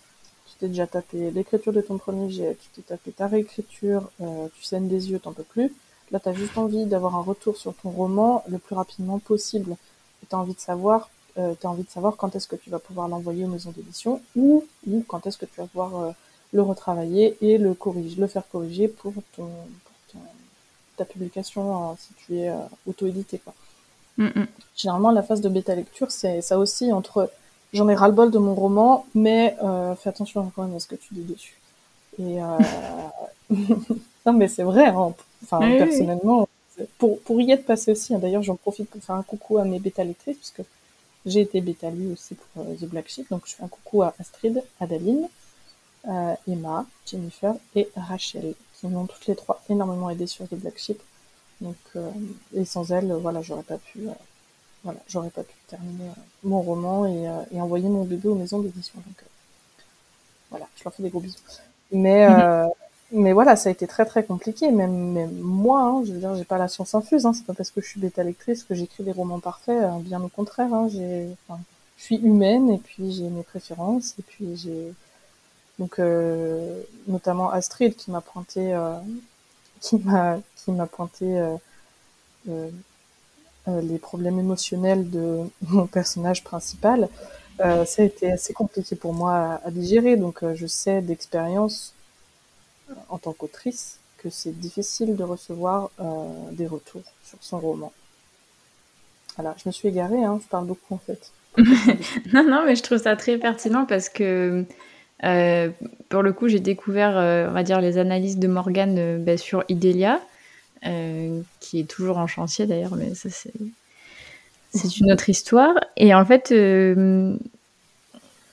Tu 0.46 0.57
t'es 0.59 0.68
déjà 0.68 0.87
tapé 0.88 1.31
l'écriture 1.31 1.73
de 1.73 1.81
ton 1.81 1.96
premier 1.96 2.29
jet, 2.29 2.59
tu 2.61 2.68
t'es 2.70 2.83
tapé 2.83 3.12
ta 3.12 3.29
réécriture, 3.29 4.11
tu 4.18 4.64
saignes 4.64 4.88
des 4.88 5.12
yeux, 5.12 5.20
t'en 5.20 5.33
peux 5.33 5.44
plus. 5.44 5.73
Là, 6.11 6.18
tu 6.18 6.29
as 6.29 6.33
juste 6.33 6.59
envie 6.59 6.87
d'avoir 6.87 7.14
un 7.14 7.23
retour 7.23 7.57
sur 7.57 7.73
ton 7.73 7.90
roman 7.90 8.42
le 8.49 8.59
plus 8.59 8.75
rapidement 8.75 9.20
possible 9.20 9.77
tu 10.31 10.37
as 10.37 10.38
envie 10.38 10.55
de 10.55 10.61
savoir, 10.61 11.11
euh, 11.38 11.55
as 11.62 11.66
envie 11.66 11.83
de 11.83 11.90
savoir 11.90 12.16
quand 12.16 12.35
est-ce 12.35 12.49
que 12.49 12.57
tu 12.57 12.71
vas 12.71 12.79
pouvoir 12.79 13.09
l'envoyer 13.09 13.45
aux 13.45 13.49
maisons 13.49 13.73
d'édition 13.73 14.23
ou, 14.37 14.64
ou 14.87 15.05
quand 15.07 15.27
est-ce 15.27 15.37
que 15.37 15.47
tu 15.47 15.61
vas 15.61 15.66
pouvoir 15.66 15.97
euh, 15.97 16.11
le 16.53 16.62
retravailler 16.62 17.37
et 17.40 17.59
le 17.59 17.75
corriger, 17.75 18.21
le 18.21 18.27
faire 18.27 18.49
corriger 18.51 18.88
pour, 18.88 19.12
ton, 19.37 19.51
pour 20.12 20.23
ta 20.97 21.05
publication 21.05 21.97
si 21.99 22.14
tu 22.14 22.38
es 22.38 22.49
euh, 22.49 22.57
auto-édité. 22.87 23.38
Quoi. 23.38 23.55
Mm, 24.16 24.26
mm. 24.26 24.47
Généralement, 24.76 25.11
la 25.11 25.22
phase 25.22 25.41
de 25.41 25.49
bêta 25.49 25.74
lecture, 25.74 26.11
c'est 26.11 26.41
ça 26.41 26.59
aussi 26.59 26.93
entre 26.93 27.31
j'en 27.72 27.89
ai 27.89 27.95
ras-le-bol 27.95 28.31
de 28.31 28.39
mon 28.39 28.55
roman, 28.55 29.07
mais 29.14 29.57
euh, 29.62 29.95
fais 29.95 30.11
attention 30.11 30.51
quand 30.55 30.64
même 30.64 30.76
à 30.76 30.81
ce 30.81 30.87
que 30.87 30.97
tu 30.97 31.14
dis 31.14 31.22
dessus. 31.22 31.59
Et 32.18 32.43
euh... 32.43 32.59
non, 34.26 34.33
mais 34.33 34.49
c'est 34.49 34.62
vrai. 34.62 34.89
Hein. 34.89 35.14
Enfin, 35.45 35.61
personnellement, 35.61 36.49
pour, 36.99 37.20
pour 37.20 37.41
y 37.41 37.51
être 37.53 37.64
passé 37.64 37.93
aussi, 37.93 38.14
hein, 38.14 38.18
d'ailleurs, 38.18 38.43
j'en 38.43 38.57
profite 38.57 38.89
pour 38.89 39.03
faire 39.03 39.16
un 39.16 39.22
coucou 39.22 39.59
à 39.59 39.64
mes 39.64 39.78
bêta 39.78 40.05
lectrices, 40.05 40.37
puisque 40.37 40.62
j'ai 41.26 41.41
été 41.41 41.61
bêta 41.61 41.91
lui 41.91 42.12
aussi 42.12 42.35
pour 42.35 42.62
euh, 42.62 42.74
The 42.74 42.85
Black 42.85 43.09
Sheep. 43.09 43.31
Donc, 43.31 43.43
je 43.47 43.55
fais 43.55 43.62
un 43.62 43.68
coucou 43.68 44.03
à 44.03 44.14
Astrid, 44.18 44.62
Adaline, 44.81 45.28
euh, 46.09 46.35
Emma, 46.49 46.87
Jennifer 47.07 47.55
et 47.74 47.89
Rachel, 47.97 48.55
qui 48.74 48.87
m'ont 48.87 49.07
toutes 49.07 49.26
les 49.26 49.37
trois 49.37 49.62
énormément 49.68 50.11
aidé 50.11 50.26
sur 50.26 50.49
The 50.49 50.55
Black 50.55 50.78
Sheep. 50.78 51.01
Donc, 51.61 51.76
euh, 51.97 52.11
et 52.55 52.64
sans 52.64 52.91
elles, 52.91 53.12
voilà, 53.12 53.43
j'aurais 53.43 53.62
pas 53.62 53.76
pu, 53.76 54.09
voilà, 54.83 54.99
j'aurais 55.09 55.31
pas 55.31 55.43
pu 55.43 55.55
terminer 55.68 56.11
mon 56.43 56.62
roman 56.62 57.07
et, 57.07 57.28
et, 57.53 57.61
envoyer 57.61 57.89
mon 57.89 58.05
bébé 58.05 58.28
aux 58.28 58.35
maisons 58.35 58.61
d'édition. 58.61 58.95
Donc 59.07 59.24
voilà, 60.49 60.66
je 60.76 60.85
leur 60.85 60.95
fais 60.95 61.03
des 61.03 61.11
gros 61.11 61.20
bisous. 61.20 61.37
Mais 61.93 62.26
mhm. 62.28 62.70
Mais 63.12 63.32
voilà, 63.32 63.56
ça 63.56 63.68
a 63.68 63.72
été 63.72 63.86
très 63.86 64.04
très 64.06 64.24
compliqué. 64.24 64.70
Même, 64.70 65.12
même 65.12 65.32
moi, 65.40 65.80
hein, 65.82 66.02
je 66.04 66.12
veux 66.12 66.18
dire, 66.18 66.34
j'ai 66.36 66.44
pas 66.44 66.58
la 66.58 66.68
science 66.68 66.94
infuse. 66.94 67.26
Hein, 67.26 67.32
c'est 67.32 67.44
pas 67.44 67.54
parce 67.54 67.70
que 67.70 67.80
je 67.80 67.88
suis 67.88 68.00
bêta 68.00 68.22
lectrice 68.22 68.64
que 68.64 68.74
j'écris 68.74 69.04
des 69.04 69.12
romans 69.12 69.40
parfaits. 69.40 69.82
Hein, 69.82 69.98
bien 70.00 70.22
au 70.22 70.28
contraire. 70.28 70.72
Hein, 70.72 70.88
j'ai, 70.90 71.28
je 72.00 72.04
suis 72.04 72.16
humaine 72.16 72.70
et 72.70 72.78
puis 72.78 73.12
j'ai 73.12 73.28
mes 73.28 73.42
préférences 73.42 74.14
et 74.18 74.22
puis 74.22 74.56
j'ai 74.56 74.94
donc 75.78 75.98
euh, 75.98 76.82
notamment 77.08 77.50
Astrid 77.50 77.94
qui 77.94 78.11
m'a 78.11 78.22
pointé 78.22 78.72
euh, 78.72 78.94
qui 79.80 79.98
m'a 79.98 80.38
qui 80.56 80.72
m'a 80.72 80.86
pointé 80.86 81.38
euh, 81.38 81.56
euh, 82.48 82.70
euh 83.68 83.80
les 83.82 83.98
problèmes 83.98 84.38
émotionnels 84.38 85.11
de 85.11 85.40
mon 85.68 85.86
personnage 85.86 86.42
principal. 86.44 87.08
ça 87.58 88.02
a 88.02 88.02
été 88.02 88.32
assez 88.32 88.54
compliqué 88.54 88.96
pour 88.96 89.12
moi 89.12 89.34
à, 89.34 89.66
à 89.66 89.70
digérer 89.70 90.16
donc 90.16 90.42
je 90.54 90.66
sais 90.66 91.02
d'expérience 91.02 91.94
en 93.09 93.18
tant 93.18 93.32
qu'autrice 93.32 93.99
que 94.18 94.30
c'est 94.30 94.59
difficile 94.59 95.16
de 95.16 95.24
recevoir 95.24 95.91
des 96.53 96.66
retours 96.66 97.03
sur 97.24 97.38
son 97.41 97.59
roman. 97.59 97.93
Voilà, 99.36 99.55
je 99.62 99.68
me 99.68 99.72
suis 99.72 99.88
égarée, 99.88 100.22
hein, 100.22 100.38
je 100.43 100.49
parle 100.49 100.66
beaucoup 100.66 100.95
en 100.95 100.99
fait. 100.99 101.32
non, 102.32 102.45
non, 102.45 102.64
mais 102.66 102.76
je 102.76 102.82
trouve 102.82 102.99
ça 102.99 103.16
très 103.16 103.38
pertinent 103.38 103.86
parce 103.86 104.09
que 104.09 104.64
euh, 105.24 105.70
pour 106.09 106.22
le 106.22 106.32
coup, 106.32 106.49
j'ai 106.49 106.61
découvert, 106.61 107.16
euh, 107.16 107.49
on 107.49 107.53
va 107.53 107.62
dire, 107.62 107.80
les 107.80 107.99
analyses 107.99 108.38
de 108.38 108.49
Morgane 108.49 108.99
euh, 108.99 109.18
bah, 109.18 109.36
sur 109.36 109.64
Idélia, 109.68 110.20
qui 111.61 111.80
est 111.80 111.88
toujours 111.88 112.16
en 112.16 112.26
chantier 112.26 112.66
d'ailleurs, 112.66 112.97
mais 112.97 113.14
ça 113.14 113.28
c'est 113.28 113.53
c'est 114.72 114.99
une 114.99 115.12
autre 115.12 115.28
histoire. 115.28 115.74
Et 115.97 116.14
en 116.14 116.24
fait, 116.24 116.53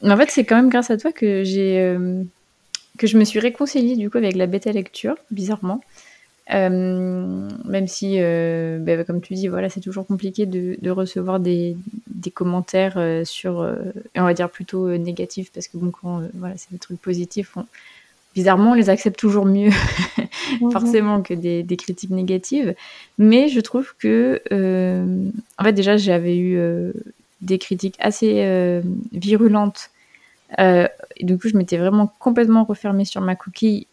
en 0.03 0.17
fait, 0.17 0.29
c'est 0.29 0.43
quand 0.43 0.57
même 0.57 0.69
grâce 0.69 0.89
à 0.89 0.97
toi 0.97 1.13
que 1.13 1.43
j'ai 1.45 1.95
que 2.97 3.07
je 3.07 3.17
me 3.17 3.23
suis 3.23 3.39
réconciliée 3.39 3.95
du 3.95 4.09
coup 4.09 4.17
avec 4.17 4.35
la 4.35 4.47
bêta 4.47 4.71
lecture, 4.71 5.15
bizarrement. 5.31 5.81
Euh, 6.53 7.49
même 7.65 7.87
si, 7.87 8.15
euh, 8.19 8.79
bah, 8.79 9.03
comme 9.03 9.21
tu 9.21 9.33
dis, 9.33 9.47
voilà, 9.47 9.69
c'est 9.69 9.81
toujours 9.81 10.07
compliqué 10.07 10.45
de, 10.45 10.77
de 10.81 10.89
recevoir 10.89 11.39
des, 11.39 11.75
des 12.07 12.31
commentaires 12.31 12.93
euh, 12.97 13.25
sur, 13.25 13.59
euh, 13.59 13.75
on 14.15 14.23
va 14.23 14.33
dire 14.33 14.49
plutôt 14.49 14.89
négatifs, 14.97 15.51
parce 15.51 15.67
que 15.67 15.77
bon, 15.77 15.91
quand 15.91 16.21
voilà, 16.35 16.55
c'est 16.57 16.71
des 16.71 16.77
trucs 16.77 17.01
positifs, 17.01 17.57
on, 17.57 17.65
bizarrement, 18.33 18.71
on 18.71 18.75
les 18.75 18.89
accepte 18.89 19.19
toujours 19.19 19.45
mieux, 19.45 19.71
mhm. 20.61 20.71
forcément, 20.71 21.21
que 21.21 21.33
des, 21.33 21.63
des, 21.63 21.77
critiques 21.77 22.11
négatives. 22.11 22.75
Mais 23.17 23.49
je 23.49 23.59
trouve 23.59 23.93
que, 23.99 24.41
en 25.57 25.63
fait, 25.63 25.73
déjà, 25.73 25.97
j'avais 25.97 26.37
eu 26.37 26.57
des 27.41 27.57
critiques 27.57 27.95
assez 27.99 28.81
virulentes. 29.11 29.89
Et 30.57 31.23
du 31.23 31.37
coup, 31.37 31.49
je 31.49 31.57
m'étais 31.57 31.77
vraiment 31.77 32.11
complètement 32.19 32.63
refermée 32.63 33.05
sur 33.05 33.21
ma 33.21 33.35
cookie 33.35 33.87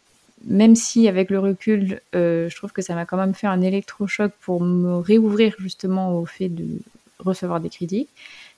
même 0.45 0.75
si 0.75 1.07
avec 1.07 1.29
le 1.29 1.39
recul, 1.39 2.01
euh, 2.13 2.49
je 2.49 2.55
trouve 2.55 2.71
que 2.71 2.81
ça 2.81 2.93
m'a 2.95 3.05
quand 3.05 3.17
même 3.17 3.33
fait 3.33 3.47
un 3.47 3.61
électrochoc 3.61 4.31
pour 4.41 4.61
me 4.61 4.97
réouvrir 4.97 5.55
justement 5.59 6.17
au 6.17 6.25
fait 6.25 6.49
de 6.49 6.79
recevoir 7.19 7.59
des 7.59 7.69
critiques. 7.69 8.09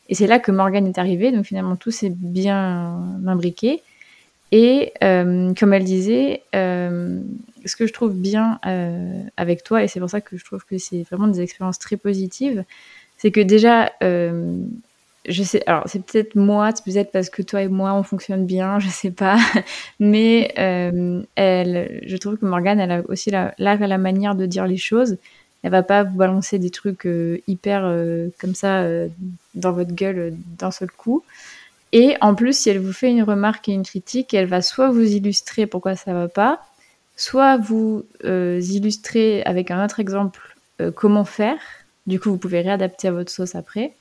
Et 0.10 0.16
c'est 0.16 0.28
là 0.28 0.40
que 0.40 0.52
Morgane 0.52 0.88
est 0.88 0.98
arrivée, 0.98 1.32
donc 1.32 1.46
finalement 1.46 1.76
tout 1.76 1.92
s'est 1.92 2.14
bien 2.16 3.04
imbriqué. 3.26 3.82
Et 4.52 4.94
euh, 5.04 5.54
comme 5.54 5.74
elle 5.74 5.84
disait, 5.84 6.42
euh, 6.56 7.20
ce 7.66 7.76
que 7.76 7.86
je 7.86 7.92
trouve 7.92 8.14
bien 8.14 8.60
euh, 8.66 9.22
avec 9.36 9.64
toi, 9.64 9.84
et 9.84 9.88
c'est 9.88 10.00
pour 10.00 10.10
ça 10.10 10.22
que 10.22 10.38
je 10.38 10.46
trouve 10.46 10.64
que 10.66 10.78
c'est 10.78 11.04
vraiment 11.04 11.28
des 11.28 11.42
expériences 11.42 11.80
très 11.80 11.98
positives, 11.98 12.64
c'est 13.18 13.32
que 13.32 13.42
déjà, 13.42 13.92
euh, 14.04 14.58
je 15.28 15.44
sais, 15.44 15.62
alors 15.68 15.84
c'est 15.88 16.04
peut-être 16.04 16.36
moi, 16.36 16.72
c'est 16.74 16.84
peut-être 16.84 17.12
parce 17.12 17.30
que 17.30 17.42
toi 17.42 17.62
et 17.62 17.68
moi 17.68 17.94
on 17.94 18.04
fonctionne 18.04 18.46
bien, 18.46 18.80
je 18.80 18.88
sais 18.88 19.12
pas, 19.12 19.38
mais 20.00 20.54
euh, 20.58 21.22
elle, 21.36 22.02
je 22.06 22.18
trouve 22.18 22.38
que 22.38 22.46
Morgane, 22.46 22.80
elle 22.80 22.92
a 22.92 23.02
aussi 23.08 23.30
la, 23.30 23.54
la, 23.58 23.76
la 23.76 23.98
manière 23.98 24.36
de 24.36 24.46
dire 24.46 24.66
les 24.68 24.78
choses. 24.78 25.18
Elle 25.64 25.72
va 25.72 25.84
pas 25.84 26.04
vous 26.04 26.16
balancer 26.16 26.60
des 26.60 26.70
trucs 26.70 27.06
euh, 27.06 27.42
hyper 27.48 27.82
euh, 27.84 28.30
comme 28.40 28.56
ça 28.56 28.86
dans 29.56 29.72
votre 29.72 29.94
gueule 29.94 30.34
d'un 30.58 30.72
seul 30.72 30.92
coup. 30.92 31.24
Et 31.92 32.16
en 32.22 32.36
plus, 32.36 32.58
si 32.58 32.70
elle 32.70 32.80
vous 32.80 32.94
fait 32.94 33.10
une 33.10 33.24
remarque 33.24 33.68
et 33.70 33.74
une 33.74 33.84
critique, 33.84 34.34
elle 34.34 34.46
va 34.46 34.62
soit 34.62 34.92
vous 34.92 35.02
illustrer 35.02 35.66
pourquoi 35.66 35.96
ça 35.96 36.14
va 36.14 36.28
pas, 36.28 36.62
soit 37.16 37.58
vous 37.58 38.06
illustrer 38.24 39.42
avec 39.44 39.72
un 39.72 39.84
autre 39.84 40.00
exemple 40.00 40.56
comment 40.96 41.26
faire. 41.26 41.60
Du 42.06 42.20
coup, 42.20 42.30
vous 42.30 42.38
pouvez 42.38 42.62
réadapter 42.62 43.08
à 43.08 43.12
votre 43.12 43.32
sauce 43.32 43.56
après. 43.56 43.94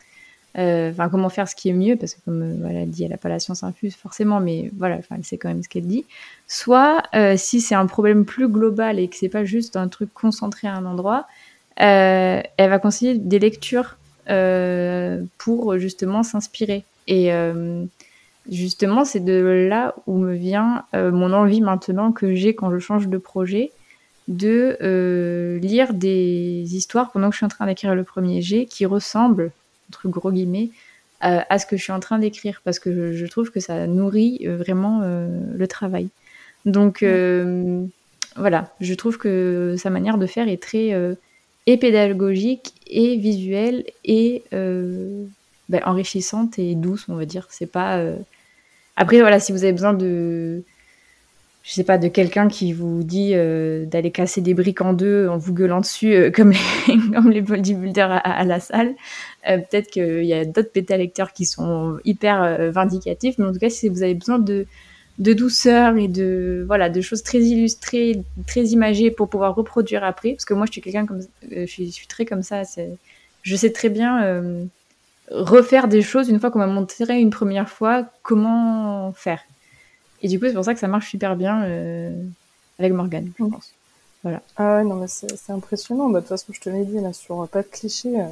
Euh, 0.59 0.93
comment 1.11 1.29
faire 1.29 1.49
ce 1.49 1.55
qui 1.55 1.69
est 1.69 1.75
mieux, 1.75 1.97
parce 1.97 2.15
que 2.15 2.21
comme 2.25 2.43
euh, 2.43 2.57
voilà, 2.61 2.87
dit, 2.87 3.05
elle 3.05 3.11
n'a 3.11 3.19
pas 3.19 3.29
la 3.29 3.39
science 3.39 3.63
infuse 3.63 3.95
forcément, 3.95 4.41
mais 4.41 4.71
voilà, 4.79 5.01
elle 5.11 5.25
sait 5.25 5.37
quand 5.37 5.49
même 5.49 5.63
ce 5.63 5.69
qu'elle 5.69 5.87
dit. 5.87 6.07
Soit, 6.49 7.03
euh, 7.15 7.35
si 7.37 7.61
c'est 7.61 7.75
un 7.75 7.87
problème 7.87 8.25
plus 8.25 8.49
global 8.49 8.99
et 8.99 9.09
que 9.09 9.17
c'est 9.17 9.29
pas 9.29 9.45
juste 9.45 9.77
un 9.77 9.89
truc 9.89 10.13
concentré 10.15 10.67
à 10.67 10.75
un 10.75 10.87
endroit, 10.87 11.27
elle 11.77 12.47
va 12.57 12.79
conseiller 12.79 13.19
des 13.19 13.39
lectures 13.39 13.99
pour 15.37 15.79
justement 15.79 16.23
s'inspirer. 16.23 16.85
Et 17.07 17.31
justement, 18.51 19.05
c'est 19.05 19.21
de 19.21 19.67
là 19.69 19.95
où 20.07 20.17
me 20.17 20.33
vient 20.33 20.87
mon 20.95 21.35
envie 21.35 21.61
maintenant 21.61 22.13
que 22.13 22.35
j'ai 22.35 22.55
quand 22.55 22.71
je 22.71 22.79
change 22.79 23.09
de 23.09 23.19
projet 23.19 23.73
de 24.27 25.59
lire 25.61 25.93
des 25.93 26.65
histoires 26.75 27.11
pendant 27.13 27.29
que 27.29 27.35
je 27.35 27.41
suis 27.41 27.47
en 27.47 27.51
train 27.51 27.67
d'écrire 27.67 27.95
le 27.95 28.05
premier 28.05 28.41
G 28.41 28.65
qui 28.65 28.87
ressemblent 28.87 29.53
entre 29.89 30.09
gros 30.09 30.33
guillemets, 30.33 30.71
euh, 31.25 31.41
à 31.49 31.59
ce 31.59 31.67
que 31.67 31.77
je 31.77 31.83
suis 31.83 31.93
en 31.93 32.01
train 32.01 32.19
d'écrire, 32.19 32.61
parce 32.65 32.79
que 32.79 33.13
je, 33.13 33.27
trouve 33.27 33.51
que 33.51 33.61
ça 33.61 33.87
nourrit 33.87 34.41
euh, 34.45 34.57
vraiment 34.57 35.01
euh, 35.03 35.29
le 35.55 35.67
travail. 35.67 36.09
Donc 36.67 37.05
voilà, 38.37 38.75
je 38.81 38.93
trouve 38.93 39.17
que 39.17 39.77
sa 39.79 39.89
manière 39.89 40.19
de 40.19 40.27
faire 40.27 40.47
est 40.49 40.63
très 40.63 40.93
et 41.67 41.77
pédagogique 41.79 42.75
et 42.87 43.17
visuelle 43.17 43.85
et 44.05 44.43
ben, 44.51 45.81
enrichissante 45.85 46.59
et 46.59 46.75
douce, 46.75 47.07
on 47.09 47.15
va 47.15 47.25
dire. 47.25 47.47
C'est 47.51 47.71
pas. 47.71 48.03
Après 48.97 49.21
voilà, 49.21 49.39
si 49.39 49.53
vous 49.53 49.63
avez 49.63 49.73
besoin 49.73 49.95
de 49.95 50.65
je 51.67 51.73
sais 51.73 51.83
pas, 51.83 51.99
de 51.99 52.07
quelqu'un 52.07 52.47
qui 52.47 52.73
vous 52.73 53.03
dit 53.03 53.33
euh, 53.35 53.87
d'aller 53.87 54.13
casser 54.13 54.41
des 54.41 54.55
briques 54.55 54.83
en 54.83 54.93
deux 54.93 55.27
en 55.27 55.37
vous 55.37 55.53
gueulant 55.53 55.81
dessus 55.81 56.15
euh, 56.15 56.31
comme, 56.31 56.53
les, 56.53 56.59
comme 57.13 57.29
les 57.29 57.41
bodybuilders 57.41 58.21
à, 58.23 58.45
la 58.45 58.61
salle. 58.61 58.95
Euh, 59.51 59.59
peut-être 59.59 59.91
qu'il 59.91 60.25
y 60.25 60.33
a 60.33 60.45
d'autres 60.45 60.71
bêta-lecteurs 60.73 61.33
qui 61.33 61.45
sont 61.45 61.99
hyper 62.05 62.71
vindicatifs, 62.71 63.39
mais 63.39 63.47
en 63.47 63.53
tout 63.53 63.59
cas, 63.59 63.69
si 63.69 63.89
vous 63.89 64.05
avez 64.05 64.15
besoin 64.15 64.39
de, 64.39 64.65
de 65.19 65.33
douceur 65.33 65.97
et 65.97 66.07
de, 66.07 66.65
voilà, 66.69 66.89
de 66.89 67.01
choses 67.01 67.25
très 67.25 67.41
illustrées, 67.41 68.23
très 68.47 68.67
imagées 68.67 69.11
pour 69.11 69.29
pouvoir 69.29 69.57
reproduire 69.57 70.05
après, 70.05 70.35
parce 70.35 70.45
que 70.45 70.55
moi, 70.55 70.67
je 70.67 70.73
suis 70.73 70.81
quelqu'un 70.81 71.05
comme, 71.05 71.21
je 71.51 71.67
je, 71.67 71.67
suis, 71.67 72.07
très 72.07 72.27
comme 72.27 72.45
ça, 72.45 72.63
je 73.43 73.57
sais 73.57 73.73
très 73.73 73.89
bien 73.89 74.69
refaire 75.33 75.89
des 75.89 76.03
choses 76.03 76.29
une 76.29 76.39
fois 76.39 76.53
qu'on 76.53 76.61
m'a 76.61 76.69
montré 76.69 77.19
une 77.19 77.31
première 77.31 77.69
fois 77.69 78.07
comment 78.23 79.13
faire. 79.15 79.41
Et 80.27 80.29
du 80.29 80.41
coup, 80.41 80.47
c'est 80.47 80.55
pour 80.55 80.65
ça 80.65 80.75
que 80.75 80.81
ça 80.81 80.89
marche 80.89 81.09
super 81.09 81.37
bien 81.37 81.63
euh, 81.63 82.11
avec 82.81 82.93
Morgane, 82.93 83.31
je 83.39 83.45
pense. 83.45 83.73
Voilà. 84.25 84.43
Ah 84.57 84.79
ouais, 84.79 84.85
non, 84.85 84.97
mais 84.97 85.07
c'est 85.07 85.53
impressionnant. 85.53 86.09
Bah, 86.09 86.19
de 86.19 86.25
toute 86.25 86.31
façon, 86.31 86.53
je 86.53 86.61
te 86.61 86.69
l'ai 86.69 86.85
dit, 86.85 87.01
là, 87.01 87.13
sur 87.13 87.47
pas 87.47 87.63
de 87.63 87.69
clichés. 87.69 88.21
Euh... 88.21 88.27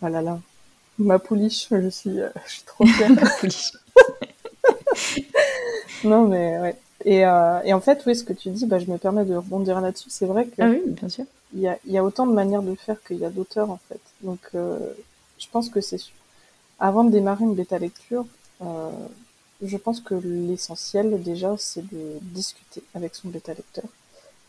Oh 0.00 0.06
là 0.06 0.22
là. 0.22 0.38
Ma 1.00 1.18
pouliche, 1.18 1.66
je 1.72 1.88
suis, 1.88 2.20
euh, 2.20 2.28
je 2.46 2.52
suis 2.52 2.62
trop 2.62 2.86
fière. 2.86 3.10
Ma 3.10 3.28
pouliche. 3.40 3.72
non, 6.04 6.28
mais 6.28 6.56
ouais. 6.60 6.76
Et, 7.04 7.26
euh, 7.26 7.60
et, 7.64 7.74
en 7.74 7.80
fait, 7.80 8.04
oui, 8.06 8.14
ce 8.14 8.22
que 8.22 8.32
tu 8.32 8.50
dis, 8.50 8.64
bah, 8.64 8.78
je 8.78 8.88
me 8.88 8.96
permets 8.96 9.24
de 9.24 9.34
rebondir 9.34 9.80
là-dessus. 9.80 10.10
C'est 10.10 10.26
vrai 10.26 10.46
que. 10.46 10.62
Ah 10.62 10.68
oui, 10.68 10.82
bien 10.86 11.08
sûr. 11.08 11.24
Il 11.52 11.62
y 11.62 11.66
a, 11.66 11.78
y 11.84 11.98
a 11.98 12.04
autant 12.04 12.28
de 12.28 12.32
manières 12.32 12.62
de 12.62 12.76
faire 12.76 13.02
qu'il 13.02 13.18
y 13.18 13.24
a 13.24 13.30
d'auteurs, 13.30 13.72
en 13.72 13.80
fait. 13.88 14.00
Donc, 14.20 14.38
euh, 14.54 14.78
je 15.36 15.46
pense 15.50 15.68
que 15.68 15.80
c'est. 15.80 15.98
Avant 16.78 17.02
de 17.02 17.10
démarrer 17.10 17.42
une 17.42 17.56
bêta 17.56 17.76
lecture, 17.80 18.24
euh, 18.62 18.90
je 19.62 19.76
pense 19.76 20.00
que 20.00 20.14
l'essentiel 20.14 21.22
déjà, 21.22 21.56
c'est 21.58 21.82
de 21.82 22.18
discuter 22.22 22.82
avec 22.94 23.14
son 23.14 23.28
bêta 23.28 23.54
lecteur 23.54 23.84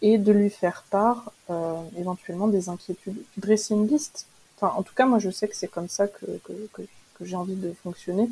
et 0.01 0.18
de 0.18 0.32
lui 0.32 0.49
faire 0.49 0.84
part 0.89 1.32
euh, 1.49 1.82
éventuellement 1.97 2.47
des 2.47 2.70
inquiétudes. 2.70 3.22
Dresser 3.38 3.74
une 3.74 3.88
liste. 3.88 4.28
Enfin, 4.58 4.74
en 4.78 4.84
tout 4.84 4.93
cas, 4.93 5.06
moi, 5.06 5.20
je 5.20 5.30
sais 5.30 5.47
que 5.47 5.56
c'est 5.56 5.68
comme 5.68 5.89
ça 5.89 6.08
que, 6.08 6.26
que, 6.43 6.53
que, 6.74 6.84
j'ai 7.22 7.36
envie 7.36 7.56
de 7.56 7.74
fonctionner. 7.84 8.30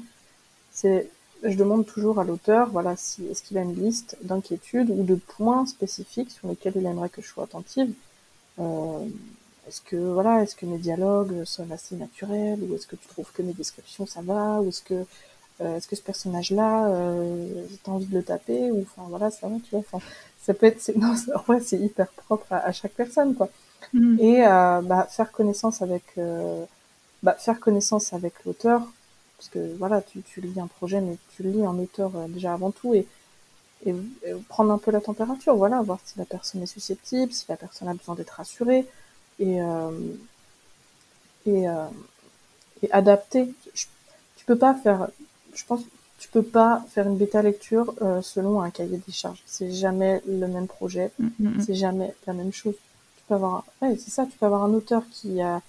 C'est, 0.72 1.10
je 1.44 1.56
demande 1.56 1.86
toujours 1.86 2.20
à 2.20 2.24
l'auteur, 2.24 2.70
voilà, 2.70 2.96
si 2.98 3.26
est-ce 3.28 3.44
qu'il 3.44 3.58
a 3.58 3.62
une 3.62 3.76
liste 3.76 4.18
d'inquiétudes 4.24 4.90
ou 4.90 5.04
de 5.04 5.16
points 5.16 5.66
spécifiques 5.66 6.32
sur 6.32 6.48
lesquels 6.48 6.74
il 6.76 6.86
aimerait 6.86 7.10
que 7.10 7.22
je 7.22 7.28
sois 7.28 7.46
attentive? 7.46 7.94
Euh, 8.60 9.06
est-ce 9.68 9.82
que 9.82 9.96
voilà, 9.96 10.44
est-ce 10.44 10.56
que 10.56 10.66
mes 10.66 10.78
dialogues 10.78 11.44
sont 11.46 11.70
assez 11.72 11.96
naturels 11.96 12.60
ou 12.62 12.76
est-ce 12.76 12.88
que 12.88 12.96
tu 12.96 13.08
trouves 13.08 13.32
que 13.34 13.42
mes 13.42 13.54
descriptions 13.54 14.06
ça 14.06 14.22
va 14.22 14.62
ou 14.62 14.70
est-ce 14.70 14.82
que 14.82 15.06
est-ce 15.60 15.88
que 15.88 15.96
ce 15.96 16.02
personnage-là, 16.02 16.88
euh, 16.88 17.66
j'ai 17.70 17.92
envie 17.92 18.06
de 18.06 18.18
le 18.18 18.24
taper 18.24 18.72
ou 18.72 18.82
enfin 18.82 19.08
voilà, 19.10 19.32
ça 19.32 19.48
va, 19.48 19.56
tu 19.64 19.72
vois. 19.72 19.80
Enfin, 19.80 20.00
ça 20.42 20.54
peut 20.54 20.66
être, 20.66 20.82
c'est, 20.82 20.98
non, 20.98 21.16
en 21.36 21.42
vrai, 21.42 21.60
c'est 21.62 21.78
hyper 21.78 22.08
propre 22.10 22.52
à, 22.52 22.58
à, 22.58 22.72
chaque 22.72 22.94
personne, 22.94 23.36
quoi. 23.36 23.50
Mmh. 23.94 24.20
Et 24.20 24.48
euh, 24.48 24.82
bah, 24.82 25.08
faire 25.10 25.32
connaissance 25.32 25.82
avec 25.82 26.04
euh, 26.18 26.66
bah, 27.24 27.36
faire 27.40 27.60
connaissance 27.60 28.12
avec 28.14 28.34
l'auteur, 28.46 28.82
parce 29.38 29.50
que 29.50 29.76
voilà, 29.78 30.02
tu, 30.02 30.22
tu 30.22 30.42
lis 30.42 30.60
un 30.60 30.68
projet, 30.68 31.00
mais 31.02 31.18
tu 31.36 31.44
lis 31.44 31.66
un 31.66 31.80
auteur 31.80 32.12
euh, 32.16 32.28
déjà 32.28 32.54
avant 32.54 32.72
tout, 32.72 32.94
et, 32.94 33.08
et, 33.86 33.96
prendre 34.50 34.72
un 34.74 34.78
peu 34.78 34.92
la 34.92 35.00
température, 35.02 35.56
voilà, 35.56 35.82
voir 35.82 36.00
si 36.04 36.20
la 36.20 36.26
personne 36.26 36.62
est 36.62 36.68
susceptible, 36.68 37.32
si 37.32 37.46
la 37.48 37.56
personne 37.56 37.88
a 37.88 37.94
besoin 37.94 38.16
d'être 38.16 38.32
rassurée, 38.32 38.86
et, 39.40 39.62
euh, 39.62 39.92
et, 41.46 41.70
euh, 41.70 41.86
et 42.82 42.92
adapter. 42.92 43.54
tu 43.74 44.46
peux 44.46 44.58
pas 44.58 44.74
faire, 44.74 45.08
je 45.54 45.66
pense, 45.66 45.82
tu 46.20 46.30
peux 46.30 46.44
pas 46.44 46.84
faire 46.90 47.08
une 47.08 47.18
bêta 47.18 47.42
lecture 47.42 47.94
euh, 48.02 48.22
selon 48.22 48.62
un 48.62 48.70
cahier 48.70 49.02
des 49.06 49.12
charges. 49.12 49.44
C'est 49.46 49.72
jamais 49.72 50.22
le 50.28 50.48
même 50.48 50.68
projet, 50.68 51.12
mm, 51.20 51.28
mm, 51.40 51.48
mm. 51.48 51.62
c'est 51.66 51.76
jamais 51.76 52.14
la 52.28 52.34
même 52.34 52.54
chose. 52.54 52.76
Tu 53.18 53.24
peux 53.28 53.36
avoir, 53.36 53.66
ouais, 53.82 53.98
c'est 53.98 54.12
ça, 54.12 54.26
tu 54.26 54.38
peux 54.38 54.46
avoir 54.46 54.64
un 54.64 54.74
auteur 54.74 55.04
qui 55.12 55.42
a, 55.42 55.62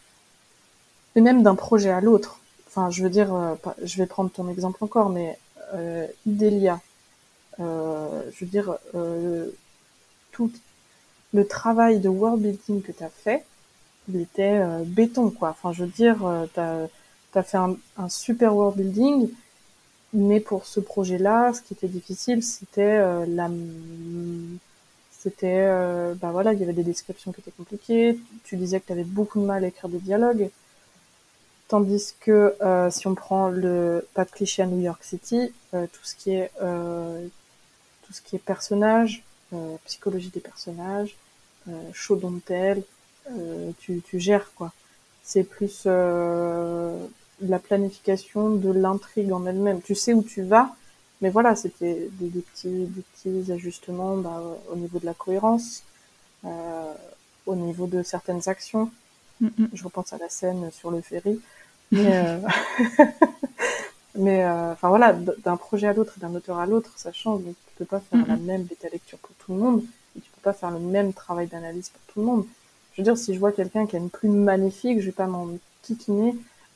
et 1.16 1.20
même 1.20 1.42
d'un 1.42 1.54
projet 1.54 1.90
à 1.90 2.00
l'autre. 2.00 2.40
Enfin, 2.66 2.90
je 2.90 3.02
veux 3.02 3.10
dire, 3.10 3.34
euh, 3.34 3.54
je 3.82 3.98
vais 3.98 4.06
prendre 4.06 4.30
ton 4.30 4.48
exemple 4.48 4.82
encore, 4.82 5.08
mais 5.08 5.38
euh, 5.74 6.06
Idélia, 6.26 6.80
euh, 7.60 8.22
je 8.32 8.44
veux 8.44 8.50
dire, 8.50 8.76
euh, 8.94 9.50
tout 10.32 10.52
le 11.32 11.46
travail 11.46 12.00
de 12.00 12.08
world 12.08 12.42
building 12.42 12.82
que 12.82 12.92
tu 12.92 13.02
as 13.02 13.08
fait, 13.08 13.44
il 14.08 14.20
était 14.20 14.62
béton, 14.84 15.30
quoi. 15.30 15.50
Enfin, 15.50 15.72
je 15.72 15.84
veux 15.84 15.90
dire, 15.90 16.18
tu 16.52 16.60
as, 16.60 17.42
fait 17.42 17.56
un, 17.56 17.76
un 17.96 18.08
super 18.08 18.54
world 18.54 18.76
building, 18.76 19.30
mais 20.14 20.38
pour 20.38 20.64
ce 20.64 20.80
projet-là, 20.80 21.52
ce 21.52 21.60
qui 21.60 21.74
était 21.74 21.88
difficile, 21.88 22.42
c'était 22.42 22.82
euh, 22.82 23.26
la, 23.26 23.50
c'était, 25.10 25.66
euh, 25.66 26.14
bah 26.14 26.30
voilà, 26.30 26.52
il 26.52 26.60
y 26.60 26.62
avait 26.62 26.72
des 26.72 26.84
descriptions 26.84 27.32
qui 27.32 27.40
étaient 27.40 27.50
compliquées. 27.50 28.18
Tu 28.44 28.56
disais 28.56 28.80
que 28.80 28.86
tu 28.86 28.92
avais 28.92 29.04
beaucoup 29.04 29.40
de 29.40 29.44
mal 29.44 29.64
à 29.64 29.66
écrire 29.66 29.90
des 29.90 29.98
dialogues. 29.98 30.50
Tandis 31.66 32.14
que 32.20 32.54
euh, 32.62 32.90
si 32.90 33.08
on 33.08 33.14
prend 33.14 33.48
le 33.48 34.06
pas 34.14 34.24
de 34.24 34.30
cliché 34.30 34.62
à 34.62 34.66
New 34.66 34.80
York 34.80 35.02
City, 35.02 35.52
tout 35.72 36.04
ce 36.04 36.14
qui 36.14 36.32
est 36.32 36.50
tout 36.58 38.12
ce 38.12 38.20
qui 38.20 38.36
est 38.36 38.38
personnage, 38.38 39.24
psychologie 39.84 40.28
des 40.28 40.40
personnages, 40.40 41.16
show 41.92 42.16
don't 42.16 42.40
tell, 42.44 42.82
tu, 43.80 44.02
tu 44.02 44.20
gères 44.20 44.52
quoi. 44.54 44.72
C'est 45.22 45.44
plus 45.44 45.88
la 47.40 47.58
planification 47.58 48.50
de 48.50 48.70
l'intrigue 48.70 49.32
en 49.32 49.46
elle-même. 49.46 49.82
Tu 49.82 49.94
sais 49.94 50.14
où 50.14 50.22
tu 50.22 50.42
vas, 50.42 50.74
mais 51.20 51.30
voilà, 51.30 51.56
c'était 51.56 52.08
des, 52.12 52.28
petits, 52.40 52.86
des 52.86 53.02
petits 53.02 53.52
ajustements 53.52 54.16
bah, 54.16 54.42
au 54.70 54.76
niveau 54.76 54.98
de 54.98 55.06
la 55.06 55.14
cohérence, 55.14 55.82
euh, 56.44 56.92
au 57.46 57.56
niveau 57.56 57.86
de 57.86 58.02
certaines 58.02 58.48
actions. 58.48 58.90
Je 59.72 59.84
repense 59.84 60.12
à 60.12 60.18
la 60.18 60.28
scène 60.28 60.70
sur 60.70 60.90
le 60.90 61.00
ferry. 61.00 61.40
Mais, 61.92 62.16
euh, 62.16 62.38
mais 64.16 64.42
euh, 64.42 64.72
enfin 64.72 64.88
voilà, 64.88 65.12
d'un 65.12 65.56
projet 65.56 65.86
à 65.86 65.92
l'autre, 65.92 66.14
d'un 66.18 66.34
auteur 66.34 66.58
à 66.58 66.66
l'autre, 66.66 66.90
ça 66.96 67.12
change. 67.12 67.42
Donc, 67.42 67.54
tu 67.66 67.74
peux 67.76 67.84
pas 67.84 68.00
faire 68.00 68.26
la 68.26 68.36
même 68.36 68.62
bêta 68.62 68.88
lecture 68.88 69.18
pour 69.18 69.34
tout 69.36 69.52
le 69.52 69.60
monde, 69.60 69.84
et 70.16 70.20
tu 70.20 70.30
peux 70.30 70.40
pas 70.40 70.54
faire 70.54 70.70
le 70.70 70.80
même 70.80 71.12
travail 71.12 71.46
d'analyse 71.46 71.90
pour 71.90 72.00
tout 72.08 72.20
le 72.20 72.26
monde. 72.26 72.46
Je 72.92 73.02
veux 73.02 73.04
dire, 73.04 73.18
si 73.18 73.34
je 73.34 73.38
vois 73.38 73.52
quelqu'un 73.52 73.86
qui 73.86 73.94
a 73.96 73.98
une 73.98 74.10
plume 74.10 74.42
magnifique, 74.42 75.00
je 75.00 75.06
vais 75.06 75.12
pas 75.12 75.26
m'en 75.26 75.48
kikiner 75.82 76.34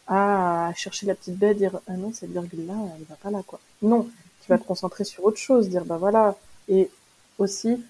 à 0.09 0.73
chercher 0.75 1.07
la 1.07 1.15
petite 1.15 1.37
bête, 1.37 1.59
dire 1.59 1.81
ah 1.87 1.93
non 1.93 2.13
cette 2.13 2.31
virgule 2.31 2.67
là 2.67 2.75
elle 2.97 3.05
va 3.05 3.17
pas 3.17 3.31
là 3.31 3.43
quoi. 3.47 3.61
Non, 3.83 4.09
tu 4.41 4.49
vas 4.49 4.59
te 4.59 4.65
concentrer 4.65 5.05
sur 5.05 5.25
autre 5.25 5.39
chose, 5.39 5.69
dire 5.69 5.85
bah 5.85 5.99
voilà. 5.99 6.37
Et 6.69 6.91
aussi, 7.39 7.83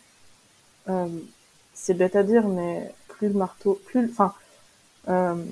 euh, 0.88 1.08
c'est 1.74 1.94
bête 1.94 2.16
à 2.16 2.22
dire, 2.22 2.46
mais 2.48 2.92
plus 3.08 3.28
le 3.28 3.34
marteau, 3.34 3.80
plus, 3.86 4.10
enfin, 4.10 4.34
euh, 5.08 5.44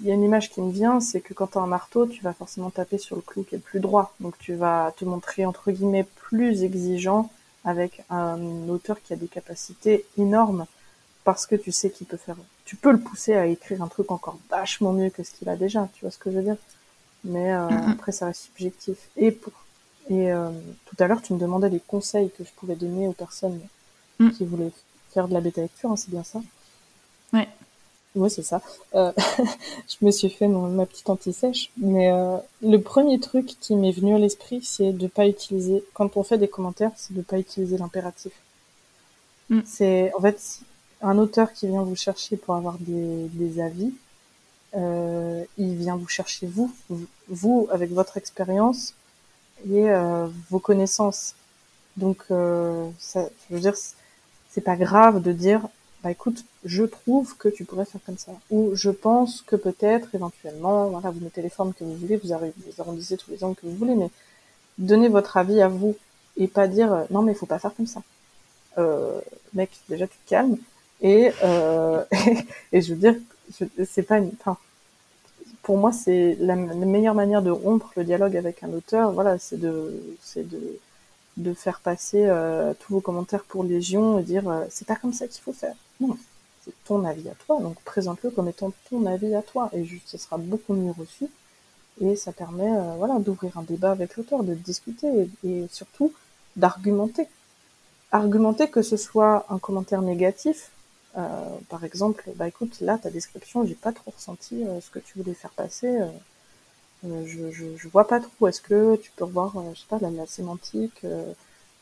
il 0.00 0.06
y 0.06 0.10
a 0.10 0.14
une 0.14 0.22
image 0.22 0.50
qui 0.50 0.60
me 0.60 0.70
vient, 0.70 1.00
c'est 1.00 1.20
que 1.20 1.34
quand 1.34 1.48
tu 1.48 1.58
as 1.58 1.60
un 1.60 1.66
marteau, 1.66 2.06
tu 2.06 2.22
vas 2.22 2.32
forcément 2.32 2.70
taper 2.70 2.98
sur 2.98 3.16
le 3.16 3.22
clou 3.22 3.42
qui 3.42 3.56
est 3.56 3.58
plus 3.58 3.80
droit. 3.80 4.14
Donc 4.20 4.38
tu 4.38 4.54
vas 4.54 4.92
te 4.96 5.04
montrer 5.04 5.46
entre 5.46 5.72
guillemets 5.72 6.06
plus 6.16 6.62
exigeant 6.62 7.30
avec 7.64 8.04
un 8.08 8.68
auteur 8.68 9.02
qui 9.02 9.12
a 9.12 9.16
des 9.16 9.28
capacités 9.28 10.06
énormes 10.16 10.66
parce 11.24 11.46
que 11.46 11.56
tu 11.56 11.72
sais 11.72 11.90
qu'il 11.90 12.06
peut 12.06 12.16
faire 12.16 12.36
tu 12.70 12.76
peux 12.76 12.92
le 12.92 13.00
pousser 13.00 13.34
à 13.34 13.46
écrire 13.46 13.82
un 13.82 13.88
truc 13.88 14.12
encore 14.12 14.38
vachement 14.48 14.92
mieux 14.92 15.10
que 15.10 15.24
ce 15.24 15.32
qu'il 15.32 15.48
a 15.48 15.56
déjà, 15.56 15.88
tu 15.92 16.02
vois 16.02 16.12
ce 16.12 16.18
que 16.18 16.30
je 16.30 16.36
veux 16.36 16.44
dire? 16.44 16.56
Mais 17.24 17.52
euh, 17.52 17.66
après, 17.88 18.12
ça 18.12 18.26
reste 18.26 18.42
subjectif. 18.42 18.96
Et 19.16 19.32
pour 19.32 19.52
et 20.08 20.30
euh, 20.30 20.50
tout 20.86 20.94
à 21.00 21.08
l'heure, 21.08 21.20
tu 21.20 21.34
me 21.34 21.38
demandais 21.40 21.68
les 21.68 21.80
conseils 21.80 22.30
que 22.30 22.44
je 22.44 22.50
pouvais 22.52 22.76
donner 22.76 23.08
aux 23.08 23.12
personnes 23.12 23.60
mm. 24.20 24.30
qui 24.30 24.44
voulaient 24.44 24.70
faire 25.12 25.26
de 25.26 25.34
la 25.34 25.40
bêta 25.40 25.62
lecture, 25.62 25.90
hein, 25.90 25.96
c'est 25.96 26.12
bien 26.12 26.22
ça? 26.22 26.40
Ouais. 27.32 27.48
Oui, 28.14 28.30
c'est 28.30 28.44
ça. 28.44 28.62
Euh, 28.94 29.10
je 29.88 30.06
me 30.06 30.12
suis 30.12 30.30
fait 30.30 30.46
mon, 30.46 30.68
ma 30.68 30.86
petite 30.86 31.10
anti-sèche. 31.10 31.72
Mais 31.76 32.12
euh, 32.12 32.36
le 32.62 32.76
premier 32.78 33.18
truc 33.18 33.56
qui 33.58 33.74
m'est 33.74 33.90
venu 33.90 34.14
à 34.14 34.18
l'esprit, 34.18 34.62
c'est 34.62 34.92
de 34.92 35.08
pas 35.08 35.26
utiliser, 35.26 35.82
quand 35.92 36.16
on 36.16 36.22
fait 36.22 36.38
des 36.38 36.48
commentaires, 36.48 36.92
c'est 36.94 37.14
de 37.14 37.22
pas 37.22 37.40
utiliser 37.40 37.78
l'impératif. 37.78 38.32
Mm. 39.48 39.60
C'est, 39.64 40.12
en 40.16 40.20
fait, 40.20 40.60
un 41.02 41.18
auteur 41.18 41.52
qui 41.52 41.66
vient 41.66 41.82
vous 41.82 41.96
chercher 41.96 42.36
pour 42.36 42.54
avoir 42.54 42.76
des, 42.78 43.60
avis, 43.60 43.92
euh, 44.76 45.44
il 45.56 45.76
vient 45.76 45.96
vous 45.96 46.08
chercher 46.08 46.46
vous, 46.46 46.72
vous 47.28 47.68
avec 47.70 47.90
votre 47.90 48.16
expérience 48.16 48.94
et 49.68 49.90
euh, 49.90 50.28
vos 50.50 50.58
connaissances. 50.58 51.34
Donc, 51.96 52.18
euh, 52.30 52.88
je 53.14 53.54
veux 53.54 53.60
dire, 53.60 53.74
c'est 54.50 54.60
pas 54.60 54.76
grave 54.76 55.22
de 55.22 55.32
dire, 55.32 55.66
bah 56.02 56.10
écoute, 56.10 56.44
je 56.64 56.84
trouve 56.84 57.36
que 57.36 57.48
tu 57.48 57.64
pourrais 57.64 57.84
faire 57.84 58.00
comme 58.04 58.18
ça, 58.18 58.32
ou 58.50 58.70
je 58.74 58.90
pense 58.90 59.42
que 59.42 59.56
peut-être, 59.56 60.14
éventuellement, 60.14 60.88
voilà, 60.88 61.10
vous 61.10 61.20
mettez 61.20 61.42
les 61.42 61.50
formes 61.50 61.72
que 61.74 61.84
vous 61.84 61.96
voulez, 61.96 62.16
vous, 62.16 62.32
arrondissez 62.78 63.16
tous 63.16 63.30
les 63.30 63.42
angles 63.44 63.56
que 63.56 63.66
vous 63.66 63.76
voulez, 63.76 63.94
mais 63.94 64.10
donnez 64.78 65.08
votre 65.08 65.36
avis 65.36 65.60
à 65.60 65.68
vous 65.68 65.96
et 66.36 66.48
pas 66.48 66.68
dire, 66.68 67.06
non 67.10 67.22
mais 67.22 67.32
il 67.32 67.34
faut 67.34 67.46
pas 67.46 67.58
faire 67.58 67.74
comme 67.74 67.86
ça. 67.86 68.02
Euh, 68.78 69.20
mec, 69.52 69.70
déjà 69.88 70.06
tu 70.06 70.16
te 70.16 70.28
calmes 70.28 70.56
et, 71.02 71.30
euh, 71.42 72.04
et 72.72 72.80
je 72.82 72.94
veux 72.94 73.00
dire, 73.00 73.16
c'est 73.84 74.02
pas 74.02 74.18
une. 74.18 74.32
Enfin, 74.40 74.56
pour 75.62 75.76
moi, 75.76 75.92
c'est 75.92 76.36
la, 76.40 76.56
meilleure 76.56 77.14
manière 77.14 77.42
de 77.42 77.50
rompre 77.50 77.92
le 77.96 78.04
dialogue 78.04 78.36
avec 78.36 78.62
un 78.62 78.72
auteur. 78.72 79.12
Voilà, 79.12 79.38
c'est 79.38 79.58
de, 79.58 80.02
c'est 80.22 80.48
de, 80.48 80.78
de 81.36 81.54
faire 81.54 81.80
passer 81.80 82.26
euh, 82.26 82.74
tous 82.78 82.94
vos 82.94 83.00
commentaires 83.00 83.44
pour 83.44 83.64
légion 83.64 84.18
et 84.18 84.22
dire 84.22 84.48
euh, 84.48 84.64
c'est 84.70 84.86
pas 84.86 84.96
comme 84.96 85.12
ça 85.12 85.26
qu'il 85.28 85.42
faut 85.42 85.52
faire. 85.52 85.74
Non, 86.00 86.16
c'est 86.64 86.72
ton 86.84 87.04
avis 87.04 87.28
à 87.28 87.34
toi. 87.46 87.60
Donc 87.60 87.80
présente-le 87.82 88.30
comme 88.30 88.48
étant 88.48 88.72
ton 88.88 89.06
avis 89.06 89.34
à 89.34 89.42
toi 89.42 89.70
et 89.72 89.84
juste, 89.84 90.08
ce 90.08 90.18
sera 90.18 90.38
beaucoup 90.38 90.74
mieux 90.74 90.92
reçu. 90.92 91.26
Et 92.00 92.16
ça 92.16 92.32
permet, 92.32 92.70
euh, 92.70 92.94
voilà, 92.96 93.18
d'ouvrir 93.18 93.58
un 93.58 93.62
débat 93.62 93.90
avec 93.90 94.16
l'auteur, 94.16 94.42
de 94.42 94.54
discuter 94.54 95.28
et 95.44 95.66
surtout 95.70 96.12
d'argumenter. 96.56 97.28
Argumenter 98.12 98.68
que 98.68 98.82
ce 98.82 98.96
soit 98.96 99.46
un 99.50 99.58
commentaire 99.58 100.02
négatif 100.02 100.70
par 101.14 101.84
exemple, 101.84 102.24
bah 102.36 102.48
écoute, 102.48 102.80
là, 102.80 102.98
ta 102.98 103.10
description, 103.10 103.66
j'ai 103.66 103.74
pas 103.74 103.92
trop 103.92 104.12
ressenti 104.16 104.64
euh, 104.64 104.80
ce 104.80 104.90
que 104.90 104.98
tu 104.98 105.18
voulais 105.18 105.34
faire 105.34 105.50
passer. 105.50 105.88
Euh, 107.04 107.24
je, 107.26 107.50
je, 107.50 107.76
je, 107.76 107.88
vois 107.88 108.06
pas 108.06 108.20
trop. 108.20 108.46
Est-ce 108.48 108.60
que 108.60 108.96
tu 108.96 109.10
peux 109.16 109.24
revoir, 109.24 109.54
je 109.74 109.80
sais 109.80 109.86
pas, 109.88 109.98
la, 109.98 110.26
sémantique, 110.26 111.04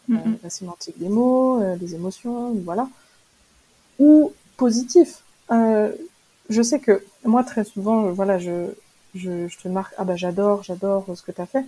la 0.08 0.50
sémantique 0.50 0.98
des 0.98 1.08
mots, 1.08 1.60
des 1.76 1.94
émotions, 1.94 2.52
voilà. 2.64 2.88
Ou 3.98 4.32
positif. 4.56 5.22
je 5.50 6.62
sais 6.62 6.78
que 6.78 7.04
moi, 7.24 7.42
très 7.42 7.64
souvent, 7.64 8.12
voilà, 8.12 8.38
je, 8.38 8.70
je, 9.14 9.48
je 9.48 9.58
te 9.58 9.66
marque, 9.66 9.92
ah 9.98 10.04
bah 10.04 10.14
j'adore, 10.14 10.62
j'adore 10.62 11.04
ce 11.16 11.22
que 11.22 11.32
tu 11.32 11.40
as 11.40 11.46
fait. 11.46 11.64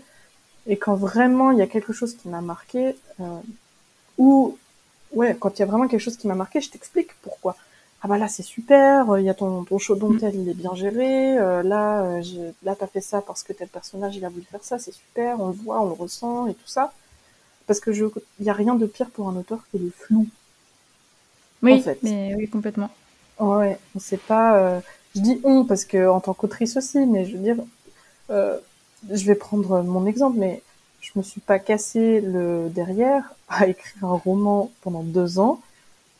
Et 0.66 0.76
quand 0.76 0.94
vraiment 0.94 1.50
il 1.50 1.58
y 1.58 1.62
a 1.62 1.66
quelque 1.66 1.92
chose 1.92 2.14
qui 2.16 2.28
m'a 2.28 2.40
marqué, 2.40 2.94
ou 4.16 4.56
ouais, 5.12 5.36
quand 5.38 5.58
il 5.58 5.60
y 5.60 5.62
a 5.62 5.66
vraiment 5.66 5.88
quelque 5.88 6.00
chose 6.00 6.16
qui 6.16 6.26
m'a 6.26 6.34
marqué, 6.34 6.60
je 6.60 6.70
t'explique 6.70 7.14
pourquoi. 7.22 7.56
Ah 8.02 8.08
bah 8.08 8.16
là 8.16 8.28
c'est 8.28 8.42
super, 8.42 9.18
il 9.18 9.24
y 9.26 9.28
a 9.28 9.34
ton, 9.34 9.64
ton 9.64 9.76
chaudron 9.78 10.16
tel, 10.16 10.34
il 10.34 10.48
est 10.48 10.54
bien 10.54 10.74
géré, 10.74 11.36
euh, 11.38 11.62
là 11.62 12.02
euh, 12.04 12.52
là 12.62 12.74
t'as 12.74 12.86
fait 12.86 13.02
ça 13.02 13.20
parce 13.20 13.42
que 13.42 13.52
tel 13.52 13.68
personnage 13.68 14.16
il 14.16 14.24
a 14.24 14.30
voulu 14.30 14.46
faire 14.50 14.64
ça, 14.64 14.78
c'est 14.78 14.92
super, 14.92 15.38
on 15.38 15.48
le 15.48 15.52
voit, 15.52 15.82
on 15.82 15.86
le 15.86 15.92
ressent 15.92 16.46
et 16.46 16.54
tout 16.54 16.66
ça. 16.66 16.92
Parce 17.66 17.78
que 17.78 17.92
je, 17.92 18.06
il 18.40 18.46
y 18.46 18.50
a 18.50 18.54
rien 18.54 18.74
de 18.74 18.86
pire 18.86 19.10
pour 19.10 19.28
un 19.28 19.36
auteur 19.36 19.60
que 19.70 19.78
le 19.78 19.90
flou. 19.90 20.26
Oui, 21.62 21.74
en 21.74 21.80
fait. 21.80 21.98
mais 22.02 22.34
oui 22.36 22.48
complètement. 22.48 22.90
Ouais, 23.38 23.78
on 23.94 23.98
sait 23.98 24.16
pas. 24.16 24.56
Euh, 24.58 24.80
je 25.14 25.20
dis 25.20 25.40
on 25.44 25.64
parce 25.64 25.84
que 25.84 26.08
en 26.08 26.20
tant 26.20 26.34
qu'autrice 26.34 26.76
aussi, 26.76 27.04
mais 27.06 27.26
je 27.26 27.36
veux 27.36 27.42
dire, 27.42 27.56
euh, 28.30 28.58
je 29.10 29.24
vais 29.26 29.34
prendre 29.34 29.82
mon 29.82 30.06
exemple, 30.06 30.38
mais 30.38 30.62
je 31.00 31.12
me 31.16 31.22
suis 31.22 31.40
pas 31.40 31.58
cassé 31.58 32.20
le 32.20 32.68
derrière 32.68 33.34
à 33.48 33.66
écrire 33.66 34.04
un 34.04 34.16
roman 34.16 34.70
pendant 34.82 35.02
deux 35.02 35.38
ans 35.38 35.60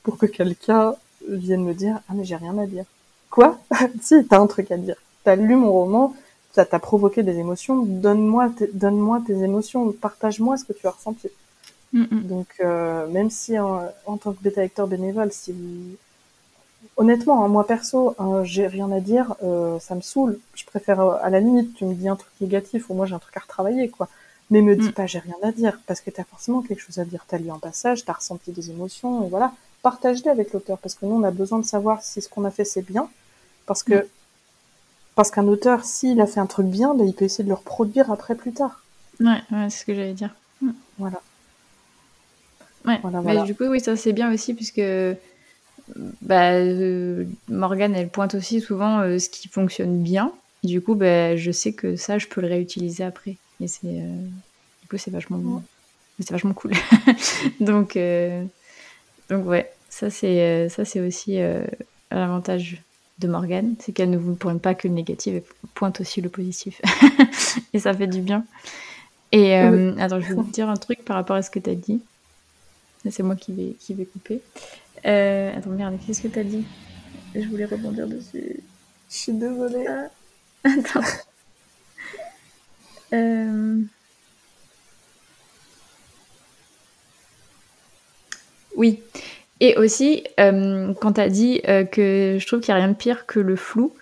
pour 0.03 0.19
que 0.19 0.27
quelqu'un 0.27 0.95
vienne 1.29 1.65
me 1.65 1.75
dire 1.75 2.01
ah 2.09 2.13
mais 2.15 2.25
j'ai 2.25 2.37
rien 2.37 2.57
à 2.59 2.67
dire. 2.67 2.85
Quoi? 3.31 3.59
Si 4.01 4.27
t'as 4.27 4.39
un 4.41 4.47
truc 4.47 4.71
à 4.71 4.77
dire. 4.77 4.97
T'as 5.25 5.37
lu 5.37 5.55
mon 5.55 5.73
roman, 5.73 6.15
ça 6.53 6.65
t'a 6.65 6.79
provoqué 6.79 7.23
des 7.23 7.39
émotions. 7.39 7.85
Donne-moi, 7.85 8.51
donne-moi 8.73 9.23
tes 9.27 9.39
émotions. 9.43 9.93
Partage-moi 9.93 10.57
ce 10.57 10.65
que 10.65 10.73
tu 10.73 10.87
as 10.87 10.91
ressenti. 10.91 11.29
Donc 11.93 12.47
euh, 12.61 13.07
même 13.09 13.31
si 13.31 13.59
en, 13.59 13.89
tant 14.07 14.33
que 14.33 14.43
bêta 14.43 14.61
lecteur 14.61 14.87
bénévole, 14.87 15.33
si 15.33 15.55
honnêtement, 16.97 17.45
hein, 17.45 17.49
moi 17.49 17.67
perso, 17.67 18.15
hein, 18.19 18.45
j'ai 18.45 18.67
rien 18.67 18.91
à 18.93 19.01
dire, 19.01 19.35
euh, 19.43 19.79
ça 19.81 19.95
me 19.95 20.01
saoule. 20.01 20.39
Je 20.55 20.65
préfère, 20.65 21.01
euh, 21.01 21.17
à 21.21 21.31
la 21.31 21.41
limite, 21.41 21.75
tu 21.75 21.85
me 21.85 21.95
dis 21.95 22.09
un 22.09 22.17
truc 22.17 22.33
négatif 22.41 22.91
ou 22.91 22.95
moi 22.95 23.07
j'ai 23.07 23.15
un 23.15 23.19
truc 23.19 23.37
à 23.37 23.41
retravailler, 23.41 23.89
quoi. 23.89 24.09
Mais 24.51 24.63
me 24.63 24.75
dis 24.75 24.89
mm. 24.89 24.93
pas 24.93 25.07
j'ai 25.07 25.21
rien 25.21 25.37
à 25.43 25.53
dire, 25.53 25.79
parce 25.87 26.01
que 26.01 26.11
t'as 26.11 26.25
forcément 26.25 26.63
quelque 26.63 26.81
chose 26.81 26.99
à 26.99 27.05
dire. 27.05 27.25
T'as 27.29 27.39
lu 27.39 27.51
un 27.51 27.59
passage, 27.59 28.05
t'as 28.05 28.15
ressenti 28.15 28.53
des 28.53 28.71
émotions, 28.71 29.27
et 29.27 29.29
voilà. 29.29 29.53
Partage-les 29.83 30.31
avec 30.31 30.53
l'auteur, 30.53 30.79
parce 30.79 30.95
que 30.95 31.07
nous 31.07 31.15
on 31.15 31.23
a 31.23 31.31
besoin 31.31 31.59
de 31.59 31.65
savoir 31.65 32.03
si 32.03 32.21
ce 32.21 32.29
qu'on 32.29 32.45
a 32.45 32.51
fait 32.51 32.65
c'est 32.65 32.83
bien, 32.83 33.09
parce 33.67 33.83
que 33.83 33.95
mm. 33.95 34.09
parce 35.15 35.31
qu'un 35.31 35.47
auteur, 35.47 35.85
s'il 35.85 36.21
a 36.21 36.27
fait 36.27 36.41
un 36.41 36.47
truc 36.47 36.67
bien, 36.67 36.95
ben, 36.95 37.07
il 37.07 37.15
peut 37.15 37.25
essayer 37.25 37.45
de 37.45 37.49
le 37.49 37.55
reproduire 37.55 38.11
après 38.11 38.35
plus 38.35 38.53
tard. 38.53 38.83
Ouais, 39.21 39.41
ouais 39.53 39.71
c'est 39.71 39.81
ce 39.81 39.85
que 39.85 39.95
j'allais 39.95 40.15
dire. 40.15 40.35
Mm. 40.61 40.71
Voilà. 40.99 41.21
Ouais. 42.87 42.99
Mais 43.25 43.43
du 43.43 43.55
coup, 43.55 43.65
oui, 43.65 43.81
ça 43.81 43.97
c'est 43.97 44.13
bien 44.13 44.33
aussi, 44.33 44.55
puisque 44.55 44.81
bah, 46.23 46.53
euh, 46.53 47.25
Morgane, 47.49 47.95
elle 47.95 48.09
pointe 48.09 48.35
aussi 48.35 48.61
souvent 48.61 49.01
euh, 49.01 49.19
ce 49.19 49.29
qui 49.29 49.49
fonctionne 49.49 50.03
bien. 50.03 50.33
du 50.65 50.81
coup, 50.81 50.95
bah, 50.95 51.37
je 51.37 51.51
sais 51.51 51.73
que 51.73 51.97
ça, 51.97 52.19
je 52.19 52.27
peux 52.27 52.41
le 52.41 52.49
réutiliser 52.49 53.05
après. 53.05 53.37
Et 53.61 53.69
c'est, 53.69 53.87
euh, 53.87 54.27
du 54.83 54.89
coup, 54.89 54.99
c'est 54.99 55.11
vachement, 55.11 55.63
c'est 56.19 56.31
vachement 56.31 56.55
cool. 56.55 56.73
donc, 57.61 57.99
donc 59.29 59.47
ouais, 59.47 59.71
ça 59.89 60.11
c'est, 60.11 60.69
ça 60.69 60.85
c'est 60.85 61.01
aussi 61.01 61.39
l'avantage 62.11 62.83
de 63.19 63.29
Morgane, 63.29 63.75
c'est 63.79 63.93
qu'elle 63.93 64.11
ne 64.11 64.17
vous 64.17 64.35
pointe 64.35 64.63
pas 64.63 64.75
que 64.75 64.89
le 64.89 64.95
négatif, 64.95 65.35
elle 65.35 65.43
pointe 65.75 66.01
aussi 66.01 66.21
le 66.21 66.31
positif. 66.31 66.81
et 67.75 67.79
ça 67.79 67.93
fait 67.93 68.07
du 68.07 68.23
bien. 68.23 68.45
Et 69.33 69.55
attends, 69.55 70.21
je 70.21 70.29
vais 70.29 70.35
vous 70.35 70.51
dire 70.51 70.69
un 70.69 70.77
truc 70.77 71.05
par 71.05 71.17
rapport 71.17 71.37
à 71.37 71.43
ce 71.43 71.51
que 71.51 71.59
tu 71.59 71.71
as 71.71 71.75
dit. 71.75 72.01
C'est 73.09 73.23
moi 73.23 73.37
qui 73.37 73.53
vais, 73.53 73.77
qui 73.79 73.95
vais 73.95 74.05
couper. 74.05 74.43
Euh, 75.07 75.57
attends, 75.57 75.71
merde, 75.71 75.99
qu'est-ce 76.07 76.21
que 76.21 76.29
t'as 76.29 76.43
dit? 76.43 76.65
Je 77.35 77.49
voulais 77.49 77.65
rebondir 77.65 78.07
dessus. 78.07 78.61
Je 79.09 79.17
suis 79.17 79.33
désolée. 79.33 79.87
Ah. 79.89 80.09
Attends. 80.65 81.01
Euh, 83.13 83.79
oui. 88.77 89.01
Et 89.61 89.77
aussi, 89.77 90.25
euh, 90.39 90.95
quand 91.01 91.15
tu 91.15 91.21
as 91.21 91.29
dit 91.29 91.61
que 91.93 92.39
je 92.41 92.47
trouve 92.47 92.61
qu'il 92.61 92.73
n'y 92.75 92.81
a 92.81 92.85
rien 92.85 92.93
de 92.93 92.97
pire 92.97 93.27
que 93.27 93.41
le 93.41 93.57
flou, 93.57 93.95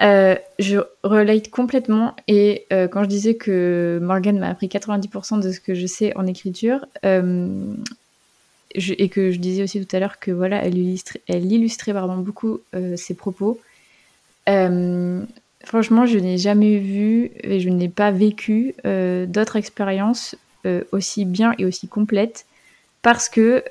je 0.00 0.78
relate 1.02 1.50
complètement. 1.50 2.16
Et 2.26 2.66
quand 2.70 3.04
je 3.04 3.08
disais 3.08 3.34
que 3.34 3.98
Morgan 4.02 4.38
m'a 4.38 4.48
appris 4.48 4.68
90% 4.68 5.42
de 5.42 5.52
ce 5.52 5.60
que 5.60 5.74
je 5.74 5.86
sais 5.86 6.16
en 6.16 6.26
écriture, 6.26 6.86
et 8.74 9.08
que 9.08 9.30
je 9.30 9.38
disais 9.38 9.62
aussi 9.62 9.84
tout 9.84 9.96
à 9.96 10.00
l'heure 10.00 10.18
que 10.18 10.30
voilà, 10.30 10.64
elle, 10.64 10.78
illustrait, 10.78 11.20
elle 11.28 11.50
illustrait 11.50 11.92
beaucoup 11.92 12.60
euh, 12.74 12.96
ses 12.96 13.14
propos. 13.14 13.60
Euh, 15.62 15.66
franchement, 15.66 16.06
je 16.06 16.18
n'ai 16.18 16.38
jamais 16.38 16.78
vu 16.78 17.30
et 17.42 17.60
je 17.60 17.68
n'ai 17.68 17.88
pas 17.88 18.10
vécu 18.10 18.74
euh, 18.84 19.26
d'autres 19.26 19.56
expériences 19.56 20.36
aussi 20.92 21.24
bien 21.24 21.54
et 21.58 21.64
aussi 21.64 21.88
complètes 21.88 22.46
parce 23.02 23.28
que, 23.28 23.64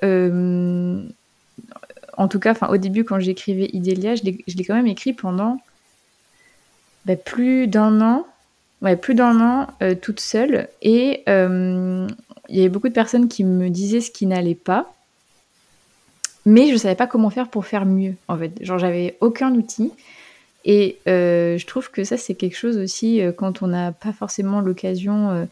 en 2.17 2.27
tout 2.27 2.39
cas, 2.39 2.53
au 2.67 2.75
début, 2.75 3.05
quand 3.05 3.17
j'écrivais 3.21 3.69
Idélia, 3.71 4.15
je 4.15 4.23
l'ai 4.25 4.65
quand 4.65 4.75
même 4.75 4.87
écrit 4.87 5.13
pendant 5.13 5.57
bah, 7.05 7.15
plus 7.15 7.67
d'un 7.67 8.01
an. 8.01 8.27
Ouais, 8.81 8.97
plus 8.97 9.15
d'un 9.15 9.39
an 9.39 9.67
toute 10.01 10.19
seule. 10.19 10.67
Et 10.81 11.23
il 11.27 12.09
y 12.49 12.59
avait 12.59 12.67
beaucoup 12.67 12.89
de 12.89 12.93
personnes 12.93 13.29
qui 13.29 13.45
me 13.45 13.69
disaient 13.69 14.01
ce 14.01 14.11
qui 14.11 14.25
n'allait 14.25 14.53
pas, 14.53 14.93
mais 16.45 16.67
je 16.67 16.73
ne 16.73 16.77
savais 16.77 16.95
pas 16.95 17.07
comment 17.07 17.29
faire 17.29 17.47
pour 17.47 17.65
faire 17.65 17.85
mieux, 17.85 18.15
en 18.27 18.37
fait. 18.37 18.51
Genre, 18.61 18.79
j'avais 18.79 19.17
aucun 19.21 19.53
outil. 19.53 19.91
Et 20.65 20.99
euh, 21.07 21.57
je 21.57 21.65
trouve 21.65 21.89
que 21.89 22.03
ça, 22.03 22.17
c'est 22.17 22.35
quelque 22.35 22.57
chose 22.57 22.77
aussi, 22.77 23.21
euh, 23.21 23.31
quand 23.31 23.61
on 23.63 23.67
n'a 23.67 23.91
pas 23.91 24.13
forcément 24.13 24.61
l'occasion, 24.61 25.47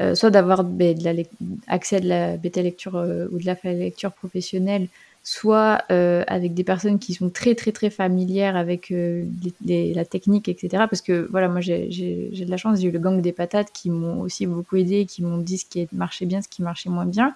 euh, 0.00 0.14
soit 0.14 0.30
d'avoir 0.30 0.64
ben, 0.64 0.96
accès 1.68 1.96
à 1.96 2.00
de 2.00 2.08
la 2.08 2.36
bêta 2.36 2.62
lecture 2.62 2.94
ou 2.94 3.38
de 3.38 3.46
la 3.46 3.56
lecture 3.72 4.12
professionnelle, 4.12 4.88
soit 5.24 5.84
avec 5.88 6.54
des 6.54 6.64
personnes 6.64 6.98
qui 6.98 7.14
sont 7.14 7.30
très, 7.30 7.54
très, 7.54 7.72
très 7.72 7.90
familières 7.90 8.56
avec 8.56 8.92
la 8.92 10.04
technique, 10.04 10.48
etc. 10.48 10.84
Parce 10.90 11.02
que, 11.02 11.28
voilà, 11.30 11.48
moi, 11.48 11.60
j'ai 11.60 11.88
de 11.88 12.50
la 12.50 12.56
chance, 12.56 12.80
j'ai 12.80 12.88
eu 12.88 12.90
le 12.90 12.98
gang 12.98 13.20
des 13.20 13.32
patates 13.32 13.70
qui 13.72 13.90
m'ont 13.90 14.22
aussi 14.22 14.46
beaucoup 14.46 14.76
aidé, 14.76 15.04
qui 15.04 15.22
m'ont 15.22 15.38
dit 15.38 15.58
ce 15.58 15.66
qui 15.66 15.86
marchait 15.92 16.26
bien, 16.26 16.40
ce 16.42 16.48
qui 16.48 16.62
marchait 16.62 16.90
moins 16.90 17.06
bien. 17.06 17.34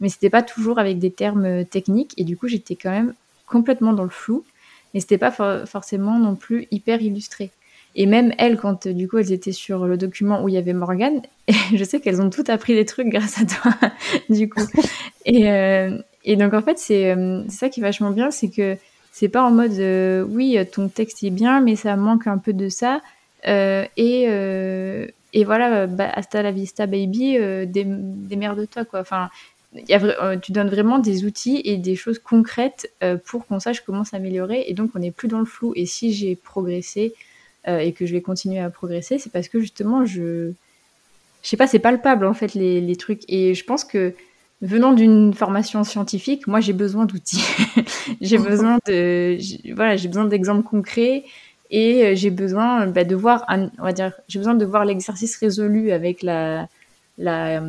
Mais 0.00 0.08
c'était 0.08 0.30
pas 0.30 0.42
toujours 0.42 0.80
avec 0.80 0.98
des 0.98 1.12
termes 1.12 1.64
techniques. 1.64 2.14
Et 2.16 2.24
du 2.24 2.36
coup 2.36 2.48
j'étais 2.48 2.74
quand 2.74 2.90
même 2.90 3.14
complètement 3.46 3.92
dans 3.92 4.04
le 4.04 4.10
flou 4.10 4.44
et 4.94 5.00
c'était 5.00 5.18
pas 5.18 5.30
forcément 5.66 6.18
non 6.18 6.34
plus 6.36 6.66
hyper 6.70 7.00
illustré. 7.02 7.50
Et 7.94 8.06
même 8.06 8.32
elles, 8.38 8.56
quand 8.56 8.86
euh, 8.86 8.92
du 8.92 9.08
coup 9.08 9.18
elles 9.18 9.32
étaient 9.32 9.52
sur 9.52 9.86
le 9.86 9.96
document 9.96 10.42
où 10.42 10.48
il 10.48 10.54
y 10.54 10.58
avait 10.58 10.72
Morgane, 10.72 11.22
je 11.74 11.84
sais 11.84 12.00
qu'elles 12.00 12.22
ont 12.22 12.30
toutes 12.30 12.50
appris 12.50 12.74
des 12.74 12.84
trucs 12.84 13.08
grâce 13.08 13.40
à 13.40 13.44
toi, 13.44 13.72
du 14.30 14.48
coup. 14.48 14.62
Et, 15.24 15.48
euh, 15.50 15.98
et 16.24 16.34
donc 16.34 16.52
en 16.52 16.62
fait, 16.62 16.78
c'est 16.80 17.14
ça 17.48 17.68
qui 17.68 17.78
est 17.78 17.82
vachement 17.82 18.10
bien, 18.10 18.32
c'est 18.32 18.48
que 18.48 18.76
c'est 19.12 19.28
pas 19.28 19.44
en 19.44 19.52
mode 19.52 19.78
oui, 20.28 20.58
ton 20.72 20.88
texte 20.88 21.22
est 21.22 21.30
bien, 21.30 21.60
mais 21.60 21.76
ça 21.76 21.94
manque 21.94 22.26
un 22.26 22.38
peu 22.38 22.52
de 22.52 22.68
ça. 22.68 23.00
et, 23.46 24.22
et 25.32 25.44
voilà, 25.44 25.86
bah, 25.86 26.10
hasta 26.12 26.42
la 26.42 26.50
vista 26.50 26.86
baby, 26.86 27.38
des, 27.38 27.84
des 27.84 28.36
de 28.36 28.64
toi, 28.64 28.84
quoi. 28.84 29.00
Enfin, 29.00 29.30
euh, 29.90 30.36
tu 30.36 30.52
donnes 30.52 30.68
vraiment 30.68 30.98
des 30.98 31.24
outils 31.24 31.62
et 31.64 31.76
des 31.76 31.96
choses 31.96 32.18
concrètes 32.18 32.90
euh, 33.02 33.16
pour 33.16 33.46
qu'on 33.46 33.58
sache 33.58 33.80
comment 33.80 34.04
s'améliorer 34.04 34.64
et 34.66 34.74
donc 34.74 34.90
on 34.94 34.98
n'est 34.98 35.10
plus 35.10 35.28
dans 35.28 35.38
le 35.38 35.46
flou. 35.46 35.72
Et 35.76 35.86
si 35.86 36.12
j'ai 36.12 36.36
progressé 36.36 37.14
euh, 37.68 37.78
et 37.78 37.92
que 37.92 38.04
je 38.04 38.12
vais 38.12 38.20
continuer 38.20 38.58
à 38.58 38.68
progresser, 38.68 39.18
c'est 39.18 39.32
parce 39.32 39.48
que 39.48 39.60
justement 39.60 40.04
je, 40.04 40.52
je 41.42 41.48
sais 41.48 41.56
pas, 41.56 41.66
c'est 41.66 41.78
palpable 41.78 42.26
en 42.26 42.34
fait 42.34 42.52
les, 42.54 42.80
les, 42.80 42.96
trucs. 42.96 43.22
Et 43.28 43.54
je 43.54 43.64
pense 43.64 43.84
que 43.84 44.12
venant 44.60 44.92
d'une 44.92 45.32
formation 45.32 45.84
scientifique, 45.84 46.46
moi 46.46 46.60
j'ai 46.60 46.74
besoin 46.74 47.06
d'outils, 47.06 47.44
j'ai 48.20 48.38
besoin 48.38 48.78
de, 48.86 49.38
voilà, 49.74 49.96
j'ai 49.96 50.08
besoin 50.08 50.26
d'exemples 50.26 50.68
concrets 50.68 51.24
et 51.70 52.14
j'ai 52.14 52.30
besoin 52.30 52.86
bah, 52.86 53.04
de 53.04 53.14
voir, 53.14 53.46
on 53.48 53.82
va 53.82 53.94
dire, 53.94 54.12
j'ai 54.28 54.38
besoin 54.38 54.54
de 54.54 54.66
voir 54.66 54.84
l'exercice 54.84 55.34
résolu 55.36 55.92
avec 55.92 56.22
la, 56.22 56.68
la 57.16 57.62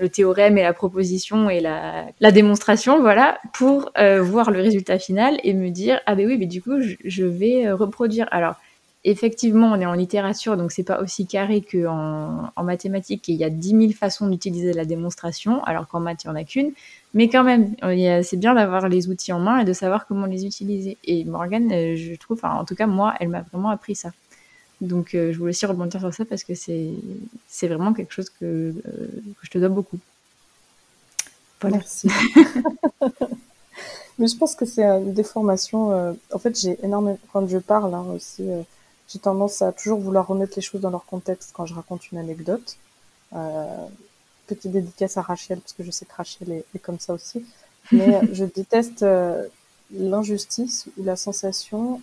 le 0.00 0.08
théorème 0.08 0.58
et 0.58 0.62
la 0.62 0.72
proposition 0.72 1.50
et 1.50 1.60
la, 1.60 2.06
la 2.20 2.30
démonstration, 2.30 3.00
voilà, 3.00 3.38
pour 3.52 3.90
euh, 3.98 4.22
voir 4.22 4.50
le 4.50 4.60
résultat 4.60 4.98
final 4.98 5.38
et 5.44 5.54
me 5.54 5.70
dire 5.70 6.00
ah 6.06 6.14
ben 6.14 6.26
oui, 6.26 6.36
mais 6.38 6.46
du 6.46 6.62
coup 6.62 6.80
je, 7.04 7.24
vais 7.24 7.66
euh, 7.66 7.74
reproduire. 7.74 8.26
Alors 8.30 8.54
effectivement, 9.04 9.72
on 9.72 9.80
est 9.80 9.86
en 9.86 9.92
littérature, 9.92 10.56
donc 10.56 10.72
c'est 10.72 10.84
pas 10.84 11.00
aussi 11.00 11.26
carré 11.26 11.60
qu'en 11.60 12.50
en 12.56 12.64
mathématiques. 12.64 13.28
Et 13.28 13.32
il 13.32 13.38
y 13.38 13.44
a 13.44 13.50
10 13.50 13.68
000 13.68 13.92
façons 13.92 14.28
d'utiliser 14.28 14.72
la 14.72 14.84
démonstration, 14.84 15.62
alors 15.64 15.86
qu'en 15.88 16.00
maths 16.00 16.24
il 16.24 16.28
y 16.28 16.30
en 16.30 16.36
a 16.36 16.44
qu'une. 16.44 16.72
Mais 17.14 17.28
quand 17.28 17.44
même, 17.44 17.74
c'est 18.24 18.36
bien 18.36 18.54
d'avoir 18.54 18.88
les 18.88 19.08
outils 19.08 19.32
en 19.32 19.38
main 19.38 19.58
et 19.60 19.64
de 19.64 19.72
savoir 19.72 20.06
comment 20.06 20.26
les 20.26 20.46
utiliser. 20.46 20.98
Et 21.04 21.24
Morgane, 21.24 21.70
euh, 21.72 21.96
je 21.96 22.14
trouve, 22.16 22.40
en 22.42 22.64
tout 22.64 22.74
cas 22.74 22.86
moi, 22.86 23.14
elle 23.20 23.28
m'a 23.28 23.42
vraiment 23.42 23.70
appris 23.70 23.94
ça. 23.94 24.10
Donc 24.84 25.14
euh, 25.14 25.32
je 25.32 25.38
voulais 25.38 25.50
aussi 25.50 25.66
rebondir 25.66 26.00
sur 26.00 26.14
ça 26.14 26.24
parce 26.24 26.44
que 26.44 26.54
c'est, 26.54 26.92
vraiment 27.62 27.94
quelque 27.94 28.12
chose 28.12 28.30
que, 28.30 28.44
euh, 28.44 28.72
que, 28.86 29.42
je 29.42 29.50
te 29.50 29.58
dois 29.58 29.68
beaucoup. 29.68 29.98
Merci. 31.62 32.08
Mais 34.18 34.28
je 34.28 34.36
pense 34.36 34.54
que 34.54 34.66
c'est 34.66 34.84
une 34.84 35.14
déformation. 35.14 35.92
Euh, 35.92 36.12
en 36.32 36.38
fait, 36.38 36.60
j'ai 36.60 36.78
énormément, 36.84 37.18
quand 37.32 37.48
je 37.48 37.58
parle 37.58 37.94
hein, 37.94 38.04
aussi, 38.14 38.46
j'ai 39.08 39.18
tendance 39.18 39.62
à 39.62 39.72
toujours 39.72 39.98
vouloir 39.98 40.26
remettre 40.26 40.52
les 40.56 40.62
choses 40.62 40.82
dans 40.82 40.90
leur 40.90 41.06
contexte 41.06 41.50
quand 41.54 41.66
je 41.66 41.74
raconte 41.74 42.12
une 42.12 42.18
anecdote. 42.18 42.76
petite 44.46 44.70
dédicace 44.70 45.16
à 45.16 45.22
Rachel, 45.22 45.58
parce 45.58 45.72
que 45.72 45.82
je 45.82 45.90
sais 45.90 46.04
que 46.04 46.14
Rachel 46.14 46.52
est, 46.52 46.64
est 46.74 46.78
comme 46.78 47.00
ça 47.00 47.14
aussi. 47.14 47.44
Mais 47.90 48.20
je 48.32 48.44
déteste 48.44 49.04
l'injustice 49.90 50.86
ou 50.98 51.04
la 51.04 51.16
sensation 51.16 52.02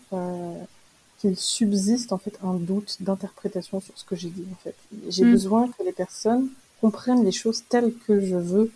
qu'il 1.21 1.37
subsiste 1.37 2.11
en 2.13 2.17
fait 2.17 2.37
un 2.43 2.55
doute 2.55 2.97
d'interprétation 2.99 3.79
sur 3.79 3.95
ce 3.95 4.03
que 4.03 4.15
j'ai 4.15 4.29
dit 4.29 4.45
en 4.51 4.55
fait. 4.55 4.75
J'ai 5.07 5.23
mm. 5.23 5.31
besoin 5.31 5.67
que 5.67 5.83
les 5.83 5.91
personnes 5.91 6.49
comprennent 6.81 7.23
les 7.23 7.31
choses 7.31 7.63
telles 7.69 7.93
que 8.07 8.19
je 8.19 8.35
veux, 8.35 8.71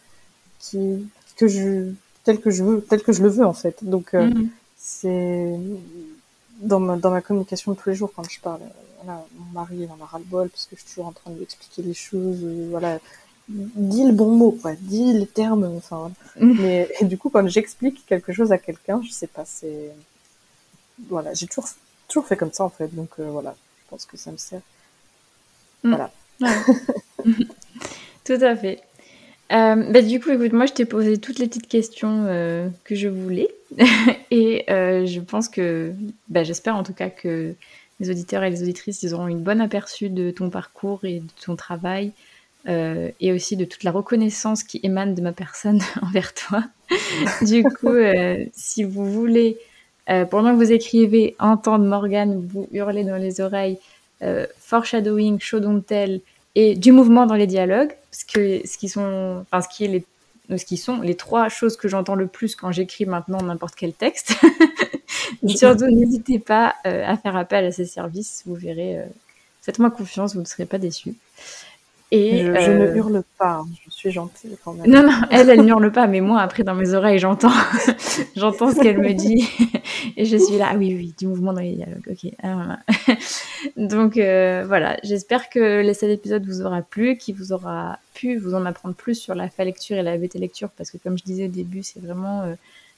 qui, 0.60 1.08
que 1.38 1.48
je, 1.48 1.92
telles 2.24 2.40
que 2.40 2.52
je 2.52 2.64
veux, 2.64 2.82
telles 2.82 3.02
que 3.02 3.14
je 3.14 3.24
le 3.24 3.30
veux 3.30 3.46
en 3.46 3.54
fait. 3.54 3.84
Donc 3.84 4.14
euh, 4.14 4.28
mm. 4.28 4.50
c'est 4.78 5.60
dans 6.62 6.80
ma, 6.80 6.98
dans 6.98 7.10
ma 7.10 7.22
communication 7.22 7.72
de 7.74 7.78
tous 7.78 7.90
les 7.90 7.96
jours 7.96 8.12
quand 8.16 8.30
je 8.30 8.40
parle. 8.40 8.62
Voilà, 9.04 9.26
mon 9.38 9.52
mari 9.52 9.78
il 9.80 9.90
en 9.92 10.04
a 10.04 10.06
ras 10.06 10.20
le 10.20 10.26
bol 10.26 10.50
parce 10.50 10.68
que 10.68 10.76
je 10.76 10.82
suis 10.82 10.90
toujours 10.90 11.08
en 11.08 11.14
train 11.14 11.32
de 11.32 11.38
lui 11.38 11.44
expliquer 11.44 11.82
les 11.82 11.96
choses. 11.96 12.44
Euh, 12.44 12.68
voilà, 12.70 13.00
dis 13.50 14.04
le 14.04 14.14
bon 14.14 14.36
mot, 14.36 14.52
quoi, 14.52 14.74
dis 14.80 15.14
les 15.14 15.28
termes. 15.28 15.64
Enfin, 15.78 16.12
mm. 16.40 16.62
mais 16.62 16.90
et 17.00 17.06
du 17.06 17.18
coup 17.18 17.32
quand 17.32 17.48
j'explique 17.48 18.06
quelque 18.06 18.34
chose 18.34 18.52
à 18.52 18.60
quelqu'un, 18.60 19.02
je 19.04 19.10
sais 19.12 19.28
pas, 19.28 19.46
c'est 19.46 19.92
voilà, 21.10 21.34
j'ai 21.34 21.48
toujours 21.48 21.68
toujours 22.08 22.28
fait 22.28 22.38
comme 22.38 22.52
ça 22.52 22.64
en 22.64 22.70
fait. 22.70 22.94
Donc 22.94 23.10
euh, 23.20 23.30
voilà, 23.30 23.56
je 23.78 23.90
pense 23.90 24.06
que 24.06 24.18
ça 24.18 24.32
me 24.32 24.38
sert. 24.38 24.62
Mm. 25.84 25.96
Voilà. 25.96 26.12
Tout 28.24 28.40
à 28.42 28.56
fait. 28.56 28.82
Euh, 29.52 29.92
bah, 29.92 30.02
du 30.02 30.20
coup, 30.20 30.32
écoute, 30.32 30.54
moi, 30.54 30.66
je 30.66 30.74
t'ai 30.74 30.86
posé 30.86 31.20
toutes 31.20 31.38
les 31.38 31.48
petites 31.48 31.68
questions 31.68 32.26
euh, 32.28 32.68
que 32.84 32.96
je 32.96 33.08
voulais. 33.08 33.50
et 34.32 34.66
je 34.68 35.20
pense 35.20 35.50
que, 35.50 35.94
bah, 36.30 36.44
j'espère 36.44 36.76
en 36.76 36.84
tout 36.84 36.94
cas 36.94 37.10
que 37.10 37.54
les 38.00 38.10
auditeurs 38.10 38.44
et 38.44 38.50
les 38.50 38.64
auditrices, 38.64 39.04
ils 39.04 39.14
auront 39.14 39.28
une 39.28 39.42
bonne 39.42 39.62
aperçu 39.62 40.10
de 40.10 40.32
ton 40.32 40.50
parcours 40.50 41.06
et 41.06 41.20
de 41.20 41.32
ton 41.44 41.56
travail. 41.56 42.12
et 42.68 43.32
aussi 43.32 43.56
de 43.56 43.66
toute 43.66 43.84
la 43.84 43.92
reconnaissance 43.92 44.64
qui 44.64 44.80
émane 44.82 45.14
de 45.14 45.22
ma 45.22 45.32
personne 45.32 45.80
envers 46.02 46.34
toi. 46.34 46.64
du 47.44 47.64
coup, 47.64 47.96
si 48.54 48.84
vous 48.84 49.12
voulez, 49.12 49.60
pendant 50.08 50.52
que 50.52 50.58
vous 50.58 50.72
écrivez, 50.72 51.36
entendre 51.40 51.86
Morgane 51.86 52.48
vous 52.48 52.68
hurler 52.72 53.04
dans 53.04 53.18
les 53.18 53.42
oreilles, 53.42 53.80
foreshadowing, 54.60 55.40
show 55.40 55.60
don't 55.60 55.82
tell, 55.82 56.22
et 56.56 56.76
du 56.76 56.92
mouvement 56.92 57.26
dans 57.26 57.36
les 57.36 57.48
dialogues, 57.48 57.92
ce, 58.12 58.26
qui 58.26 58.90
sont, 58.90 59.44
enfin, 59.44 59.62
ce, 59.62 59.68
qui 59.68 59.86
est 59.86 59.88
les, 59.88 60.58
ce 60.58 60.66
qui 60.66 60.78
sont 60.78 61.02
les 61.02 61.16
trois 61.16 61.50
choses 61.50 61.76
que 61.76 61.88
j'entends 61.88 62.16
le 62.16 62.28
plus 62.28 62.56
quand 62.56 62.72
j'écris 62.72 63.06
maintenant 63.06 63.42
n'importe 63.42 63.76
quel 63.76 63.94
texte. 63.94 64.36
Surtout, 65.48 65.88
n'hésitez 65.88 66.40
pas 66.40 66.76
euh, 66.86 67.04
à 67.06 67.18
faire 67.18 67.36
appel 67.36 67.66
à 67.66 67.72
ces 67.72 67.86
services, 67.86 68.44
vous 68.46 68.56
verrez. 68.56 69.00
Euh, 69.00 69.06
faites-moi 69.62 69.92
confiance, 69.92 70.36
vous 70.36 70.42
ne 70.42 70.46
serez 70.46 70.66
pas 70.66 70.78
déçus. 70.78 71.16
Et 72.16 72.38
je, 72.40 72.72
ne 72.72 72.86
euh, 72.86 72.96
hurle 72.96 73.24
pas, 73.38 73.58
hein. 73.58 73.66
je 73.86 73.92
suis 73.92 74.10
gentille 74.10 74.58
quand 74.64 74.72
même. 74.72 74.90
Non, 74.90 75.04
non, 75.04 75.20
elle, 75.32 75.50
elle 75.50 75.68
hurle 75.68 75.92
pas, 75.92 76.08
mais 76.08 76.22
moi, 76.22 76.40
après, 76.40 76.64
dans 76.64 76.74
mes 76.74 76.94
oreilles, 76.94 77.20
j'entends, 77.20 77.52
j'entends 78.38 78.72
ce 78.72 78.80
qu'elle 78.80 79.00
me 79.00 79.12
dit, 79.12 79.50
et 80.18 80.24
je 80.24 80.38
suis 80.38 80.58
là, 80.58 80.70
ah 80.72 80.78
oui, 80.78 80.96
oui, 80.96 81.14
du 81.18 81.28
mouvement 81.28 81.52
dans 81.52 81.60
les 81.60 81.74
dialogues, 81.74 82.08
ok. 82.10 82.32
Ah, 82.42 82.80
Donc 83.76 84.16
euh, 84.16 84.64
voilà, 84.66 84.98
j'espère 85.04 85.50
que 85.50 85.92
cet 85.92 86.10
épisode 86.10 86.46
vous 86.46 86.62
aura 86.62 86.82
plu, 86.84 87.18
qu'il 87.18 87.36
vous 87.36 87.52
aura 87.52 88.00
pu 88.14 88.38
vous 88.38 88.54
en 88.54 88.66
apprendre 88.66 88.96
plus 88.96 89.16
sur 89.16 89.36
la 89.36 89.50
fa 89.50 89.66
lecture 89.66 89.98
et 89.98 90.04
la 90.04 90.18
VT 90.18 90.40
lecture, 90.40 90.70
parce 90.70 90.92
que 90.92 90.98
comme 90.98 91.18
je 91.18 91.24
disais 91.26 91.46
au 91.46 91.52
début, 91.52 91.84
c'est 91.84 92.00
vraiment 92.00 92.44
euh, 92.44 92.54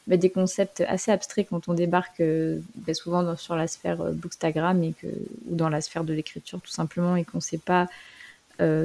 bah, 0.06 0.18
des 0.18 0.30
concepts 0.30 0.84
assez 0.88 1.10
abstraits 1.10 1.48
quand 1.50 1.68
on 1.70 1.74
débarque 1.74 2.22
bah, 2.22 2.94
souvent 2.94 3.36
sur 3.36 3.56
la 3.56 3.66
sphère 3.66 3.98
Bookstagram 4.14 4.84
et 4.84 4.94
que, 5.02 5.08
ou 5.50 5.56
dans 5.56 5.70
la 5.70 5.82
sphère 5.82 6.04
de 6.04 6.14
l'écriture 6.14 6.62
tout 6.62 6.72
simplement, 6.72 7.16
et 7.16 7.24
qu'on 7.24 7.40
ne 7.40 7.42
sait 7.42 7.58
pas 7.58 7.88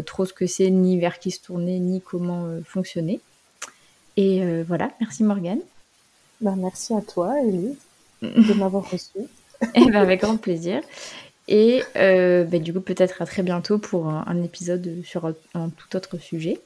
trop 0.02 0.24
ce 0.24 0.32
que 0.32 0.46
c'est, 0.46 0.70
ni 0.70 0.98
vers 0.98 1.18
qui 1.18 1.30
se 1.30 1.40
tourner, 1.40 1.78
ni 1.78 2.00
comment 2.00 2.46
euh, 2.46 2.60
fonctionner. 2.64 3.20
Et 4.16 4.42
euh, 4.42 4.64
voilà, 4.66 4.90
merci 5.00 5.22
Morgane. 5.22 5.60
Ben, 6.40 6.56
merci 6.56 6.94
à 6.94 7.00
toi, 7.00 7.34
Elise, 7.40 7.76
de 8.22 8.54
m'avoir 8.54 8.90
reçu. 8.90 9.18
Eh 9.74 9.84
ben, 9.86 9.96
avec 9.96 10.20
grand 10.20 10.36
plaisir. 10.36 10.82
Et 11.48 11.82
ben, 11.94 12.62
du 12.62 12.72
coup, 12.72 12.80
peut-être 12.80 13.22
à 13.22 13.26
très 13.26 13.42
bientôt 13.42 13.78
pour 13.78 14.08
un, 14.08 14.42
épisode 14.42 15.02
sur 15.04 15.26
un, 15.54 15.68
tout 15.70 15.96
autre 15.96 16.18
sujet. 16.18 16.60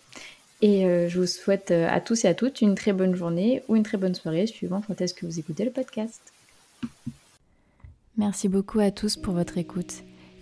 Et 0.63 0.83
je 1.09 1.19
vous 1.19 1.27
souhaite 1.27 1.71
à 1.71 2.01
tous 2.01 2.25
et 2.25 2.29
à 2.29 2.35
toutes 2.35 2.61
une 2.61 2.75
très 2.75 2.93
bonne 2.93 3.15
journée 3.15 3.63
ou 3.69 3.77
une 3.77 3.83
très 3.83 3.99
bonne 3.99 4.15
soirée, 4.15 4.47
suivant 4.47 4.83
quand 4.87 5.01
est-ce 5.01 5.15
que 5.15 5.27
vous 5.27 5.39
écoutez 5.39 5.65
le 5.65 5.71
podcast. 5.71 6.21
Merci 8.17 8.49
beaucoup 8.49 8.81
à 8.81 8.91
tous 8.91 9.17
pour 9.17 9.35
votre 9.35 9.59
écoute. 9.59 10.03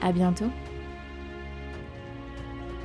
À 0.00 0.12
bientôt 0.12 0.50